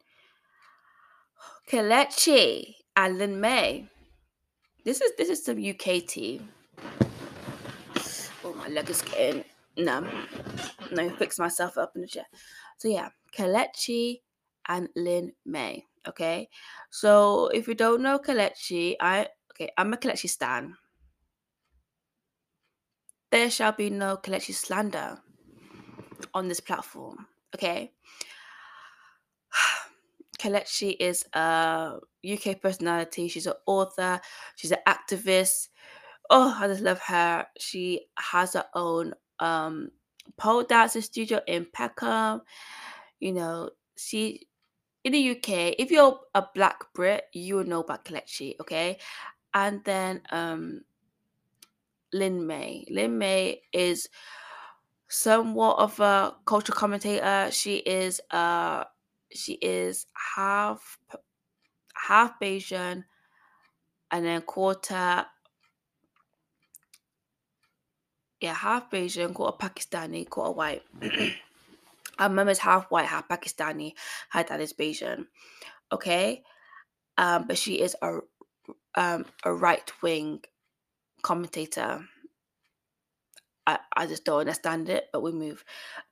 Kelechi 1.69 2.75
and 2.95 3.17
Lin 3.17 3.39
Mei. 3.39 3.87
This 4.83 5.01
is 5.01 5.11
this 5.17 5.29
is 5.29 5.45
some 5.45 5.57
UK 5.57 6.07
tea. 6.07 6.41
Oh, 8.43 8.53
my 8.57 8.67
leg 8.67 8.89
is 8.89 9.01
getting 9.01 9.43
no, 9.77 10.07
no. 10.91 11.09
Fix 11.17 11.37
myself 11.37 11.77
up 11.77 11.93
in 11.95 12.01
the 12.01 12.07
chair. 12.07 12.25
So 12.77 12.87
yeah, 12.87 13.09
Kelechi 13.35 14.21
and 14.67 14.89
Lin 14.95 15.33
Mei. 15.45 15.85
Okay, 16.07 16.49
so 16.89 17.47
if 17.53 17.67
you 17.67 17.75
don't 17.75 18.01
know 18.01 18.17
Kelechi, 18.17 18.95
I 18.99 19.27
okay, 19.53 19.69
I'm 19.77 19.93
a 19.93 19.97
Kelechi 19.97 20.29
stan. 20.29 20.75
There 23.29 23.49
shall 23.51 23.73
be 23.73 23.89
no 23.91 24.17
Kelechi 24.17 24.53
slander 24.53 25.19
on 26.33 26.47
this 26.47 26.59
platform. 26.59 27.27
Okay. 27.55 27.91
Kelechi 30.41 30.95
is 30.99 31.23
a 31.33 31.99
UK 32.25 32.59
personality. 32.59 33.27
She's 33.27 33.45
an 33.45 33.53
author. 33.67 34.19
She's 34.55 34.71
an 34.71 34.79
activist. 34.87 35.67
Oh, 36.31 36.57
I 36.59 36.67
just 36.67 36.81
love 36.81 36.99
her. 36.99 37.45
She 37.59 38.07
has 38.17 38.53
her 38.53 38.65
own 38.73 39.13
um 39.39 39.91
pole 40.37 40.63
dancing 40.63 41.03
studio 41.03 41.41
in 41.47 41.67
Peckham. 41.71 42.41
You 43.19 43.33
know, 43.33 43.69
she 43.95 44.47
in 45.03 45.13
the 45.13 45.31
UK, 45.31 45.75
if 45.77 45.91
you're 45.91 46.19
a 46.33 46.43
black 46.55 46.91
Brit, 46.95 47.25
you 47.33 47.55
will 47.55 47.65
know 47.65 47.81
about 47.81 48.05
Kelechi, 48.05 48.55
okay? 48.61 48.97
And 49.53 49.83
then 49.83 50.21
um 50.31 50.81
Lin 52.13 52.47
Mei. 52.47 52.85
Lin 52.89 53.17
Mei 53.19 53.61
is 53.71 54.09
somewhat 55.07 55.77
of 55.77 55.99
a 55.99 56.33
cultural 56.45 56.77
commentator. 56.77 57.49
She 57.51 57.77
is 57.77 58.19
uh 58.31 58.85
she 59.33 59.53
is 59.53 60.05
half 60.35 60.97
half 61.95 62.39
Bayesian 62.39 63.05
and 64.11 64.25
then 64.25 64.41
quarter 64.41 65.25
yeah, 68.41 68.55
half 68.55 68.89
Bayesian, 68.89 69.33
quarter 69.35 69.55
Pakistani, 69.57 70.27
quarter 70.27 70.51
white. 70.51 70.81
Our 72.19 72.29
mum 72.29 72.49
is 72.49 72.57
half 72.57 72.89
white, 72.89 73.05
half 73.05 73.27
Pakistani. 73.27 73.93
Her 74.31 74.43
dad 74.43 74.59
is 74.59 74.73
Bayesian. 74.73 75.27
Okay, 75.91 76.43
um, 77.17 77.45
but 77.47 77.57
she 77.57 77.81
is 77.81 77.95
a 78.01 78.19
um 78.95 79.25
a 79.45 79.53
right 79.53 79.91
wing 80.01 80.41
commentator. 81.21 82.05
I, 83.67 83.79
I 83.95 84.07
just 84.07 84.25
don't 84.25 84.39
understand 84.39 84.89
it, 84.89 85.07
but 85.13 85.21
we 85.21 85.31
move. 85.31 85.63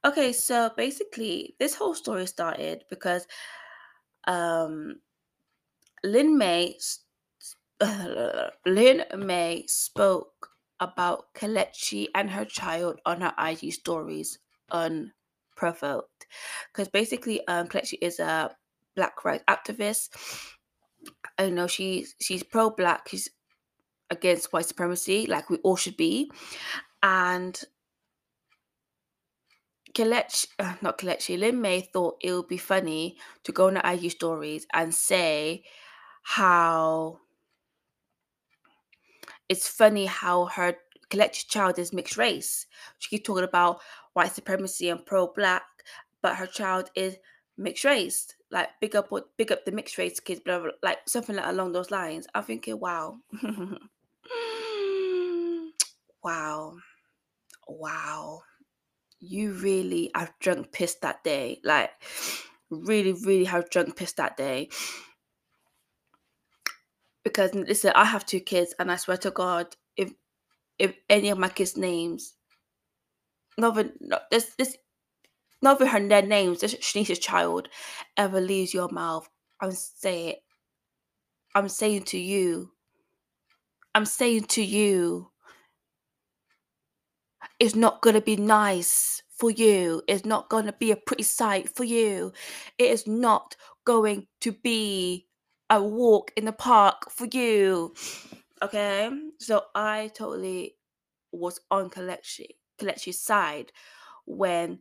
Okay, 0.06 0.32
so 0.34 0.72
basically, 0.76 1.56
this 1.60 1.76
whole 1.76 1.96
story 1.96 2.28
started 2.28 2.84
because 2.90 3.28
um, 4.28 5.00
Lin 6.04 6.38
Mei 6.38 6.78
Lin 8.66 9.04
Mei 9.18 9.66
spoke 9.68 10.50
about 10.80 11.34
Kelechi 11.34 12.08
and 12.16 12.30
her 12.30 12.46
child 12.46 13.00
on 13.06 13.22
her 13.22 13.34
IG 13.40 13.74
stories 13.74 14.40
unprovoked. 14.72 16.28
Because 16.72 16.88
basically, 16.90 17.46
um, 17.48 17.68
Kelechi 17.68 17.98
is 18.02 18.20
a 18.20 18.56
black 18.96 19.24
rights 19.26 19.44
activist. 19.48 20.10
I 21.38 21.50
know 21.50 21.68
she's 21.68 22.16
she's 22.22 22.44
pro 22.44 22.70
black. 22.70 23.08
She's 23.10 23.30
against 24.10 24.52
white 24.52 24.66
supremacy, 24.66 25.26
like 25.28 25.50
we 25.50 25.58
all 25.58 25.76
should 25.76 25.98
be. 25.98 26.32
And 27.02 27.60
Kelechi, 29.94 30.48
uh, 30.60 30.76
not 30.82 30.98
Kelechi, 30.98 31.38
Lin 31.40 31.62
Mei 31.62 31.82
thought 31.82 32.18
it 32.22 32.34
would 32.34 32.48
be 32.48 32.58
funny 32.58 33.18
to 33.44 33.52
go 33.52 33.68
on 33.68 33.76
the 33.76 33.90
IG 33.92 34.12
stories 34.12 34.68
and 34.74 34.94
say 34.94 35.64
how 36.22 37.20
it's 39.48 39.68
funny 39.68 40.06
how 40.06 40.46
her 40.46 40.76
Kelechi's 41.10 41.44
child 41.46 41.80
is 41.80 41.92
mixed 41.92 42.18
race. 42.18 42.68
She 43.00 43.10
keeps 43.10 43.26
talking 43.26 43.44
about 43.44 43.82
white 44.14 44.32
supremacy 44.34 44.90
and 44.90 45.04
pro 45.06 45.28
black, 45.28 45.64
but 46.22 46.36
her 46.36 46.48
child 46.48 46.92
is 46.96 47.18
mixed 47.58 47.84
race. 47.84 48.28
Like 48.52 48.70
big 48.80 48.96
up 48.96 49.10
big 49.38 49.52
up 49.52 49.66
the 49.66 49.72
mixed 49.72 49.98
race 49.98 50.20
kids, 50.20 50.40
blah, 50.40 50.60
blah, 50.60 50.72
like 50.84 51.00
something 51.08 51.36
like 51.36 51.48
along 51.48 51.72
those 51.72 51.92
lines. 51.92 52.28
I'm 52.36 52.44
thinking, 52.44 52.80
wow. 52.80 53.18
wow. 56.24 56.78
Wow. 57.70 58.42
You 59.20 59.54
really 59.54 60.12
have 60.16 60.34
drunk 60.40 60.72
piss 60.72 60.96
that 61.02 61.24
day. 61.24 61.62
Like 61.64 61.92
really, 62.70 63.14
really 63.14 63.46
have 63.46 63.70
drunk 63.70 63.96
piss 63.96 64.14
that 64.14 64.38
day. 64.38 64.70
Because 67.24 67.54
listen, 67.54 67.92
I 67.96 68.06
have 68.06 68.26
two 68.26 68.40
kids 68.40 68.74
and 68.80 68.92
I 68.92 68.96
swear 68.98 69.18
to 69.18 69.32
God, 69.32 69.76
if 69.98 70.14
if 70.80 70.96
any 71.10 71.30
of 71.30 71.38
my 71.38 71.50
kids' 71.50 71.78
names 71.78 72.36
not 73.58 73.74
even 73.78 73.94
not 74.02 74.24
this 74.32 74.54
this 74.58 74.78
not 75.62 75.78
even 75.78 75.88
her 75.88 76.08
their 76.08 76.22
names, 76.22 76.62
just 76.62 76.82
Shenice's 76.82 77.20
child 77.20 77.70
ever 78.18 78.42
leaves 78.42 78.74
your 78.74 78.90
mouth, 78.90 79.30
I'm 79.62 79.72
saying, 79.72 80.36
I'm 81.56 81.70
saying 81.70 82.04
to 82.06 82.18
you, 82.18 82.72
I'm 83.94 84.06
saying 84.06 84.46
to 84.46 84.64
you, 84.64 85.32
it's 87.60 87.76
not 87.76 88.02
going 88.02 88.16
to 88.16 88.22
be 88.22 88.38
nice 88.38 89.22
for 89.30 89.52
you. 89.52 90.02
It's 90.08 90.26
not 90.26 90.50
going 90.50 90.66
to 90.66 90.74
be 90.74 90.92
a 90.92 90.96
pretty 90.96 91.24
sight 91.24 91.70
for 91.76 91.84
you. 91.84 92.34
It 92.78 92.92
is 92.92 93.08
not 93.08 93.56
going 93.86 94.28
to 94.42 94.52
be 94.52 95.28
a 95.70 95.82
walk 95.82 96.32
in 96.36 96.46
the 96.46 96.52
park 96.52 97.12
for 97.12 97.28
you. 97.32 97.94
Okay? 98.62 99.10
So 99.40 99.64
I 99.76 100.12
totally 100.14 100.76
was 101.32 101.60
on 101.70 101.90
Kelechi, 101.90 102.48
Kelechi's 102.80 103.20
side 103.20 103.72
when 104.26 104.80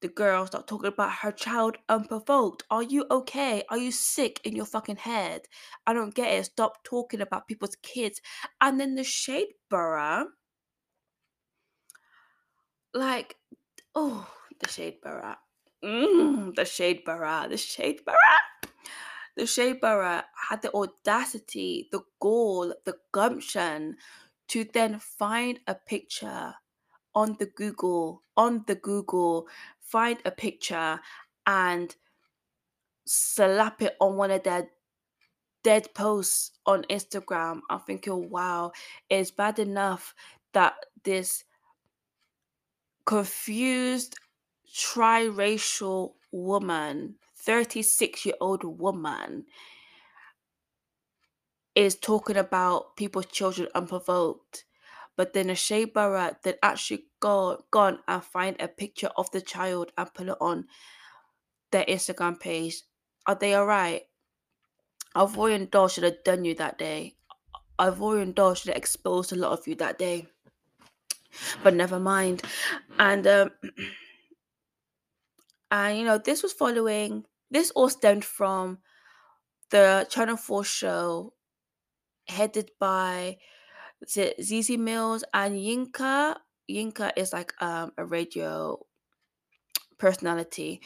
the 0.00 0.08
girl 0.08 0.46
started 0.46 0.66
talking 0.66 0.88
about 0.88 1.12
her 1.12 1.30
child 1.32 1.76
unprovoked. 1.88 2.64
Are 2.70 2.82
you 2.82 3.04
okay? 3.10 3.62
Are 3.68 3.76
you 3.76 3.92
sick 3.92 4.40
in 4.44 4.56
your 4.56 4.64
fucking 4.64 4.96
head? 4.96 5.42
I 5.86 5.92
don't 5.92 6.14
get 6.14 6.32
it. 6.32 6.46
Stop 6.46 6.82
talking 6.84 7.20
about 7.20 7.46
people's 7.46 7.76
kids. 7.82 8.20
And 8.60 8.80
then 8.80 8.94
the 8.94 9.04
shade 9.04 9.48
borough, 9.68 10.26
like, 12.94 13.36
oh, 13.94 14.26
the 14.60 14.68
shade 14.68 15.00
borough. 15.02 15.36
Mm, 15.84 16.54
the 16.54 16.64
shade 16.64 17.04
borough. 17.04 17.48
The 17.48 17.56
shade 17.56 18.04
borough. 18.04 18.16
The 19.36 19.46
shade 19.46 19.80
borough 19.80 20.22
had 20.48 20.62
the 20.62 20.74
audacity, 20.74 21.88
the 21.92 22.00
gall, 22.20 22.74
the 22.84 22.96
gumption 23.12 23.96
to 24.48 24.64
then 24.64 24.98
find 24.98 25.60
a 25.66 25.74
picture 25.74 26.54
on 27.14 27.36
the 27.38 27.46
Google, 27.46 28.22
on 28.36 28.64
the 28.66 28.74
Google, 28.74 29.46
find 29.80 30.18
a 30.24 30.30
picture 30.30 31.00
and 31.46 31.94
slap 33.06 33.82
it 33.82 33.96
on 34.00 34.16
one 34.16 34.30
of 34.30 34.42
their 34.42 34.68
dead 35.62 35.92
posts 35.94 36.52
on 36.66 36.82
Instagram. 36.84 37.60
I'm 37.68 37.80
thinking, 37.80 38.30
wow, 38.30 38.72
it's 39.08 39.30
bad 39.30 39.58
enough 39.58 40.14
that 40.52 40.74
this 41.04 41.44
confused 43.10 44.14
triracial 44.72 46.12
woman, 46.30 47.16
36 47.38 48.24
year 48.24 48.36
old 48.40 48.62
woman, 48.62 49.46
is 51.74 51.96
talking 51.96 52.36
about 52.36 52.94
people's 52.94 53.26
children 53.26 53.66
unprovoked. 53.74 54.64
But 55.16 55.32
then 55.32 55.50
a 55.50 55.56
Shea 55.56 55.86
Barrett 55.86 56.44
then 56.44 56.54
actually 56.62 57.06
go 57.18 57.64
gone 57.72 57.98
and 58.06 58.22
find 58.22 58.54
a 58.60 58.68
picture 58.68 59.10
of 59.16 59.28
the 59.32 59.40
child 59.40 59.90
and 59.98 60.14
put 60.14 60.28
it 60.28 60.36
on 60.40 60.66
their 61.72 61.84
Instagram 61.86 62.38
page. 62.38 62.82
Are 63.26 63.34
they 63.34 63.56
alright? 63.56 64.02
Ivorian 65.16 65.68
Doll 65.68 65.88
should 65.88 66.04
have 66.04 66.22
done 66.24 66.44
you 66.44 66.54
that 66.54 66.78
day. 66.78 67.16
Ivorian 67.76 68.36
Doll 68.36 68.54
should 68.54 68.68
have 68.68 68.76
exposed 68.76 69.32
a 69.32 69.36
lot 69.36 69.58
of 69.58 69.66
you 69.66 69.74
that 69.74 69.98
day. 69.98 70.28
But 71.62 71.74
never 71.74 72.00
mind. 72.00 72.42
And 72.98 73.26
um 73.26 73.50
and 75.70 75.98
you 75.98 76.04
know, 76.04 76.18
this 76.18 76.42
was 76.42 76.52
following 76.52 77.24
this 77.50 77.70
all 77.72 77.88
stemmed 77.88 78.24
from 78.24 78.78
the 79.70 80.06
Channel 80.08 80.36
4 80.36 80.64
show 80.64 81.34
headed 82.28 82.70
by 82.78 83.38
Zeze 84.06 84.78
Millz 84.78 85.22
and 85.34 85.54
Yinka. 85.54 86.36
Yinka 86.70 87.12
is 87.16 87.32
like 87.32 87.52
um, 87.60 87.92
a 87.98 88.04
radio 88.04 88.78
personality 89.98 90.80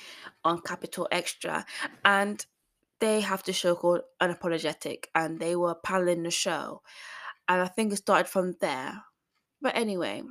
on 0.44 0.60
Capital 0.60 1.06
Extra, 1.12 1.64
and 2.04 2.44
they 3.00 3.20
have 3.20 3.44
the 3.44 3.52
show 3.52 3.74
called 3.74 4.00
Unapologetic, 4.20 5.04
and 5.14 5.38
they 5.38 5.54
were 5.54 5.74
paneling 5.74 6.22
the 6.22 6.30
show, 6.30 6.82
and 7.48 7.60
I 7.60 7.68
think 7.68 7.92
it 7.92 7.96
started 7.96 8.28
from 8.28 8.54
there. 8.60 9.02
But 9.64 9.76
anyway, 9.76 10.22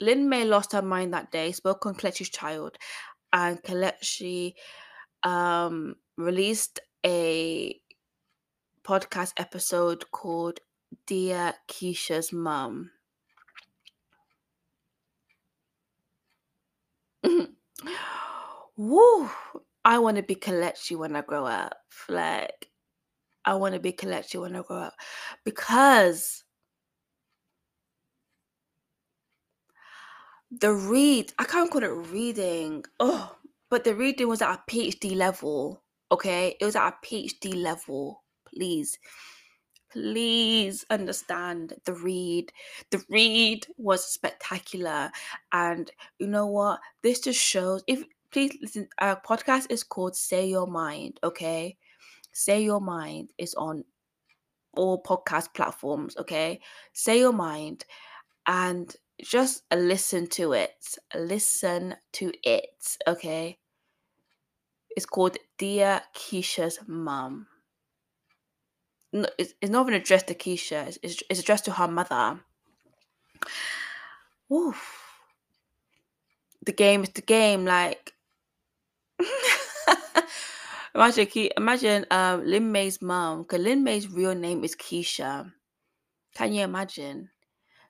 Lin 0.00 0.28
Mei 0.28 0.44
lost 0.44 0.72
her 0.72 0.82
mind 0.82 1.14
that 1.14 1.30
day, 1.30 1.52
spoke 1.52 1.86
on 1.86 1.94
Kelechi's 1.94 2.28
child, 2.28 2.76
and 3.32 3.62
Kelechi 3.62 4.54
um, 5.22 5.94
released 6.16 6.80
a 7.06 7.80
podcast 8.82 9.34
episode 9.36 10.10
called 10.10 10.58
Dear 11.06 11.54
Keisha's 11.68 12.32
Mum. 12.32 12.90
Woo! 18.76 19.30
I 19.84 20.00
want 20.00 20.16
to 20.16 20.24
be 20.24 20.34
Kelechi 20.34 20.98
when 20.98 21.14
I 21.14 21.20
grow 21.20 21.46
up. 21.46 21.76
Like, 22.08 22.70
I 23.44 23.54
want 23.54 23.74
to 23.74 23.80
be 23.80 23.92
Kelechi 23.92 24.40
when 24.40 24.56
I 24.56 24.62
grow 24.62 24.78
up 24.78 24.94
because 25.44 26.42
the 30.50 30.72
read, 30.72 31.32
I 31.38 31.44
can't 31.44 31.70
call 31.70 31.82
it 31.82 32.10
reading. 32.10 32.84
Oh, 33.00 33.36
but 33.70 33.84
the 33.84 33.94
reading 33.94 34.28
was 34.28 34.42
at 34.42 34.54
a 34.54 34.70
PhD 34.70 35.14
level. 35.14 35.82
Okay, 36.10 36.56
it 36.60 36.64
was 36.64 36.76
at 36.76 36.88
a 36.88 37.06
PhD 37.06 37.54
level. 37.54 38.22
Please, 38.46 38.98
please 39.92 40.84
understand 40.90 41.74
the 41.84 41.92
read. 41.92 42.50
The 42.90 43.04
read 43.10 43.66
was 43.76 44.06
spectacular, 44.06 45.10
and 45.52 45.90
you 46.18 46.26
know 46.26 46.46
what? 46.46 46.80
This 47.02 47.20
just 47.20 47.40
shows. 47.40 47.84
If 47.86 48.04
please 48.30 48.56
listen, 48.62 48.88
our 49.00 49.20
podcast 49.20 49.66
is 49.70 49.84
called 49.84 50.16
"Say 50.16 50.48
Your 50.48 50.66
Mind." 50.66 51.20
Okay, 51.22 51.76
"Say 52.32 52.62
Your 52.62 52.80
Mind" 52.80 53.32
is 53.36 53.54
on 53.54 53.84
all 54.74 55.02
podcast 55.02 55.52
platforms. 55.52 56.16
Okay, 56.16 56.60
"Say 56.94 57.18
Your 57.18 57.34
Mind," 57.34 57.84
and 58.46 58.96
just 59.22 59.62
listen 59.74 60.26
to 60.28 60.52
it. 60.52 60.96
Listen 61.14 61.96
to 62.12 62.32
it. 62.42 62.96
Okay. 63.06 63.58
It's 64.90 65.06
called 65.06 65.36
Dear 65.58 66.02
Keisha's 66.14 66.80
Mum. 66.86 67.46
No, 69.12 69.26
it's, 69.38 69.54
it's 69.60 69.70
not 69.70 69.86
even 69.86 70.00
addressed 70.00 70.26
to 70.28 70.34
Keisha, 70.34 70.86
it's, 70.86 70.98
it's, 71.02 71.22
it's 71.30 71.40
addressed 71.40 71.64
to 71.64 71.72
her 71.72 71.88
mother. 71.88 72.40
Oof. 74.52 75.04
The 76.64 76.72
game 76.72 77.02
is 77.04 77.10
the 77.10 77.22
game. 77.22 77.64
Like, 77.64 78.12
imagine, 80.94 81.28
imagine 81.56 82.06
um, 82.10 82.44
Lin 82.44 82.70
Mei's 82.70 83.00
mom, 83.00 83.42
because 83.42 83.60
Lin 83.60 83.82
Mei's 83.82 84.10
real 84.10 84.34
name 84.34 84.62
is 84.62 84.76
Keisha. 84.76 85.50
Can 86.34 86.52
you 86.52 86.64
imagine? 86.64 87.30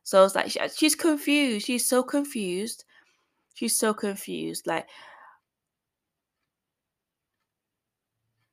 So 0.09 0.25
it's 0.25 0.35
like 0.35 0.51
she, 0.51 0.59
she's 0.75 0.95
confused. 0.95 1.67
She's 1.67 1.85
so 1.85 2.03
confused. 2.03 2.87
She's 3.53 3.77
so 3.77 3.93
confused. 3.93 4.67
Like 4.67 4.87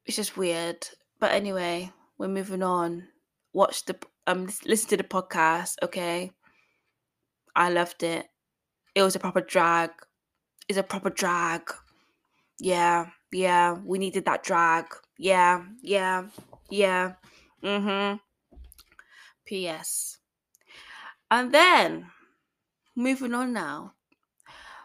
it's 0.05 0.17
just 0.17 0.35
weird. 0.35 0.85
But 1.17 1.31
anyway, 1.31 1.93
we're 2.17 2.27
moving 2.27 2.61
on. 2.61 3.07
Watch 3.53 3.85
the 3.85 3.95
um 4.27 4.49
listen 4.65 4.89
to 4.89 4.97
the 4.97 5.05
podcast, 5.05 5.75
okay? 5.81 6.31
I 7.55 7.69
loved 7.69 8.03
it. 8.03 8.25
It 8.93 9.01
was 9.01 9.15
a 9.15 9.19
proper 9.19 9.39
drag. 9.39 9.91
It's 10.67 10.77
a 10.77 10.83
proper 10.83 11.09
drag. 11.09 11.71
Yeah, 12.59 13.11
yeah. 13.31 13.77
We 13.81 13.97
needed 13.97 14.25
that 14.25 14.43
drag. 14.43 14.87
Yeah, 15.17 15.63
yeah, 15.81 16.25
yeah. 16.69 17.13
Mm-hmm. 17.63 18.17
P.S. 19.45 20.17
And 21.31 21.53
then 21.53 22.07
moving 22.95 23.33
on 23.33 23.53
now 23.53 23.93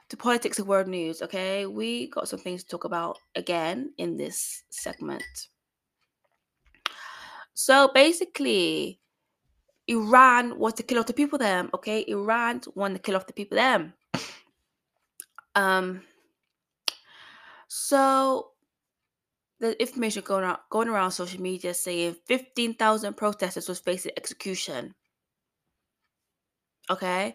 to 0.09 0.17
politics 0.17 0.59
and 0.59 0.67
world 0.67 0.89
news, 0.89 1.23
okay? 1.23 1.67
We 1.67 2.09
got 2.09 2.29
some 2.29 2.41
things 2.41 2.65
to 2.65 2.69
talk 2.69 2.85
about 2.85 3.19
again 3.37 3.93
in 3.99 4.17
this 4.17 4.65
segment. 4.71 5.49
So 7.55 7.91
basically, 7.95 8.99
Iran 9.87 10.59
wants 10.59 10.77
to 10.79 10.83
kill 10.83 10.99
off 10.99 11.07
the 11.07 11.13
people 11.13 11.39
them, 11.39 11.71
okay? 11.75 12.05
Iran 12.09 12.63
want 12.75 12.95
to 12.95 13.01
kill 13.01 13.17
off 13.17 13.27
the 13.27 13.33
people 13.33 13.57
them. 13.57 13.93
Um 15.55 16.03
so 17.69 18.51
the 19.61 19.81
information 19.81 20.23
going 20.25 20.43
around 20.45 20.59
going 20.71 20.89
around 20.89 21.11
social 21.13 21.41
media 21.41 21.75
saying 21.75 22.17
15,000 22.27 23.17
protesters 23.17 23.69
was 23.69 23.79
facing 23.79 24.13
execution 24.17 24.95
Okay. 26.91 27.35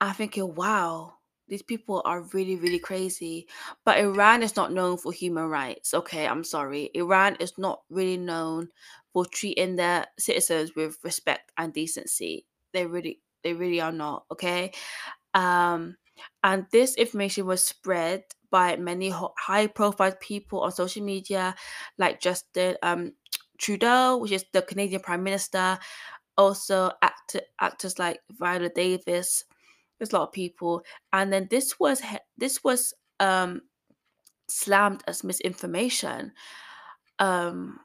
I'm 0.00 0.14
thinking, 0.14 0.54
wow, 0.54 1.14
these 1.48 1.62
people 1.62 2.02
are 2.04 2.22
really, 2.32 2.56
really 2.56 2.78
crazy. 2.78 3.46
But 3.84 3.98
Iran 3.98 4.42
is 4.42 4.56
not 4.56 4.72
known 4.72 4.96
for 4.96 5.12
human 5.12 5.46
rights. 5.46 5.94
Okay, 5.94 6.26
I'm 6.26 6.44
sorry. 6.44 6.90
Iran 6.94 7.36
is 7.40 7.58
not 7.58 7.82
really 7.90 8.16
known 8.16 8.68
for 9.12 9.26
treating 9.26 9.76
their 9.76 10.06
citizens 10.18 10.72
with 10.74 10.98
respect 11.04 11.52
and 11.56 11.72
decency. 11.72 12.46
They 12.72 12.86
really, 12.86 13.20
they 13.42 13.52
really 13.54 13.80
are 13.80 13.92
not. 13.92 14.24
Okay. 14.32 14.72
Um, 15.34 15.96
and 16.42 16.66
this 16.72 16.94
information 16.96 17.46
was 17.46 17.64
spread 17.64 18.24
by 18.50 18.76
many 18.76 19.12
high 19.38 19.66
profile 19.66 20.14
people 20.20 20.60
on 20.60 20.72
social 20.72 21.02
media, 21.04 21.54
like 21.98 22.20
Justin 22.20 22.76
um, 22.82 23.12
Trudeau, 23.58 24.18
which 24.18 24.32
is 24.32 24.44
the 24.52 24.62
Canadian 24.62 25.00
Prime 25.00 25.22
Minister, 25.24 25.78
also 26.36 26.90
act- 27.02 27.36
actors 27.60 27.98
like 27.98 28.20
Viola 28.30 28.68
Davis. 28.68 29.44
There's 29.98 30.12
a 30.12 30.16
lot 30.16 30.28
of 30.28 30.32
people, 30.32 30.82
and 31.12 31.32
then 31.32 31.48
this 31.50 31.78
was 31.78 32.02
this 32.36 32.64
was 32.64 32.94
um, 33.20 33.62
slammed 34.48 35.02
as 35.06 35.24
misinformation. 35.24 36.32
Um, 37.18 37.78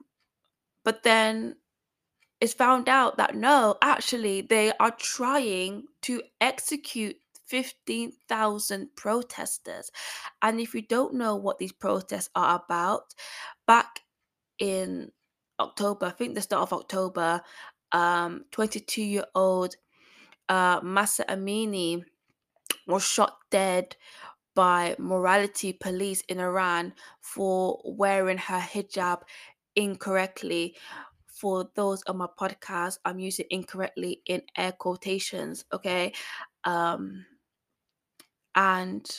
but 0.83 1.03
then 1.03 1.55
it's 2.41 2.53
found 2.53 2.89
out 2.89 3.17
that 3.17 3.35
no, 3.35 3.75
actually, 3.81 4.41
they 4.41 4.71
are 4.79 4.95
trying 4.97 5.83
to 6.03 6.21
execute 6.41 7.17
15,000 7.47 8.89
protesters. 8.95 9.91
And 10.41 10.59
if 10.59 10.73
you 10.73 10.83
don't 10.83 11.15
know 11.15 11.35
what 11.35 11.57
these 11.57 11.71
protests 11.71 12.29
are 12.35 12.61
about, 12.63 13.13
back 13.67 14.01
in 14.59 15.11
October, 15.59 16.05
I 16.05 16.11
think 16.11 16.35
the 16.35 16.41
start 16.41 16.61
of 16.63 16.73
October, 16.73 17.41
um, 17.91 18.45
22 18.51 19.01
year 19.01 19.25
old 19.35 19.75
uh, 20.47 20.79
Mahsa 20.83 21.25
Amini 21.25 22.03
was 22.87 23.03
shot 23.03 23.37
dead 23.51 23.95
by 24.55 24.95
morality 24.97 25.73
police 25.73 26.21
in 26.27 26.39
Iran 26.39 26.93
for 27.21 27.79
wearing 27.85 28.37
her 28.37 28.59
hijab 28.59 29.21
incorrectly. 29.75 30.75
For 31.27 31.69
those 31.75 32.03
on 32.03 32.17
my 32.17 32.27
podcast, 32.37 32.97
I'm 33.05 33.19
using 33.19 33.45
incorrectly 33.49 34.21
in 34.25 34.41
air 34.57 34.73
quotations, 34.73 35.63
okay? 35.71 36.11
Um, 36.65 37.25
and 38.55 39.09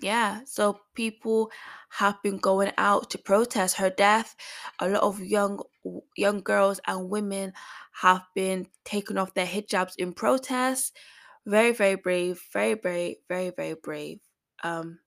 yeah, 0.00 0.40
so 0.46 0.80
people 0.94 1.50
have 1.90 2.22
been 2.22 2.38
going 2.38 2.72
out 2.78 3.10
to 3.10 3.18
protest 3.18 3.76
her 3.76 3.90
death. 3.90 4.34
A 4.78 4.88
lot 4.88 5.02
of 5.02 5.20
young 5.20 5.62
young 6.16 6.40
girls 6.40 6.80
and 6.86 7.10
women 7.10 7.52
have 8.00 8.22
been 8.34 8.68
taking 8.84 9.18
off 9.18 9.34
their 9.34 9.46
hijabs 9.46 9.94
in 9.98 10.12
protest. 10.14 10.96
Very, 11.44 11.72
very 11.72 11.96
brave, 11.96 12.40
very, 12.52 12.74
very, 12.74 13.18
very, 13.28 13.50
very 13.50 13.74
brave. 13.74 14.20
Um 14.62 15.00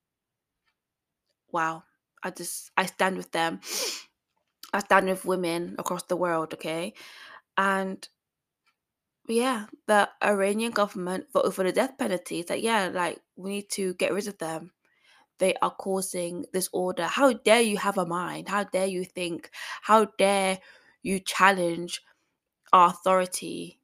wow. 1.51 1.83
I 2.23 2.31
just 2.31 2.71
I 2.77 2.85
stand 2.85 3.17
with 3.17 3.31
them. 3.31 3.59
I 4.73 4.79
stand 4.79 5.07
with 5.07 5.25
women 5.25 5.75
across 5.79 6.03
the 6.03 6.17
world, 6.17 6.53
okay? 6.55 6.93
And 7.57 8.07
yeah, 9.27 9.65
the 9.87 10.09
Iranian 10.23 10.71
government 10.71 11.25
voted 11.33 11.53
for 11.53 11.63
the 11.63 11.71
death 11.71 11.97
penalty. 11.97 12.39
It's 12.39 12.49
like, 12.49 12.63
yeah, 12.63 12.89
like 12.93 13.19
we 13.35 13.49
need 13.51 13.69
to 13.71 13.93
get 13.95 14.13
rid 14.13 14.27
of 14.27 14.37
them. 14.37 14.71
They 15.39 15.55
are 15.61 15.71
causing 15.71 16.45
disorder. 16.53 17.05
How 17.05 17.33
dare 17.33 17.61
you 17.61 17.77
have 17.77 17.97
a 17.97 18.05
mind? 18.05 18.49
How 18.49 18.63
dare 18.63 18.87
you 18.87 19.05
think? 19.05 19.49
How 19.81 20.05
dare 20.17 20.59
you 21.03 21.19
challenge 21.19 22.01
authority? 22.73 23.79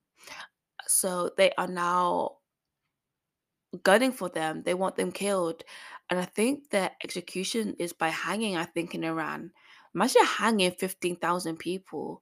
So 0.88 1.32
they 1.38 1.52
are 1.58 1.68
now 1.68 2.38
gunning 3.84 4.12
for 4.12 4.30
them. 4.30 4.64
They 4.64 4.74
want 4.74 4.95
them 4.95 5.12
killed. 5.12 5.64
And 6.10 6.20
I 6.20 6.26
think 6.26 6.70
the 6.70 6.91
execution 7.04 7.76
is 7.80 7.93
by 7.93 8.10
hanging, 8.10 8.58
I 8.58 8.66
think, 8.66 8.93
in 8.95 9.04
Iran. 9.04 9.52
Imagine 9.95 10.26
hanging 10.26 10.72
15,000 10.72 11.58
people. 11.58 12.22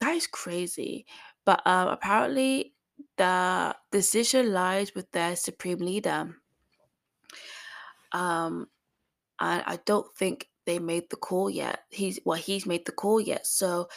That 0.00 0.14
is 0.16 0.26
crazy. 0.26 1.06
But 1.44 1.66
um, 1.66 1.88
apparently, 1.88 2.74
the 3.16 3.76
decision 3.92 4.52
lies 4.52 4.94
with 4.94 5.10
their 5.12 5.36
supreme 5.36 5.78
leader. 5.78 6.36
Um, 8.12 8.66
and 9.40 9.62
I 9.66 9.78
don't 9.86 10.06
think 10.16 10.48
they 10.66 10.78
made 10.78 11.10
the 11.10 11.16
call 11.16 11.50
yet. 11.50 11.80
He's 11.90 12.20
well, 12.24 12.38
he's 12.38 12.66
made 12.66 12.86
the 12.86 12.92
call 12.92 13.20
yet. 13.20 13.46
So 13.46 13.88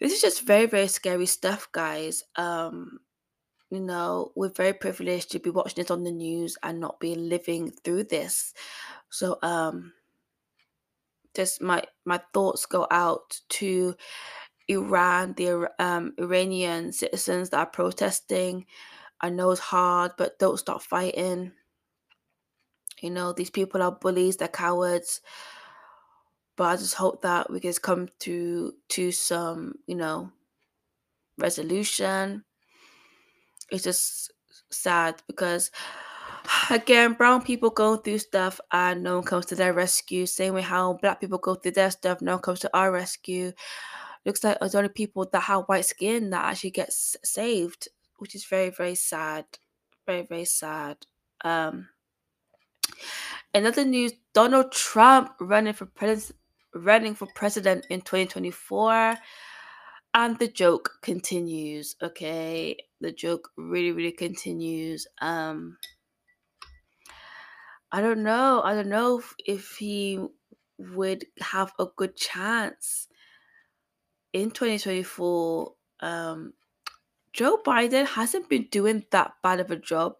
this 0.00 0.12
is 0.12 0.20
just 0.20 0.46
very, 0.46 0.66
very 0.66 0.88
scary 0.88 1.26
stuff, 1.26 1.68
guys. 1.72 2.22
Um, 2.36 3.00
you 3.70 3.80
know, 3.80 4.32
we're 4.36 4.50
very 4.50 4.72
privileged 4.72 5.30
to 5.32 5.38
be 5.40 5.50
watching 5.50 5.82
this 5.82 5.90
on 5.90 6.04
the 6.04 6.12
news 6.12 6.56
and 6.62 6.80
not 6.80 7.00
be 7.00 7.14
living 7.14 7.70
through 7.84 8.04
this. 8.04 8.54
So 9.10 9.38
um 9.42 9.92
just 11.34 11.62
my 11.62 11.82
my 12.04 12.20
thoughts 12.34 12.66
go 12.66 12.86
out 12.90 13.40
to 13.48 13.94
Iran, 14.68 15.34
the 15.36 15.70
um, 15.78 16.12
Iranian 16.18 16.92
citizens 16.92 17.50
that 17.50 17.58
are 17.58 17.66
protesting. 17.66 18.66
I 19.20 19.30
know 19.30 19.50
it's 19.50 19.60
hard, 19.60 20.12
but 20.18 20.38
don't 20.38 20.58
stop 20.58 20.82
fighting. 20.82 21.52
You 23.00 23.10
know, 23.10 23.32
these 23.32 23.50
people 23.50 23.82
are 23.82 23.92
bullies, 23.92 24.36
they're 24.36 24.48
cowards. 24.48 25.20
But 26.56 26.64
I 26.64 26.76
just 26.76 26.94
hope 26.94 27.22
that 27.22 27.50
we 27.50 27.60
can 27.60 27.72
come 27.74 28.08
to 28.20 28.74
to 28.88 29.12
some, 29.12 29.76
you 29.86 29.94
know, 29.94 30.32
resolution. 31.38 32.44
It's 33.70 33.84
just 33.84 34.32
sad 34.70 35.22
because 35.26 35.70
again, 36.70 37.12
brown 37.14 37.42
people 37.42 37.70
go 37.70 37.96
through 37.96 38.18
stuff 38.18 38.60
and 38.72 39.02
no 39.02 39.16
one 39.16 39.24
comes 39.24 39.46
to 39.46 39.54
their 39.54 39.72
rescue. 39.72 40.26
Same 40.26 40.54
way 40.54 40.62
how 40.62 40.94
black 40.94 41.20
people 41.20 41.38
go 41.38 41.54
through 41.54 41.72
their 41.72 41.90
stuff, 41.90 42.20
no 42.20 42.32
one 42.34 42.42
comes 42.42 42.60
to 42.60 42.76
our 42.76 42.90
rescue 42.90 43.52
looks 44.24 44.44
like 44.44 44.58
it's 44.60 44.74
only 44.74 44.90
people 44.90 45.26
that 45.32 45.40
have 45.40 45.64
white 45.64 45.84
skin 45.86 46.30
that 46.30 46.44
actually 46.44 46.70
gets 46.70 47.16
saved, 47.24 47.88
which 48.18 48.34
is 48.34 48.44
very, 48.44 48.70
very 48.70 48.94
sad. 48.94 49.44
Very, 50.06 50.22
very 50.22 50.44
sad. 50.44 50.98
Um, 51.44 51.88
another 53.54 53.84
news: 53.84 54.12
Donald 54.32 54.72
Trump 54.72 55.32
running 55.40 55.74
for 55.74 55.86
president, 55.86 56.38
running 56.74 57.14
for 57.14 57.28
president 57.34 57.86
in 57.90 58.00
2024, 58.00 59.16
and 60.14 60.38
the 60.38 60.48
joke 60.48 60.98
continues. 61.02 61.96
Okay, 62.02 62.76
the 63.00 63.12
joke 63.12 63.50
really, 63.56 63.92
really 63.92 64.12
continues. 64.12 65.06
Um, 65.20 65.78
I 67.90 68.00
don't 68.00 68.22
know. 68.22 68.60
I 68.62 68.74
don't 68.74 68.88
know 68.88 69.18
if, 69.18 69.34
if 69.46 69.76
he 69.76 70.20
would 70.78 71.24
have 71.40 71.72
a 71.78 71.86
good 71.96 72.16
chance 72.16 73.08
in 74.32 74.50
2024, 74.50 75.72
um, 76.00 76.52
Joe 77.32 77.58
Biden 77.64 78.06
hasn't 78.06 78.48
been 78.48 78.68
doing 78.70 79.04
that 79.10 79.32
bad 79.42 79.60
of 79.60 79.70
a 79.70 79.76
job, 79.76 80.14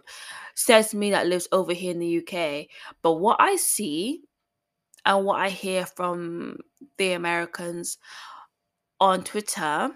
says 0.54 0.94
me 0.94 1.10
that 1.10 1.26
lives 1.26 1.48
over 1.52 1.72
here 1.72 1.92
in 1.92 1.98
the 1.98 2.18
UK. 2.18 2.66
But 3.02 3.14
what 3.14 3.36
I 3.40 3.56
see 3.56 4.22
and 5.04 5.24
what 5.24 5.40
I 5.40 5.48
hear 5.48 5.86
from 5.86 6.58
the 6.98 7.12
Americans 7.12 7.98
on 9.00 9.24
Twitter 9.24 9.90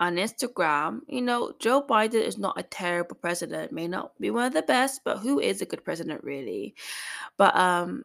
on 0.00 0.16
Instagram, 0.16 1.00
you 1.08 1.22
know, 1.22 1.52
Joe 1.60 1.82
Biden 1.82 2.22
is 2.22 2.36
not 2.36 2.58
a 2.58 2.62
terrible 2.64 3.16
president. 3.16 3.72
May 3.72 3.88
not 3.88 4.12
be 4.20 4.30
one 4.30 4.46
of 4.46 4.52
the 4.52 4.62
best, 4.62 5.00
but 5.04 5.18
who 5.18 5.38
is 5.40 5.62
a 5.62 5.66
good 5.66 5.84
president 5.84 6.22
really? 6.24 6.74
But 7.36 7.56
um 7.56 8.04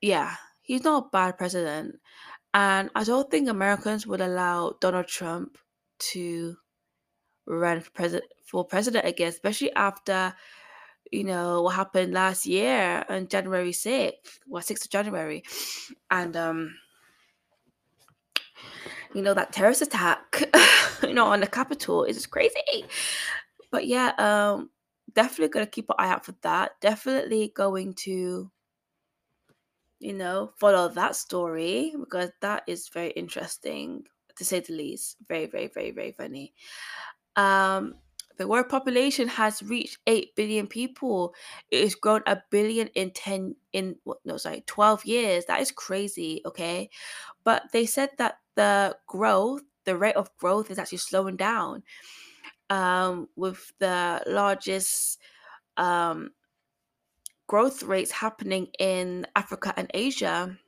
yeah, 0.00 0.36
he's 0.62 0.84
not 0.84 1.06
a 1.06 1.08
bad 1.10 1.38
president. 1.38 1.96
And 2.52 2.90
I 2.94 3.04
don't 3.04 3.30
think 3.30 3.48
Americans 3.48 4.06
would 4.06 4.20
allow 4.20 4.76
Donald 4.80 5.08
Trump 5.08 5.58
to 5.98 6.56
run 7.46 7.80
for 7.80 7.90
president 7.90 8.30
for 8.44 8.64
president 8.64 9.06
again, 9.06 9.28
especially 9.28 9.72
after 9.74 10.34
you 11.12 11.24
know 11.24 11.62
what 11.62 11.74
happened 11.74 12.12
last 12.12 12.46
year 12.46 13.04
on 13.08 13.28
January 13.28 13.72
6th, 13.72 14.38
well, 14.46 14.62
6th 14.62 14.84
of 14.86 14.90
January. 14.90 15.42
And 16.10 16.36
um 16.36 16.74
you 19.14 19.22
know 19.22 19.34
that 19.34 19.52
terrorist 19.52 19.82
attack 19.82 20.42
you 21.02 21.14
know 21.14 21.26
on 21.26 21.40
the 21.40 21.46
Capitol 21.46 22.04
is 22.04 22.26
crazy. 22.26 22.84
But 23.70 23.86
yeah, 23.86 24.12
um 24.18 24.70
definitely 25.12 25.48
gonna 25.48 25.66
keep 25.66 25.90
an 25.90 25.96
eye 25.98 26.08
out 26.10 26.24
for 26.24 26.34
that. 26.42 26.80
Definitely 26.80 27.52
going 27.54 27.94
to 27.94 28.50
you 30.00 30.12
know, 30.12 30.52
follow 30.58 30.88
that 30.88 31.16
story 31.16 31.94
because 31.98 32.30
that 32.42 32.62
is 32.66 32.88
very 32.88 33.10
interesting 33.12 34.04
to 34.36 34.44
say 34.44 34.60
the 34.60 34.72
least. 34.72 35.16
Very, 35.28 35.46
very, 35.46 35.68
very, 35.68 35.90
very 35.90 36.12
funny. 36.12 36.52
Um, 37.36 37.96
the 38.36 38.48
world 38.48 38.68
population 38.68 39.28
has 39.28 39.62
reached 39.62 39.98
8 40.06 40.34
billion 40.34 40.66
people. 40.66 41.34
It 41.70 41.82
has 41.84 41.94
grown 41.94 42.22
a 42.26 42.42
billion 42.50 42.88
in 42.88 43.12
10 43.12 43.54
in 43.72 43.96
no 44.24 44.36
sorry, 44.36 44.64
12 44.66 45.04
years. 45.04 45.44
That 45.46 45.60
is 45.60 45.70
crazy, 45.70 46.42
okay? 46.44 46.90
But 47.44 47.64
they 47.72 47.86
said 47.86 48.10
that 48.18 48.38
the 48.56 48.96
growth, 49.06 49.62
the 49.84 49.96
rate 49.96 50.16
of 50.16 50.36
growth 50.36 50.70
is 50.70 50.78
actually 50.78 50.98
slowing 50.98 51.36
down. 51.36 51.82
Um, 52.70 53.28
with 53.36 53.72
the 53.78 54.22
largest 54.26 55.18
um 55.76 56.30
growth 57.46 57.82
rates 57.82 58.10
happening 58.10 58.68
in 58.78 59.26
Africa 59.36 59.72
and 59.76 59.90
Asia. 59.94 60.58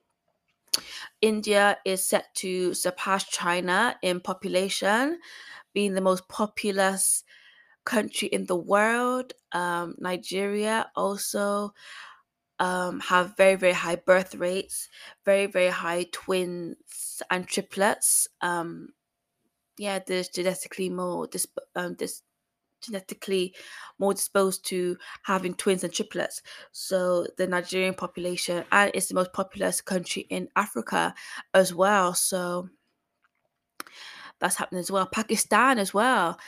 India 1.20 1.78
is 1.84 2.04
set 2.04 2.34
to 2.36 2.74
surpass 2.74 3.24
China 3.24 3.96
in 4.02 4.20
population, 4.20 5.18
being 5.74 5.94
the 5.94 6.00
most 6.00 6.28
populous 6.28 7.24
country 7.84 8.28
in 8.28 8.46
the 8.46 8.56
world. 8.56 9.32
Um, 9.52 9.94
Nigeria 9.98 10.90
also 10.96 11.72
um, 12.58 13.00
have 13.00 13.36
very 13.36 13.56
very 13.56 13.72
high 13.74 13.96
birth 13.96 14.34
rates, 14.34 14.88
very 15.24 15.46
very 15.46 15.70
high 15.70 16.06
twins 16.12 17.22
and 17.30 17.46
triplets. 17.46 18.28
Um, 18.40 18.90
yeah, 19.78 20.00
there's 20.06 20.28
genetically 20.28 20.88
more 20.90 21.26
this 21.26 21.46
um 21.74 21.96
this 21.98 22.22
genetically 22.82 23.54
more 23.98 24.14
disposed 24.14 24.64
to 24.66 24.96
having 25.24 25.54
twins 25.54 25.84
and 25.84 25.92
triplets. 25.92 26.42
So 26.72 27.26
the 27.36 27.46
Nigerian 27.46 27.94
population 27.94 28.64
and 28.72 28.90
it's 28.94 29.08
the 29.08 29.14
most 29.14 29.32
populous 29.32 29.80
country 29.80 30.26
in 30.30 30.48
Africa 30.56 31.14
as 31.54 31.74
well. 31.74 32.14
So 32.14 32.68
that's 34.40 34.56
happening 34.56 34.80
as 34.80 34.90
well. 34.90 35.06
Pakistan 35.06 35.78
as 35.78 35.94
well 35.94 36.38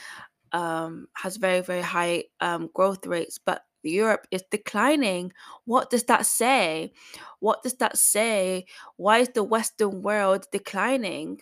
um, 0.51 1.07
has 1.13 1.37
very 1.37 1.61
very 1.61 1.81
high 1.81 2.25
um, 2.39 2.69
growth 2.73 3.05
rates, 3.05 3.37
but 3.37 3.63
Europe 3.83 4.27
is 4.31 4.43
declining. 4.51 5.31
What 5.65 5.89
does 5.89 6.03
that 6.05 6.25
say? 6.25 6.91
What 7.39 7.63
does 7.63 7.75
that 7.75 7.97
say? 7.97 8.65
Why 8.97 9.19
is 9.19 9.29
the 9.29 9.43
Western 9.43 10.01
world 10.01 10.45
declining? 10.51 11.39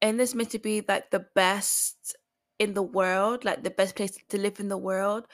And 0.00 0.18
this 0.18 0.34
meant 0.34 0.50
to 0.50 0.58
be 0.58 0.84
like 0.86 1.10
the 1.10 1.24
best 1.34 2.16
in 2.62 2.74
the 2.74 2.82
world, 2.82 3.44
like 3.44 3.62
the 3.62 3.70
best 3.70 3.96
place 3.96 4.18
to 4.28 4.38
live 4.38 4.60
in 4.60 4.68
the 4.68 4.78
world. 4.78 5.26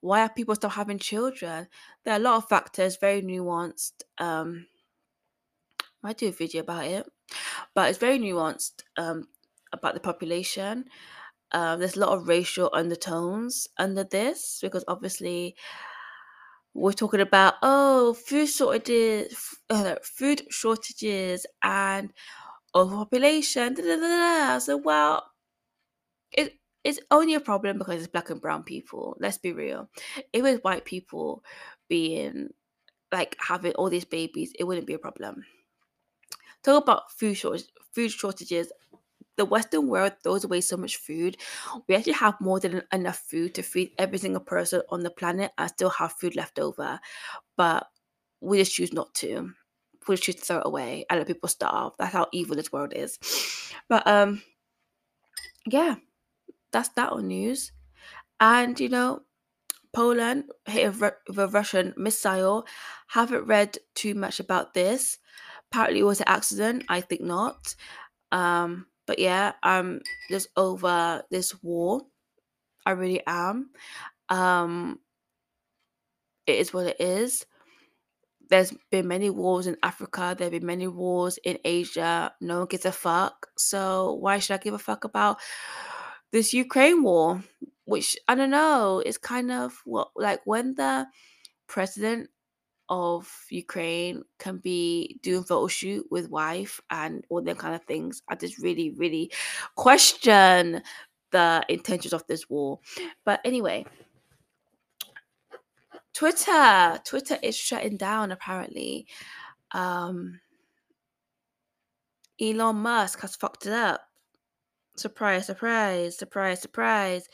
Why 0.00 0.22
are 0.22 0.28
people 0.28 0.54
still 0.54 0.70
having 0.70 0.98
children? 0.98 1.68
There 2.04 2.14
are 2.14 2.18
a 2.18 2.22
lot 2.22 2.36
of 2.36 2.48
factors, 2.48 2.96
very 2.98 3.22
nuanced. 3.22 4.02
Um, 4.18 4.66
I 6.02 6.12
do 6.12 6.28
a 6.28 6.32
video 6.32 6.62
about 6.62 6.84
it, 6.86 7.06
but 7.74 7.88
it's 7.90 7.98
very 7.98 8.18
nuanced 8.18 8.82
um, 8.96 9.28
about 9.72 9.94
the 9.94 10.00
population. 10.00 10.86
Um, 11.52 11.80
there's 11.80 11.96
a 11.96 12.00
lot 12.00 12.16
of 12.16 12.28
racial 12.28 12.70
undertones 12.74 13.68
under 13.78 14.04
this 14.04 14.60
because 14.62 14.84
obviously 14.88 15.56
we're 16.74 16.92
talking 16.92 17.20
about 17.20 17.54
oh 17.62 18.14
food 18.14 18.48
shortages, 18.48 19.56
uh, 19.70 19.96
food 20.02 20.42
shortages 20.50 21.46
and 21.62 22.12
overpopulation. 22.74 23.74
Da, 23.74 23.82
da, 23.82 23.96
da. 23.96 24.58
So 24.58 24.76
well, 24.78 25.30
it 26.32 26.57
it's 26.84 27.00
only 27.10 27.34
a 27.34 27.40
problem 27.40 27.78
because 27.78 27.98
it's 28.00 28.10
black 28.12 28.30
and 28.30 28.40
brown 28.40 28.62
people. 28.62 29.16
Let's 29.20 29.38
be 29.38 29.52
real. 29.52 29.88
If 30.16 30.24
it 30.32 30.42
was 30.42 30.58
white 30.62 30.84
people 30.84 31.44
being 31.88 32.50
like 33.12 33.36
having 33.40 33.72
all 33.74 33.90
these 33.90 34.04
babies, 34.04 34.52
it 34.58 34.64
wouldn't 34.64 34.86
be 34.86 34.94
a 34.94 34.98
problem. 34.98 35.44
Talk 36.62 36.82
about 36.82 37.12
food 37.12 37.36
shortage, 37.36 37.66
food 37.92 38.10
shortages 38.10 38.72
the 39.36 39.44
Western 39.44 39.86
world 39.88 40.12
throws 40.22 40.44
away 40.44 40.60
so 40.60 40.76
much 40.76 40.96
food. 40.96 41.36
We 41.88 41.94
actually 41.94 42.14
have 42.14 42.40
more 42.40 42.60
than 42.60 42.82
enough 42.92 43.18
food 43.18 43.54
to 43.54 43.62
feed 43.62 43.92
every 43.96 44.18
single 44.18 44.42
person 44.42 44.82
on 44.90 45.02
the 45.02 45.10
planet 45.10 45.52
and 45.56 45.70
still 45.70 45.90
have 45.90 46.12
food 46.12 46.36
left 46.36 46.58
over. 46.58 47.00
But 47.56 47.86
we 48.40 48.58
just 48.58 48.74
choose 48.74 48.92
not 48.92 49.14
to. 49.16 49.52
We 50.08 50.16
just 50.16 50.24
choose 50.24 50.34
to 50.36 50.42
throw 50.42 50.58
it 50.58 50.66
away 50.66 51.06
and 51.08 51.18
let 51.18 51.26
people 51.28 51.48
starve. 51.48 51.92
That's 51.98 52.12
how 52.12 52.26
evil 52.32 52.56
this 52.56 52.72
world 52.72 52.92
is. 52.94 53.18
But 53.88 54.06
um 54.06 54.42
yeah, 55.66 55.96
that's 56.72 56.90
that 56.90 57.12
on 57.12 57.28
news. 57.28 57.72
And 58.40 58.78
you 58.78 58.88
know, 58.88 59.22
Poland 59.92 60.44
hit 60.66 60.94
a, 61.02 61.14
Russian 61.48 61.94
missile. 61.96 62.66
Haven't 63.08 63.46
read 63.46 63.78
too 63.94 64.14
much 64.14 64.40
about 64.40 64.74
this. 64.74 65.18
Apparently, 65.70 66.00
it 66.00 66.04
was 66.04 66.20
an 66.20 66.28
accident. 66.28 66.84
I 66.88 67.00
think 67.00 67.22
not. 67.22 67.74
Um, 68.32 68.86
but 69.06 69.18
yeah, 69.18 69.52
I'm 69.62 70.02
just 70.30 70.48
over 70.56 71.22
this 71.30 71.62
war. 71.62 72.02
I 72.84 72.92
really 72.92 73.22
am. 73.26 73.70
Um, 74.28 75.00
it 76.46 76.56
is 76.56 76.72
what 76.72 76.86
it 76.86 77.00
is. 77.00 77.46
There's 78.50 78.72
been 78.90 79.08
many 79.08 79.28
wars 79.28 79.66
in 79.66 79.76
Africa. 79.82 80.34
There 80.36 80.46
have 80.46 80.52
been 80.52 80.64
many 80.64 80.88
wars 80.88 81.38
in 81.44 81.58
Asia. 81.64 82.32
No 82.40 82.60
one 82.60 82.66
gives 82.68 82.86
a 82.86 82.92
fuck. 82.92 83.48
So 83.58 84.14
why 84.14 84.38
should 84.38 84.54
I 84.54 84.58
give 84.58 84.74
a 84.74 84.78
fuck 84.78 85.04
about 85.04 85.38
this 86.32 86.52
Ukraine 86.52 87.02
war? 87.02 87.42
Which 87.84 88.16
I 88.28 88.34
don't 88.34 88.50
know. 88.50 89.02
is 89.04 89.16
kind 89.16 89.50
of 89.50 89.80
what 89.84 90.10
like 90.14 90.40
when 90.44 90.74
the 90.74 91.06
president 91.66 92.28
of 92.88 93.30
Ukraine 93.50 94.22
can 94.38 94.58
be 94.58 95.18
doing 95.22 95.44
photo 95.44 95.66
shoot 95.66 96.06
with 96.10 96.30
wife 96.30 96.80
and 96.90 97.24
all 97.28 97.42
them 97.42 97.56
kind 97.56 97.74
of 97.74 97.84
things. 97.84 98.22
I 98.28 98.34
just 98.34 98.58
really, 98.58 98.90
really 98.90 99.30
question 99.74 100.82
the 101.30 101.64
intentions 101.68 102.12
of 102.12 102.26
this 102.26 102.48
war. 102.48 102.80
But 103.24 103.40
anyway, 103.44 103.84
Twitter, 106.14 107.00
Twitter 107.04 107.38
is 107.42 107.56
shutting 107.56 107.96
down 107.96 108.32
apparently. 108.32 109.06
Um, 109.72 110.40
Elon 112.40 112.76
Musk 112.76 113.20
has 113.20 113.36
fucked 113.36 113.66
it 113.66 113.72
up. 113.72 114.07
Surprise, 114.98 115.46
surprise, 115.46 116.18
surprise, 116.18 116.60
surprise. 116.60 117.28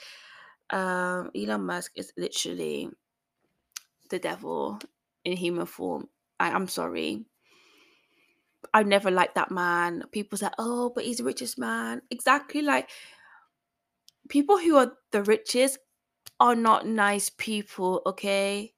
Um, 0.70 1.30
Elon 1.36 1.66
Musk 1.66 1.92
is 1.96 2.12
literally 2.16 2.90
the 4.10 4.18
devil 4.18 4.78
in 5.24 5.36
human 5.36 5.66
form. 5.66 6.08
I, 6.38 6.50
I'm 6.50 6.68
sorry. 6.68 7.24
I 8.72 8.82
never 8.82 9.10
liked 9.10 9.34
that 9.36 9.50
man. 9.50 10.04
People 10.12 10.38
say, 10.38 10.48
oh, 10.58 10.92
but 10.94 11.04
he's 11.04 11.18
the 11.18 11.24
richest 11.24 11.58
man. 11.58 12.02
Exactly 12.10 12.62
like 12.62 12.90
people 14.28 14.58
who 14.58 14.76
are 14.76 14.92
the 15.12 15.22
richest 15.22 15.78
are 16.40 16.56
not 16.56 16.86
nice 16.86 17.30
people, 17.30 18.02
okay? 18.06 18.74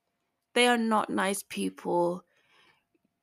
They 0.55 0.67
are 0.67 0.79
not 0.79 1.11
nice 1.11 1.43
people. 1.43 2.25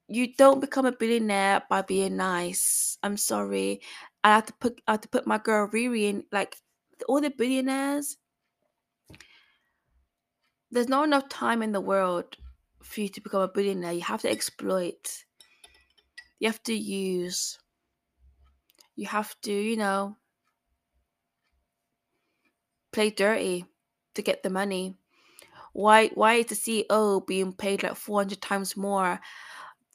You 0.08 0.34
don't 0.36 0.60
become 0.60 0.86
a 0.86 0.91
billionaire 0.91 1.64
by 1.70 1.82
being 1.82 2.18
nice. 2.18 2.97
I'm 3.04 3.18
sorry. 3.18 3.82
I 4.24 4.36
have 4.36 4.45
to 4.47 4.54
put 4.54 4.82
I 4.88 4.93
have 4.93 5.01
to 5.01 5.10
put 5.10 5.28
my 5.28 5.38
girl 5.38 5.68
Riri 5.68 6.10
in 6.10 6.24
like 6.32 6.56
all 7.08 7.22
the 7.22 7.30
billionaires. 7.30 8.18
There's 10.72 10.89
not 10.89 11.06
enough 11.06 11.30
time 11.30 11.62
in 11.62 11.72
the 11.72 11.82
world 11.82 12.36
for 12.84 13.01
you 13.01 13.10
to 13.10 13.22
become 13.22 13.41
a 13.41 13.47
billionaire, 13.47 13.93
you 13.93 14.01
have 14.01 14.22
to 14.22 14.30
exploit. 14.30 15.26
You 16.39 16.49
have 16.49 16.62
to 16.64 16.74
use. 16.74 17.58
You 18.95 19.08
have 19.08 19.36
to, 19.41 19.51
you 19.51 19.78
know, 19.78 20.18
play 22.91 23.10
dirty 23.10 23.66
to 24.14 24.22
get 24.22 24.43
the 24.43 24.49
money. 24.49 24.95
Why 25.74 26.10
why 26.10 26.36
is 26.36 26.47
the 26.47 26.56
CEO 26.56 27.26
being 27.26 27.54
paid 27.54 27.82
like 27.82 27.95
400 27.95 28.41
times 28.41 28.78
more 28.78 29.20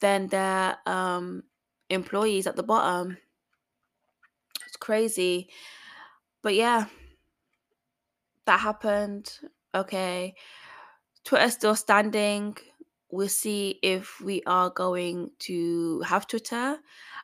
than 0.01 0.27
their 0.27 0.77
um 0.85 1.43
employees 1.89 2.47
at 2.47 2.55
the 2.55 2.63
bottom? 2.63 3.17
It's 4.65 4.77
crazy. 4.77 5.49
But 6.41 6.55
yeah, 6.55 6.85
that 8.45 8.59
happened. 8.59 9.31
Okay. 9.75 10.35
Twitter 11.23 11.49
still 11.49 11.75
standing 11.75 12.57
we'll 13.11 13.29
see 13.29 13.79
if 13.81 14.21
we 14.21 14.41
are 14.45 14.69
going 14.69 15.31
to 15.39 16.01
have 16.01 16.27
Twitter. 16.27 16.77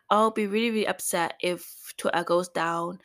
I'll 0.10 0.32
be 0.32 0.48
really, 0.48 0.72
really 0.72 0.88
upset 0.88 1.36
if 1.42 1.94
Twitter 1.98 2.24
goes 2.24 2.50
down. 2.50 3.00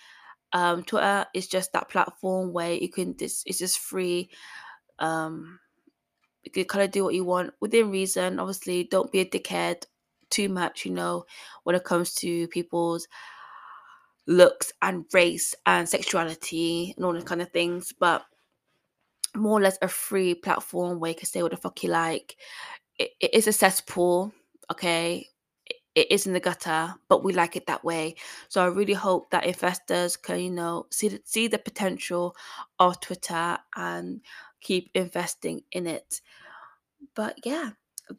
Um, 0.52 0.82
Twitter 0.82 1.26
is 1.34 1.46
just 1.46 1.72
that 1.72 1.88
platform 1.88 2.52
where 2.52 2.72
you 2.72 2.88
can 2.88 3.14
this 3.16 3.44
it's 3.46 3.58
just 3.58 3.78
free. 3.78 4.30
Um, 4.98 5.60
you 6.54 6.64
kind 6.64 6.84
of 6.84 6.90
do 6.90 7.04
what 7.04 7.14
you 7.14 7.24
want 7.24 7.52
within 7.60 7.90
reason. 7.90 8.38
Obviously, 8.38 8.84
don't 8.84 9.12
be 9.12 9.20
a 9.20 9.26
dickhead 9.26 9.84
too 10.30 10.48
much. 10.48 10.84
You 10.86 10.92
know, 10.92 11.24
when 11.64 11.76
it 11.76 11.84
comes 11.84 12.14
to 12.16 12.48
people's 12.48 13.08
looks 14.26 14.72
and 14.82 15.04
race 15.12 15.54
and 15.66 15.88
sexuality 15.88 16.94
and 16.96 17.04
all 17.04 17.12
those 17.12 17.24
kind 17.24 17.42
of 17.42 17.50
things. 17.50 17.92
But 17.98 18.24
more 19.36 19.58
or 19.58 19.62
less 19.62 19.78
a 19.82 19.88
free 19.88 20.34
platform 20.34 21.00
where 21.00 21.10
you 21.10 21.16
can 21.16 21.26
say 21.26 21.42
what 21.42 21.52
the 21.52 21.56
fuck 21.56 21.82
you 21.82 21.90
like. 21.90 22.36
it, 22.98 23.12
it 23.20 23.34
is 23.34 23.48
a 23.48 23.52
cesspool, 23.52 24.32
okay? 24.72 25.26
It, 25.66 25.76
it 25.96 26.12
is 26.12 26.26
in 26.26 26.34
the 26.34 26.40
gutter, 26.40 26.94
but 27.08 27.24
we 27.24 27.32
like 27.32 27.56
it 27.56 27.66
that 27.66 27.84
way. 27.84 28.16
So 28.48 28.62
I 28.62 28.66
really 28.68 28.94
hope 28.94 29.30
that 29.30 29.46
investors 29.46 30.16
can, 30.16 30.40
you 30.40 30.50
know, 30.50 30.86
see 30.92 31.08
the, 31.08 31.22
see 31.24 31.48
the 31.48 31.58
potential 31.58 32.36
of 32.78 33.00
Twitter 33.00 33.58
and 33.76 34.20
keep 34.60 34.90
investing 34.94 35.62
in 35.72 35.86
it. 35.86 36.20
But 37.14 37.38
yeah, 37.44 37.70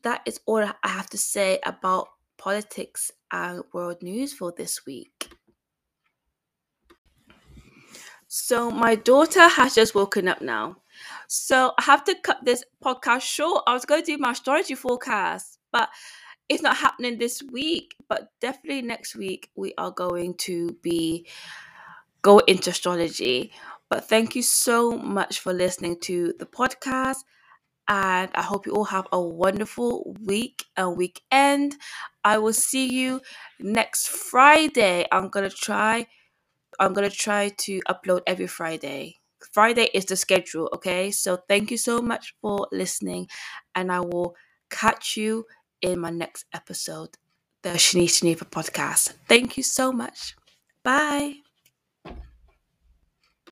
that 0.03 0.21
is 0.25 0.39
all 0.45 0.63
I 0.63 0.87
have 0.87 1.09
to 1.11 1.17
say 1.17 1.59
about 1.65 2.07
politics 2.37 3.11
and 3.31 3.63
world 3.73 4.01
news 4.01 4.33
for 4.33 4.53
this 4.55 4.85
week. 4.85 5.31
So 8.27 8.71
my 8.71 8.95
daughter 8.95 9.45
has 9.47 9.75
just 9.75 9.93
woken 9.93 10.29
up 10.29 10.41
now. 10.41 10.77
So 11.27 11.73
I 11.77 11.83
have 11.83 12.03
to 12.05 12.15
cut 12.15 12.37
this 12.43 12.63
podcast 12.83 13.21
short. 13.21 13.63
I 13.67 13.73
was 13.73 13.85
going 13.85 14.03
to 14.03 14.05
do 14.05 14.17
my 14.17 14.31
astrology 14.31 14.75
forecast, 14.75 15.59
but 15.71 15.89
it's 16.47 16.63
not 16.63 16.77
happening 16.77 17.17
this 17.17 17.43
week. 17.51 17.93
But 18.07 18.29
definitely 18.39 18.83
next 18.83 19.15
week 19.15 19.49
we 19.55 19.73
are 19.77 19.91
going 19.91 20.35
to 20.35 20.77
be 20.81 21.27
go 22.21 22.39
into 22.39 22.69
astrology. 22.69 23.51
But 23.91 24.09
thank 24.09 24.35
you 24.35 24.43
so 24.43 24.97
much 24.97 25.41
for 25.41 25.53
listening 25.53 25.99
to 26.03 26.33
the 26.39 26.47
podcast. 26.47 27.17
And 27.87 28.31
I 28.35 28.41
hope 28.43 28.65
you 28.65 28.73
all 28.73 28.85
have 28.85 29.07
a 29.11 29.21
wonderful 29.21 30.15
week 30.23 30.65
and 30.77 30.97
weekend. 30.97 31.75
I 32.23 32.37
will 32.39 32.53
see 32.53 32.87
you 32.87 33.21
next 33.59 34.09
Friday. 34.09 35.07
I'm 35.11 35.29
gonna 35.29 35.49
try 35.51 36.07
I'm 36.79 36.93
gonna 36.93 37.09
try 37.09 37.49
to 37.49 37.81
upload 37.89 38.21
every 38.27 38.47
Friday. 38.47 39.17
Friday 39.51 39.89
is 39.93 40.05
the 40.05 40.15
schedule, 40.15 40.69
okay? 40.73 41.11
So 41.11 41.37
thank 41.49 41.71
you 41.71 41.77
so 41.77 42.01
much 42.01 42.35
for 42.41 42.67
listening, 42.71 43.27
and 43.75 43.91
I 43.91 44.01
will 44.01 44.35
catch 44.69 45.17
you 45.17 45.45
in 45.81 45.99
my 45.99 46.11
next 46.11 46.45
episode, 46.53 47.17
the 47.63 47.71
Shenice 47.71 48.21
Geneva 48.21 48.45
podcast. 48.45 49.13
Thank 49.27 49.57
you 49.57 49.63
so 49.63 49.91
much. 49.91 50.35
Bye. 50.83 51.50